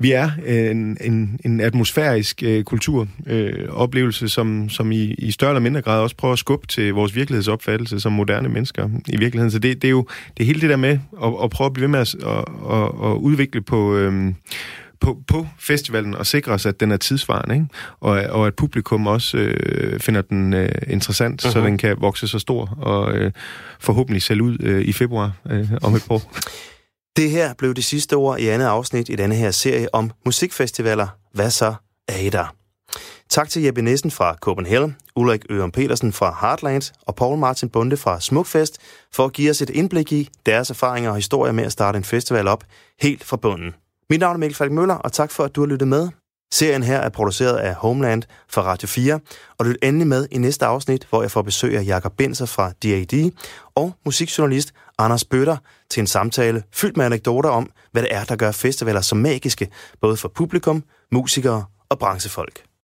vi 0.00 0.12
er 0.12 0.30
en, 0.46 0.96
en, 1.00 1.40
en 1.44 1.60
atmosfærisk 1.60 2.42
øh, 2.42 2.64
kulturoplevelse, 2.64 4.24
øh, 4.24 4.28
som, 4.28 4.68
som 4.68 4.92
i, 4.92 5.02
i 5.02 5.30
større 5.30 5.50
eller 5.50 5.60
mindre 5.60 5.82
grad 5.82 6.00
også 6.00 6.16
prøver 6.16 6.32
at 6.32 6.38
skubbe 6.38 6.66
til 6.66 6.92
vores 6.92 7.14
virkelighedsopfattelse 7.14 8.00
som 8.00 8.12
moderne 8.12 8.48
mennesker 8.48 8.88
i 9.08 9.16
virkeligheden. 9.16 9.50
Så 9.50 9.58
det, 9.58 9.82
det 9.82 9.88
er 9.88 9.92
jo 9.92 10.06
det 10.36 10.42
er 10.42 10.46
hele 10.46 10.60
det 10.60 10.70
der 10.70 10.76
med 10.76 10.98
at, 11.24 11.32
at 11.42 11.50
prøve 11.50 11.66
at 11.66 11.72
blive 11.72 11.82
ved 11.82 11.88
med 11.88 12.00
at, 12.00 12.14
at, 12.14 12.44
at, 12.76 13.10
at 13.10 13.16
udvikle 13.16 13.60
på... 13.60 13.96
Øh, 13.96 14.32
på, 15.00 15.18
på 15.28 15.46
festivalen 15.58 16.14
og 16.14 16.26
sikre 16.26 16.52
os, 16.52 16.66
at 16.66 16.80
den 16.80 16.90
er 16.90 16.96
tidsvarende, 16.96 17.54
ikke? 17.54 17.66
Og, 18.00 18.10
og 18.10 18.46
at 18.46 18.54
publikum 18.54 19.06
også 19.06 19.36
øh, 19.36 20.00
finder 20.00 20.22
den 20.22 20.52
øh, 20.54 20.68
interessant, 20.88 21.44
uh-huh. 21.44 21.50
så 21.50 21.58
Mhm. 21.58 21.66
den 21.66 21.78
kan 21.78 21.96
vokse 22.00 22.28
så 22.28 22.38
stor 22.38 22.78
og 22.80 23.12
øh, 23.16 23.32
forhåbentlig 23.80 24.22
sælge 24.22 24.42
ud 24.42 24.56
øh, 24.60 24.82
i 24.82 24.92
februar 24.92 25.32
øh, 25.50 25.68
om 25.82 25.94
et 25.94 26.04
par 26.08 26.14
år. 26.14 26.32
Det 27.16 27.30
her 27.30 27.54
blev 27.54 27.74
det 27.74 27.84
sidste 27.84 28.14
ord 28.14 28.38
i 28.38 28.48
andet 28.48 28.66
afsnit 28.66 29.08
i 29.08 29.16
denne 29.16 29.34
her 29.34 29.50
serie 29.50 29.94
om 29.94 30.10
musikfestivaler. 30.24 31.08
Hvad 31.32 31.50
så 31.50 31.74
er 32.08 32.16
I 32.16 32.28
der? 32.28 32.54
Tak 33.28 33.48
til 33.48 33.62
Jeppe 33.62 33.82
Nissen 33.82 34.10
fra 34.10 34.34
Copenhagen, 34.34 34.96
Ulrik 35.16 35.44
Ørum 35.50 35.70
Petersen 35.70 36.12
fra 36.12 36.36
Heartland 36.40 36.92
og 37.06 37.14
Paul 37.14 37.38
Martin 37.38 37.68
Bunde 37.68 37.96
fra 37.96 38.20
Smukfest 38.20 38.78
for 39.12 39.24
at 39.24 39.32
give 39.32 39.50
os 39.50 39.62
et 39.62 39.70
indblik 39.70 40.12
i 40.12 40.28
deres 40.46 40.70
erfaringer 40.70 41.10
og 41.10 41.16
historier 41.16 41.52
med 41.52 41.64
at 41.64 41.72
starte 41.72 41.96
en 41.96 42.04
festival 42.04 42.48
op 42.48 42.64
helt 43.00 43.24
fra 43.24 43.36
bunden. 43.36 43.74
Mit 44.10 44.20
navn 44.20 44.34
er 44.34 44.38
Mikkel 44.38 44.56
Falk 44.56 44.72
Møller, 44.72 44.94
og 44.94 45.12
tak 45.12 45.30
for, 45.30 45.44
at 45.44 45.56
du 45.56 45.60
har 45.60 45.66
lyttet 45.66 45.88
med. 45.88 46.08
Serien 46.54 46.82
her 46.82 46.98
er 46.98 47.08
produceret 47.08 47.56
af 47.56 47.74
Homeland 47.74 48.22
for 48.48 48.60
Radio 48.60 48.88
4, 48.88 49.20
og 49.58 49.66
lyt 49.66 49.76
endelig 49.82 50.06
med 50.06 50.26
i 50.30 50.38
næste 50.38 50.66
afsnit, 50.66 51.06
hvor 51.10 51.22
jeg 51.22 51.30
får 51.30 51.42
besøg 51.42 51.76
af 51.76 51.84
Jakob 51.84 52.12
Benser 52.16 52.46
fra 52.46 52.72
DAD 52.82 53.30
og 53.74 53.92
musikjournalist 54.04 54.72
Anders 54.98 55.24
Bøtter 55.24 55.56
til 55.90 56.00
en 56.00 56.06
samtale 56.06 56.62
fyldt 56.72 56.96
med 56.96 57.04
anekdoter 57.04 57.50
om, 57.50 57.70
hvad 57.92 58.02
det 58.02 58.14
er, 58.14 58.24
der 58.24 58.36
gør 58.36 58.52
festivaler 58.52 59.00
så 59.00 59.14
magiske, 59.14 59.68
både 60.00 60.16
for 60.16 60.28
publikum, 60.28 60.84
musikere 61.12 61.64
og 61.88 61.98
branchefolk. 61.98 62.69